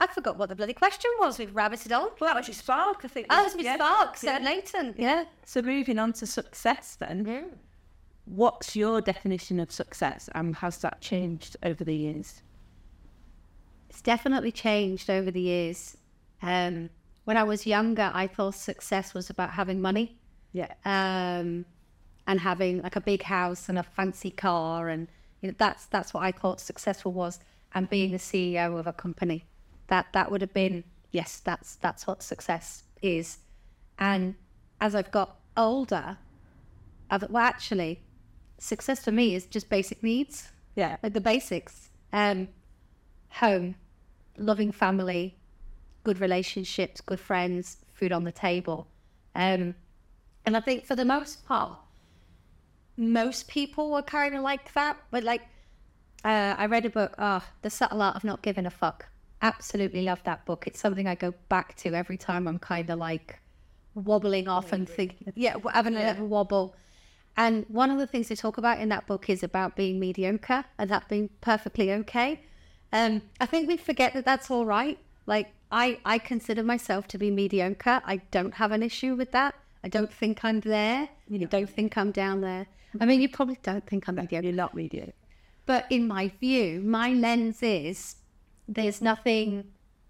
[0.00, 1.38] I forgot what the bloody question was.
[1.38, 2.08] We've rabbited on.
[2.20, 3.26] well, that was your spark, I think.
[3.30, 3.76] Oh, it's Miss yeah.
[3.76, 4.32] Sparks Yeah.
[4.32, 4.94] at Leighton.
[4.98, 5.24] Yeah.
[5.44, 7.52] So moving on to success, then,
[8.24, 12.42] what's your definition of success, and has that changed over the years?
[13.88, 15.96] It's definitely changed over the years.
[16.42, 16.90] Um,
[17.24, 20.18] when I was younger, I thought success was about having money
[20.52, 20.72] Yeah.
[20.84, 21.64] um,
[22.26, 25.08] and having like a big house and a fancy car, and
[25.40, 27.38] you know that's that's what I thought successful was,
[27.74, 29.44] and being the CEO of a company.
[29.88, 33.38] That that would have been yes, that's that's what success is.
[33.98, 34.34] And
[34.80, 36.18] as I've got older,
[37.10, 38.02] I've well actually,
[38.58, 40.96] success for me is just basic needs Yeah.
[41.02, 42.48] like the basics um
[43.28, 43.74] home
[44.38, 45.36] loving family
[46.04, 48.86] good relationships good friends food on the table
[49.34, 49.74] um
[50.46, 51.78] and i think for the most part
[52.96, 55.42] most people were kind of like that but like
[56.24, 59.06] uh, i read a book oh the subtle art of not giving a fuck
[59.44, 62.98] absolutely love that book it's something i go back to every time i'm kind of
[62.98, 63.38] like
[63.94, 66.74] wobbling off and thinking yeah having a little wobble
[67.36, 70.64] and one of the things they talk about in that book is about being mediocre
[70.78, 72.40] and that being perfectly okay.
[72.92, 74.98] Um, I think we forget that that's all right.
[75.26, 78.00] Like I, I consider myself to be mediocre.
[78.04, 79.54] I don't have an issue with that.
[79.82, 81.08] I don't think I'm there.
[81.28, 82.66] You don't think I'm down there.
[83.00, 84.44] I mean, you probably don't think I'm mediocre.
[84.44, 85.12] You're not media.
[85.66, 88.16] But in my view, my lens is
[88.68, 89.64] there's nothing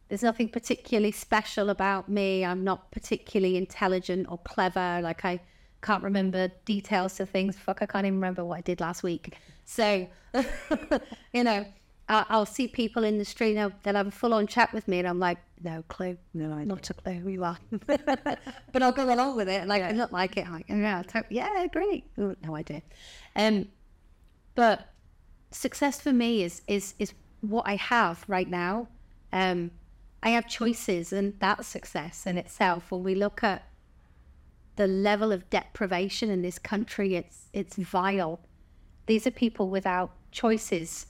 [0.09, 2.44] there's nothing particularly special about me.
[2.44, 5.01] I'm not particularly intelligent or clever.
[5.02, 5.40] Like I
[5.82, 7.56] can't remember details to things.
[7.56, 9.35] Fuck, I can't even remember what I did last week.
[9.64, 10.06] So,
[11.32, 11.64] you know,
[12.09, 13.55] I- I'll see people in the street.
[13.55, 16.66] They'll, they'll have a full-on chat with me, and I'm like, no clue, No idea.
[16.66, 17.59] not a clue who you are.
[17.86, 19.66] but I'll go along with it.
[19.66, 20.47] Like I not like it.
[20.51, 22.05] Like, yeah, yeah, great.
[22.18, 22.82] Ooh, No idea.
[23.36, 23.68] Um,
[24.55, 24.93] but
[25.51, 27.14] success for me is is is
[27.51, 28.89] what I have right now.
[29.33, 29.71] Um,
[30.23, 32.91] I have choices, and that's success in itself.
[32.91, 33.65] When we look at
[34.77, 38.41] the level of deprivation in this country, it's it's vile.
[39.07, 41.07] These are people without choices,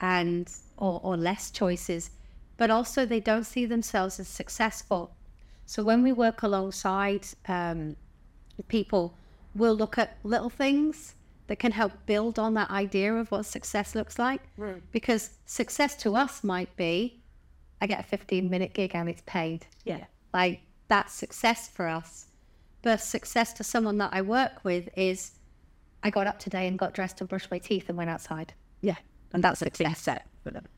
[0.00, 2.10] and or, or less choices,
[2.56, 5.14] but also they don't see themselves as successful.
[5.66, 7.96] So when we work alongside um,
[8.68, 9.14] people,
[9.54, 11.14] we'll look at little things
[11.50, 14.40] that can help build on that idea of what success looks like.
[14.92, 17.24] Because success to us might be,
[17.80, 19.66] I get a 15 minute gig and it's paid.
[19.84, 20.04] Yeah.
[20.32, 22.26] Like that's success for us.
[22.82, 25.32] But success to someone that I work with is,
[26.04, 28.54] I got up today and got dressed and brushed my teeth and went outside.
[28.80, 28.94] Yeah.
[29.32, 29.76] And that's success.
[29.76, 30.68] clear set for them.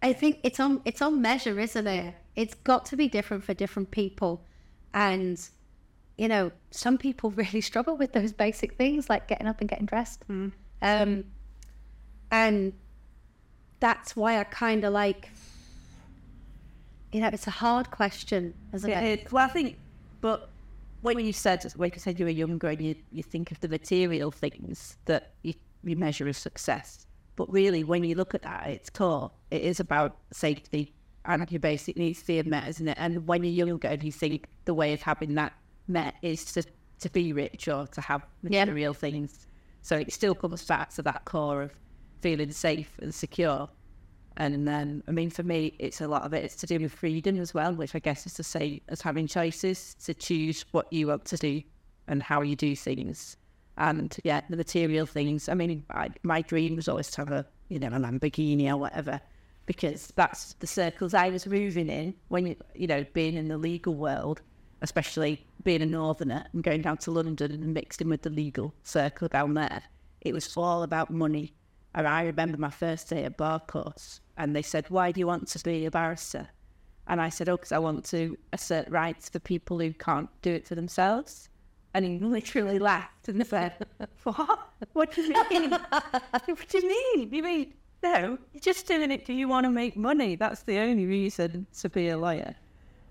[0.00, 2.14] I think it's on it's on measure, isn't it?
[2.36, 4.44] It's got to be different for different people,
[4.94, 5.40] and
[6.18, 9.86] you know, some people really struggle with those basic things like getting up and getting
[9.86, 10.24] dressed.
[10.82, 11.24] Um,
[12.30, 12.72] and
[13.80, 15.30] that's why I kind of like,
[17.12, 19.32] you know, it's a hard question, isn't Yeah, it?
[19.32, 19.78] well, I think,
[20.20, 20.50] but
[21.00, 23.68] when you said, like you said, you were younger and you, you think of the
[23.68, 25.54] material things that you,
[25.84, 27.06] you measure as success.
[27.36, 30.92] But really, when you look at that at its core, it is about safety
[31.24, 32.96] and your basic needs being met, isn't it?
[32.98, 35.52] And when you're younger and you think the way of having that
[35.88, 36.62] met is to,
[37.00, 38.64] to be rich or to have Yeah.
[38.64, 39.46] material things,
[39.80, 41.72] So it still comes back to that core of
[42.20, 43.68] feeling safe and secure.
[44.36, 46.44] And then, I mean, for me, it's a lot of it.
[46.44, 49.26] It's to do with freedom as well, which I guess is the same as having
[49.26, 51.62] choices to choose what you want to do
[52.06, 53.36] and how you do things.
[53.76, 55.48] And yeah, the material things.
[55.48, 58.76] I mean, I, my dream was always to have a, you know, a Lamborghini or
[58.76, 59.20] whatever,
[59.66, 63.58] because that's the circles I was moving in when you, you know, being in the
[63.58, 64.40] legal world,
[64.82, 68.74] especially being a northerner and going down to London and mixed in with the legal
[68.82, 69.82] circle down there.
[70.20, 71.54] It was all about money.
[71.94, 75.26] And I remember my first day at bar course and they said, Why do you
[75.26, 76.48] want to be a barrister?
[77.06, 80.52] And I said, Oh, because I want to assert rights for people who can't do
[80.52, 81.48] it for themselves.
[81.94, 83.86] And he literally laughed and said,
[84.22, 84.68] What?
[84.92, 85.70] What do you mean?
[85.70, 87.34] what do you mean?
[87.34, 90.36] You mean, no, you're just doing it because you want to make money.
[90.36, 92.54] That's the only reason to be a lawyer.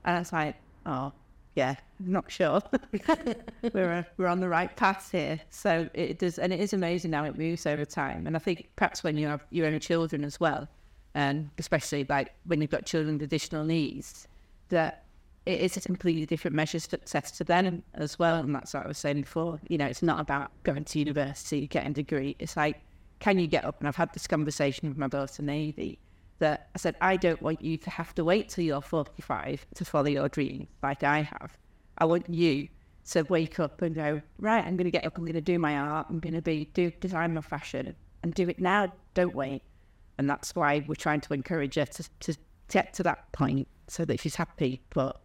[0.06, 1.12] And I was like, Oh,
[1.58, 2.62] yeah, not sure.
[3.74, 5.40] we're uh, we're on the right path here.
[5.50, 8.28] So it does, and it is amazing how it moves over time.
[8.28, 10.68] And I think perhaps when you have your own children as well,
[11.16, 14.28] and especially like when you've got children with additional needs,
[14.70, 15.06] that
[15.48, 18.36] it is a completely different measure of success to them as well.
[18.36, 19.60] And that's what I was saying before.
[19.68, 22.36] You know, it's not about going to university, getting a degree.
[22.38, 22.82] It's like,
[23.18, 23.80] can you get up?
[23.80, 25.98] And I've had this conversation with my daughter Navy
[26.40, 29.86] that I said, I don't want you to have to wait till you're 45 to
[29.86, 31.58] follow your dreams like I have.
[31.98, 32.68] I want you
[33.12, 35.58] to wake up and go, right, I'm going to get up, I'm going to do
[35.58, 39.34] my art, I'm going to be do design my fashion and do it now, don't
[39.34, 39.64] wait.
[40.18, 42.36] And that's why we're trying to encourage her to, to
[42.70, 44.82] get to that point so that she's happy.
[44.90, 45.22] But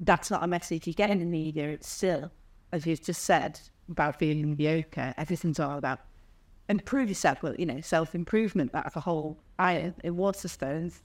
[0.00, 1.68] that's not a message you get in the media.
[1.68, 2.30] It's still,
[2.72, 5.14] as you've just said, about feeling mediocre.
[5.16, 6.00] Everything's all about
[6.70, 7.42] improve yourself.
[7.42, 8.72] Well, you know, self improvement.
[8.72, 11.00] That's a whole iron in Waterstones.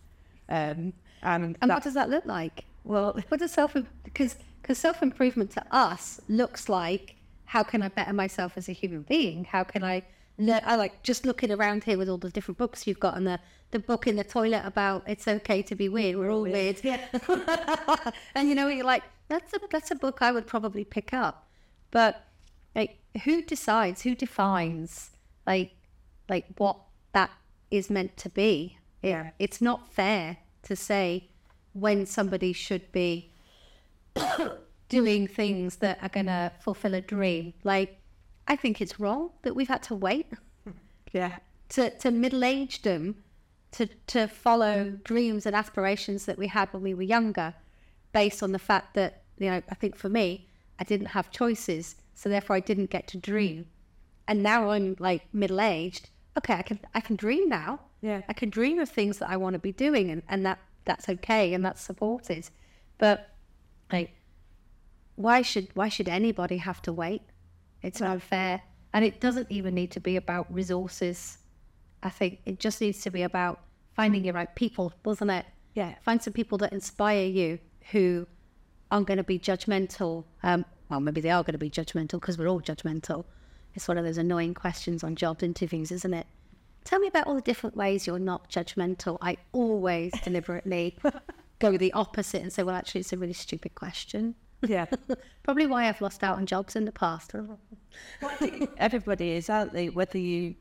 [0.48, 0.94] Um,
[1.24, 2.64] and and what does that look like?
[2.84, 7.16] Well, what does self because because self improvement to us looks like
[7.46, 9.44] how can I better myself as a human being?
[9.44, 10.04] How can I
[10.38, 10.62] learn?
[10.64, 13.40] I like just looking around here with all the different books you've got and the
[13.72, 16.16] the book in the toilet about it's okay to be weird.
[16.16, 16.80] We're all weird.
[16.84, 17.00] Yeah.
[18.36, 21.48] and you know, you're like that's a that's a book I would probably pick up,
[21.90, 22.24] but
[22.76, 24.04] like who decides?
[24.04, 25.15] Who defines?
[25.46, 25.72] Like
[26.30, 26.78] like what
[27.14, 27.32] that
[27.72, 28.78] is meant to be.
[29.02, 29.32] It, yeah.
[29.40, 31.30] It's not fair to say
[31.74, 33.32] when somebody should be
[34.90, 37.54] doing things that are going to fulfill a dream.
[37.64, 38.00] Like,
[38.48, 40.28] I think it's wrong that we've had to wait.
[41.14, 41.38] Yeah.
[41.70, 43.24] To, to middle age them
[43.72, 47.54] to, to follow dreams and aspirations that we had when we were younger,
[48.12, 51.96] based on the fact that, you know, I think for me, I didn't have choices.
[52.16, 53.68] So therefore, I didn't get to dream
[54.28, 56.10] and now I'm like middle aged.
[56.38, 57.80] Okay, I can I can dream now.
[58.02, 60.60] Yeah, I can dream of things that I want to be doing, and and that
[60.86, 62.50] that's okay and that's supported.
[62.98, 63.30] But
[63.92, 64.12] like,
[65.16, 67.22] why should why should anybody have to wait?
[67.82, 68.62] It's unfair,
[68.94, 71.38] and it doesn't even need to be about resources.
[72.04, 73.62] I think it just needs to be about
[73.96, 75.46] finding your right people, doesn't it?
[75.74, 75.96] Yeah.
[76.04, 77.60] Find some people that inspire you
[77.92, 78.28] who
[78.92, 80.26] aren't going to be judgmental.
[80.44, 83.26] Um, well, maybe they are going to be judgmental because we're all judgmental.
[83.76, 86.26] It's one of those annoying questions on job interviews, isn't it?
[86.86, 89.18] Tell me about all the different ways you're not judgmental.
[89.22, 90.98] I always deliberately
[91.60, 94.36] go the opposite and say, well, actually, it's a really stupid question.
[94.66, 94.86] Yeah.
[95.44, 97.34] Probably why I've lost out on jobs in the past.
[98.22, 98.40] well,
[98.78, 99.90] everybody is, aren't they?
[99.90, 100.56] Whether you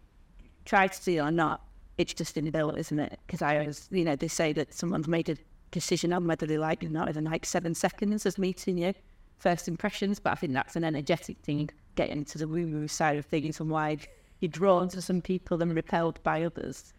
[0.65, 1.63] try to see or not,
[1.99, 3.21] it's just in the bill, isn't it?
[3.27, 5.37] Because I always, you know, they say that someone's made a
[5.71, 8.95] decision on whether they like you or not within like seven seconds of meeting you,
[9.39, 10.19] first impressions.
[10.19, 13.61] But I think that's an energetic thing get into the woo woo side of things
[13.61, 13.99] and why
[14.41, 16.93] you're drawn to some people and repelled by others.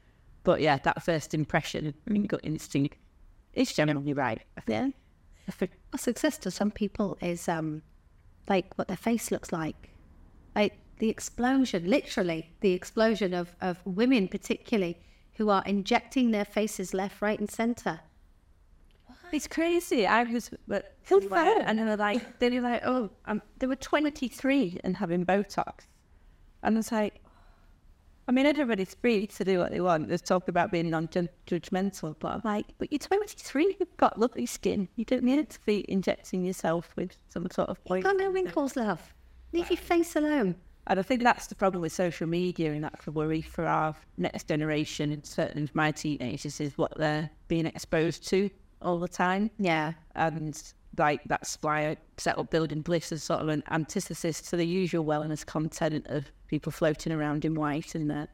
[0.43, 1.93] But yeah, that first impression,
[2.27, 2.97] gut instinct,
[3.53, 4.41] is generally right.
[4.67, 4.89] Yeah.
[5.93, 7.81] A success to some people is um,
[8.47, 9.89] like what their face looks like.
[10.55, 14.97] Like the explosion, literally, the explosion of, of women, particularly,
[15.33, 17.99] who are injecting their faces left, right, and center
[19.35, 20.07] it's crazy.
[20.07, 24.79] I was, but and they were like, they were like, oh, um, they were 23
[24.83, 25.87] and having Botox,
[26.63, 27.21] and I was like,
[28.27, 30.07] I mean, everybody's free to do what they want.
[30.07, 34.87] There's talk about being non-judgmental, but I'm like, but you're 23, you've got lovely skin.
[34.95, 37.77] You don't need to be injecting yourself with some sort of.
[37.87, 39.13] You've got no wrinkles, love.
[39.53, 40.55] Leave your face alone.
[40.87, 43.95] And I think that's the problem with social media, and that's the worry for our
[44.17, 48.49] next generation, and certainly my teenagers, is what they're being exposed to
[48.85, 49.51] all the time.
[49.57, 49.93] Yeah.
[50.15, 50.61] And
[50.97, 54.65] like that's why I set up Building Bliss as sort of an antithesis to the
[54.65, 58.29] usual wellness content of people floating around in white and their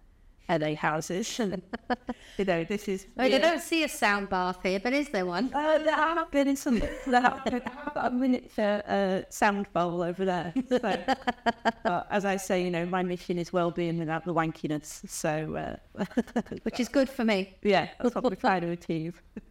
[0.50, 1.40] LA houses.
[1.40, 1.62] And,
[2.38, 3.08] you know, this is.
[3.18, 5.50] I mean, I don't see a sound bath here, but is there one?
[5.54, 6.80] Uh, there have been in some.
[6.80, 7.62] There have been
[7.96, 10.54] a miniature uh, sound bowl over there.
[10.70, 15.08] So, but as I say, you know, my mission is well-being without the wankiness.
[15.10, 16.06] So, uh,
[16.64, 17.58] Which is good for me.
[17.64, 19.22] yeah, that's what we're trying to achieve.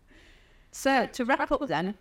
[0.73, 1.95] So to wrap up, then,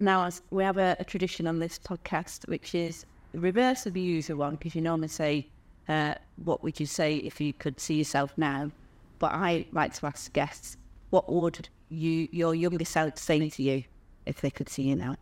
[0.00, 3.94] now as we have a, a tradition on this podcast, which is the reverse of
[3.94, 5.48] the usual one, because you normally say,
[5.88, 8.70] uh, "What would you say if you could see yourself now?"
[9.18, 10.76] But I like to ask guests,
[11.10, 13.84] "What would you, your younger self, say to you
[14.26, 15.16] if they could see you now?"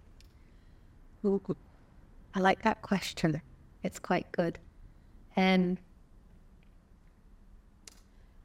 [2.35, 3.41] I like that question.
[3.83, 4.59] It's quite good.
[5.37, 5.79] And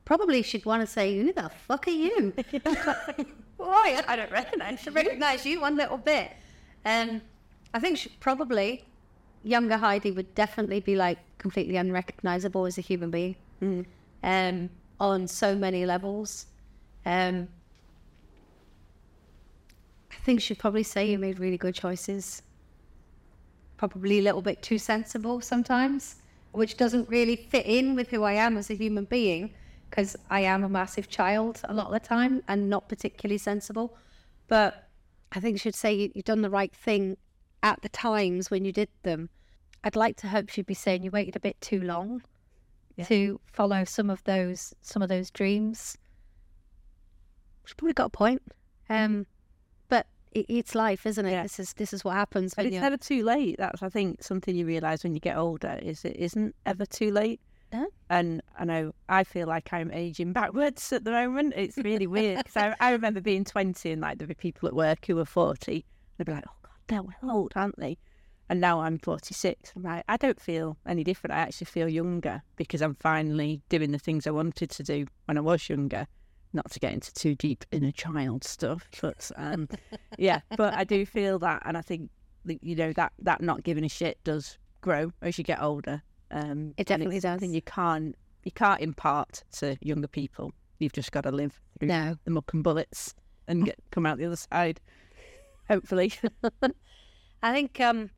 [0.06, 2.34] probably she'd want to say, Who the fuck are you?
[3.68, 4.02] Why?
[4.07, 4.94] I don't recognize you.
[4.94, 6.31] recognize you one little bit.
[6.85, 7.22] And
[7.73, 8.85] I think she probably,
[9.44, 13.35] younger Heidi would definitely be like completely unrecognizable as a human being
[14.23, 14.69] um,
[15.02, 16.45] on so many levels.
[17.06, 17.49] Um,
[20.11, 22.44] I think she'd probably say you made really good choices
[23.76, 26.15] probably a little bit too sensible sometimes,
[26.53, 29.53] which doesn't really fit in with who I am as a human being
[29.89, 33.97] because I am a massive child a lot of the time and not particularly sensible.
[34.47, 34.89] But
[35.31, 37.18] I think she'd say you, you've done the right thing
[37.64, 39.30] at the times when you did them.
[39.84, 42.22] I'd like to hope she'd be saying you waited a bit too long
[43.05, 45.97] to follow some of those some of those dreams.
[47.65, 48.41] She's probably got a point.
[48.89, 49.27] Um,
[49.88, 51.31] but it, it's life, isn't it?
[51.31, 51.43] Yeah.
[51.43, 53.57] This is this is what happens But it's never too late.
[53.57, 57.11] That's I think something you realise when you get older is it isn't ever too
[57.11, 57.39] late.
[57.72, 57.88] No.
[58.10, 61.53] And I know I feel like I'm aging backwards at the moment.
[61.56, 64.76] It's really weird because I, I remember being 20 and like there were people at
[64.76, 65.73] work who were 40.
[65.73, 65.84] And
[66.18, 67.98] they'd be like, oh God, they're well old, aren't they?
[68.49, 69.73] And now I'm 46.
[69.76, 71.34] I'm like, I don't feel any different.
[71.34, 75.38] I actually feel younger because I'm finally doing the things I wanted to do when
[75.38, 76.07] I was younger.
[76.53, 79.68] Not to get into too deep inner child stuff, but um,
[80.18, 82.10] yeah, but I do feel that, and I think
[82.45, 86.02] you know that that not giving a shit does grow as you get older.
[86.32, 87.24] Um, It definitely does.
[87.34, 90.54] something you can't you can't impart to younger people.
[90.80, 92.16] You've just got to live through No.
[92.24, 93.14] the muck and bullets
[93.48, 94.80] and get come out the other side.
[95.70, 96.14] Hopefully,
[97.44, 98.10] I think um,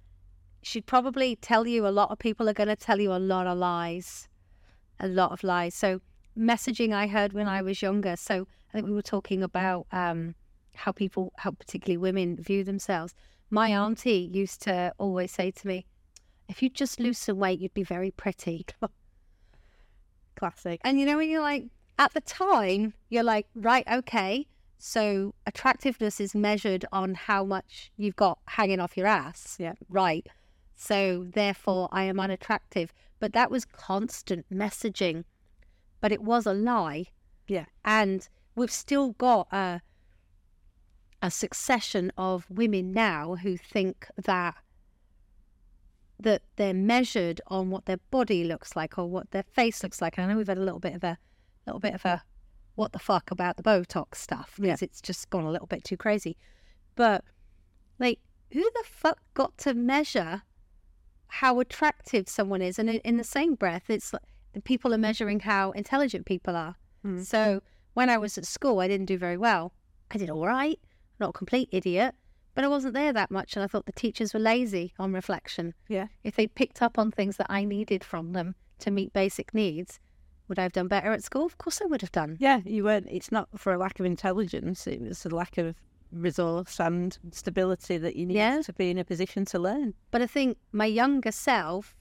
[0.61, 3.47] she'd probably tell you a lot of people are going to tell you a lot
[3.47, 4.27] of lies,
[4.99, 5.73] a lot of lies.
[5.73, 6.01] So
[6.37, 8.15] messaging I heard when I was younger.
[8.15, 10.35] So I think we were talking about um,
[10.75, 13.15] how people, how particularly women view themselves.
[13.49, 15.85] My auntie used to always say to me,
[16.49, 18.65] "If you just lose some weight, you'd be very pretty."
[20.39, 20.81] classic.
[20.83, 21.65] And you know, when you're like,
[21.99, 24.47] at the time, you're like, right, okay.
[24.77, 29.57] So attractiveness is measured on how much you've got hanging off your ass.
[29.59, 29.73] Yeah.
[29.89, 30.25] Right.
[30.75, 32.93] So therefore, I am unattractive.
[33.19, 35.25] But that was constant messaging.
[35.99, 37.07] But it was a lie.
[37.47, 37.65] Yeah.
[37.83, 39.81] And we've still got a,
[41.21, 44.55] a succession of women now who think that
[46.19, 50.17] that they're measured on what their body looks like or what their face looks like.
[50.17, 51.17] And I know we've had a little bit of a
[51.65, 52.23] little bit of a
[52.75, 55.97] what the fuck about the Botox stuff because it's just gone a little bit too
[55.97, 56.37] crazy.
[56.95, 57.23] But
[57.99, 58.19] like,
[58.51, 60.43] who the fuck got to measure
[61.27, 62.79] how attractive someone is?
[62.79, 64.23] And in, in the same breath, it's like
[64.53, 66.75] the people are measuring how intelligent people are.
[67.05, 67.25] Mm.
[67.25, 67.61] So
[67.93, 69.73] when I was at school, I didn't do very well.
[70.11, 70.79] I did all right,
[71.19, 72.15] not a complete idiot,
[72.59, 73.55] but I wasn't there that much.
[73.55, 75.73] And I thought the teachers were lazy on reflection.
[75.87, 76.07] Yeah.
[76.25, 80.01] If they picked up on things that I needed from them to meet basic needs,
[80.49, 81.45] would I have done better at school?
[81.45, 82.35] Of course I would have done.
[82.37, 83.07] Yeah, you weren't.
[83.09, 84.87] It's not for a lack of intelligence.
[84.87, 85.73] It was a lack of
[86.11, 88.61] resource and stability that you need Yeah.
[88.63, 89.93] to be in a position to learn.
[90.11, 91.95] But I think my younger self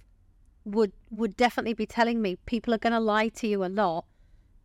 [0.64, 4.06] would would definitely be telling me people are going to lie to you a lot,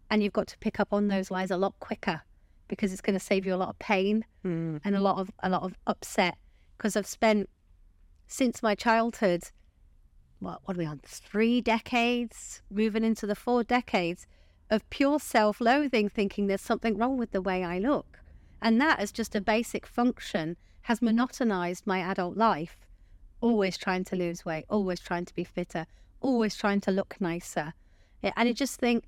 [0.10, 2.24] and you've got to pick up on those lies a lot quicker
[2.68, 4.82] because it's going to save you a lot of pain Mm.
[4.84, 6.36] and a lot of a lot of upset.
[6.78, 7.50] Because I've spent
[8.28, 9.44] since my childhood,
[10.40, 11.00] what what are we on?
[11.04, 14.28] Three decades, moving into the four decades
[14.70, 18.20] of pure self-loathing, thinking there's something wrong with the way I look,
[18.62, 22.78] and that as just a basic function has monotonized my adult life.
[23.40, 25.86] Always trying to lose weight, always trying to be fitter,
[26.22, 27.74] always trying to look nicer,
[28.24, 29.06] and I just think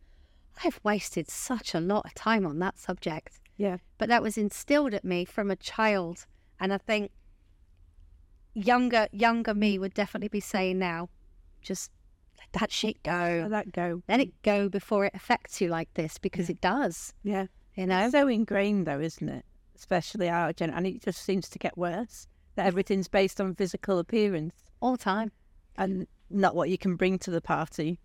[0.63, 3.77] I've wasted such a lot of time on that subject Yeah.
[3.97, 6.25] but that was instilled at me from a child
[6.59, 7.11] and i think
[8.53, 9.81] younger younger me mm.
[9.81, 11.09] would definitely be saying now
[11.61, 11.91] just
[12.39, 14.01] let that shit go Let that go.
[14.07, 17.47] let it go before it affects you like this because it does Yeah.
[17.75, 19.45] you know It's so ingrained, though, isn't it?
[19.75, 22.27] Especially our gen, and it just seems to get worse.
[22.55, 25.31] That everything's based on physical appearance all the time
[25.77, 27.99] and not what you can bring to the party.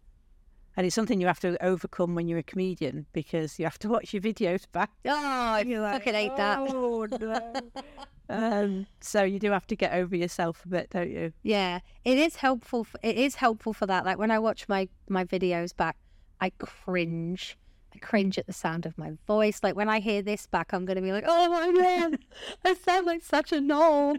[0.77, 3.89] And it's something you have to overcome when you're a comedian because you have to
[3.89, 4.91] watch your videos back.
[5.07, 6.59] Oh, I You're like, fucking hate that.
[6.61, 7.53] Oh, no.
[8.29, 11.33] um, so you do have to get over yourself a bit, don't you?
[11.43, 12.85] Yeah, it is helpful.
[12.85, 14.05] For, it is helpful for that.
[14.05, 15.97] Like when I watch my my videos back,
[16.41, 17.59] I cringe.
[17.95, 19.61] I cringe at the sound of my voice.
[19.63, 22.19] Like when I hear this back, I'm going to be like, "Oh my man,
[22.65, 24.19] I sound like such a knob."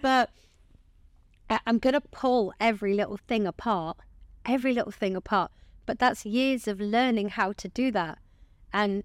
[0.00, 0.30] but
[1.66, 3.98] I'm going to pull every little thing apart,
[4.46, 5.50] every little thing apart.
[5.84, 8.18] But that's years of learning how to do that,
[8.72, 9.04] and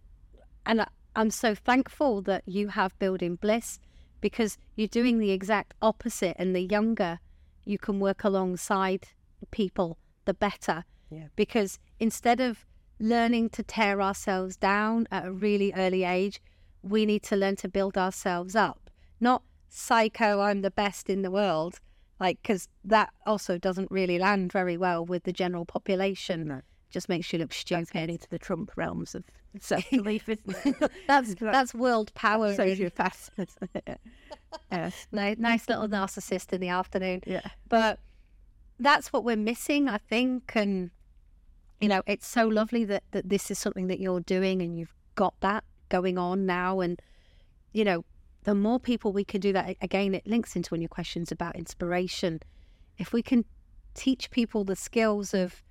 [0.65, 3.79] and I, I'm so thankful that you have building bliss
[4.21, 6.35] because you're doing the exact opposite.
[6.39, 7.19] And the younger
[7.65, 9.07] you can work alongside
[9.51, 10.85] people, the better.
[11.09, 11.27] Yeah.
[11.35, 12.65] Because instead of
[12.99, 16.41] learning to tear ourselves down at a really early age,
[16.81, 18.89] we need to learn to build ourselves up.
[19.19, 21.79] Not psycho, I'm the best in the world.
[22.21, 26.47] Like, because that also doesn't really land very well with the general population.
[26.49, 26.61] No.
[26.91, 28.09] Just makes you look Getting stupid.
[28.11, 29.23] into the Trump realms of
[29.59, 30.77] self belief, isn't?
[31.07, 32.53] That's that's world power.
[32.55, 33.31] Sociopath.
[34.71, 35.07] yes.
[35.11, 37.21] Ni- nice little narcissist in the afternoon.
[37.25, 37.41] Yeah.
[37.69, 37.97] But
[38.79, 40.51] that's what we're missing, I think.
[40.55, 40.91] And,
[41.79, 44.93] you know, it's so lovely that, that this is something that you're doing and you've
[45.15, 46.81] got that going on now.
[46.81, 47.01] And,
[47.73, 48.05] you know,
[48.43, 51.31] the more people we can do that, again, it links into one of your questions
[51.31, 52.41] about inspiration.
[52.97, 53.45] If we can
[53.93, 55.63] teach people the skills of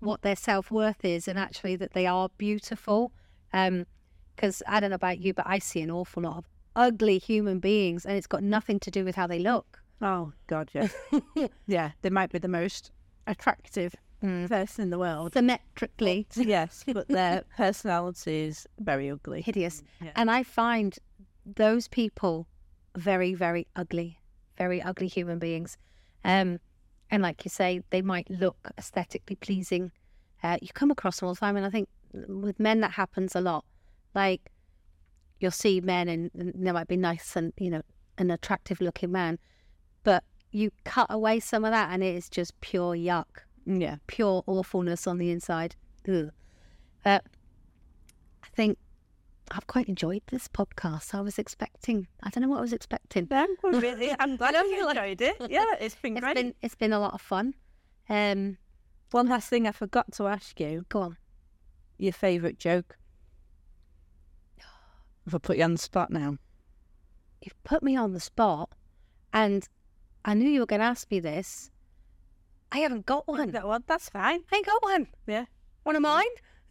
[0.00, 3.12] what their self worth is and actually that they are beautiful.
[3.52, 3.86] Um,
[4.34, 6.44] because I don't know about you, but I see an awful lot of
[6.74, 9.80] ugly human beings and it's got nothing to do with how they look.
[10.02, 10.88] Oh God, yeah,
[11.66, 11.92] yeah.
[12.02, 12.90] They might be the most
[13.28, 14.48] attractive mm.
[14.48, 15.34] person in the world.
[15.34, 19.40] Symmetrically yes, but their personality is very ugly.
[19.40, 19.82] hideous.
[20.02, 20.10] Yeah.
[20.16, 20.98] And I find
[21.44, 22.46] those people
[22.96, 24.18] very, very ugly,
[24.56, 25.76] very ugly human beings.
[26.24, 26.58] Um,
[27.10, 29.92] and like you say, they might look aesthetically pleasing.
[30.42, 33.34] Uh, you come across them all the time, and I think with men that happens
[33.34, 33.64] a lot.
[34.14, 34.50] Like
[35.40, 37.82] you'll see men, and, and they might be nice and you know
[38.18, 39.38] an attractive looking man,
[40.02, 44.42] but you cut away some of that, and it is just pure yuck, Yeah, pure
[44.46, 45.76] awfulness on the inside.
[46.08, 46.30] Ugh.
[47.04, 47.18] Uh,
[48.42, 48.78] I think
[49.50, 51.14] I've quite enjoyed this podcast.
[51.14, 53.28] I was expecting, I don't know what I was expecting.
[53.30, 54.14] I'm really.
[54.18, 55.36] I'm glad you enjoyed it.
[55.50, 56.34] Yeah, it's been It's great.
[56.36, 57.54] been it's been a lot of fun.
[58.08, 58.56] Um,
[59.10, 61.16] One last thing I forgot to ask you: go on.
[61.98, 62.96] your favourite joke.
[65.26, 66.36] If I put you on the spot now,
[67.42, 68.70] You've put me on the spot,
[69.32, 69.68] and
[70.24, 71.70] I knew you were going to ask me this.
[72.72, 73.50] I haven't got one.
[73.52, 74.40] that one, that's fine.
[74.50, 75.06] I ain't got one.
[75.26, 75.44] Yeah.
[75.82, 76.24] One of mine.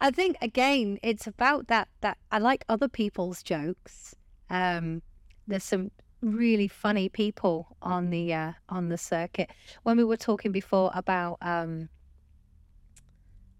[0.00, 1.88] I think again, it's about that.
[2.00, 4.14] That I like other people's jokes.
[4.50, 5.02] Um,
[5.46, 5.90] there's some
[6.20, 9.50] really funny people on the uh, on the circuit.
[9.82, 11.88] When we were talking before about um,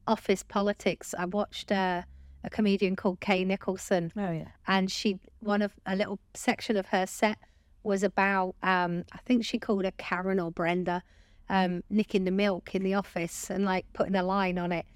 [0.06, 2.02] office politics, I watched uh,
[2.42, 4.48] a comedian called Kay Nicholson Oh yeah.
[4.66, 7.38] and she one of a little section of her set
[7.82, 11.02] was about um I think she called her Karen or Brenda
[11.48, 14.86] um nicking the milk in the office and like putting a line on it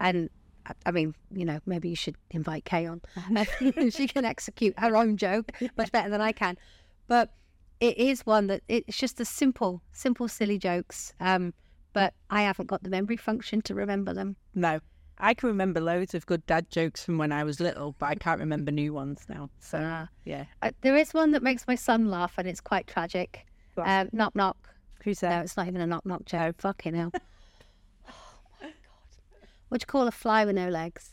[0.00, 0.30] and
[0.66, 3.00] I- I mean you know maybe you should invite Kay on
[3.90, 6.56] she can execute her own joke much better than I can
[7.08, 7.30] but
[7.80, 11.52] it is one that it's just a simple simple silly jokes um
[11.92, 14.80] but I haven't got the memory function to remember them No,
[15.18, 18.14] I can remember loads of good dad jokes from when I was little, but I
[18.14, 19.50] can't remember new ones now.
[19.58, 20.08] So Ah.
[20.24, 20.44] yeah.
[20.62, 23.44] Uh, there is one that makes my son laugh, and it's quite tragic.
[23.78, 24.56] Um, knock knock.
[25.04, 26.60] Who's No, it's not even a knock knock joke.
[26.60, 27.12] Fucking hell.
[28.08, 28.12] oh
[28.60, 28.72] my god.
[29.68, 31.10] What do you call a fly with no legs?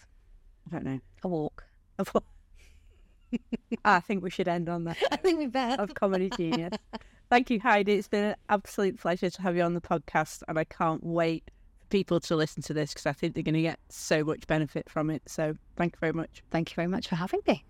[0.67, 0.99] I don't know.
[1.23, 1.63] A walk.
[1.99, 2.25] A walk.
[3.83, 4.97] Ah, I think we should end on that.
[5.11, 5.81] I think we better.
[5.81, 6.73] of Comedy Genius.
[7.29, 7.93] Thank you, Heidi.
[7.93, 11.43] It's been an absolute pleasure to have you on the podcast, and I can't wait
[11.79, 14.47] for people to listen to this because I think they're going to get so much
[14.47, 15.23] benefit from it.
[15.27, 16.43] So, thank you very much.
[16.49, 17.65] Thank you very much for having me.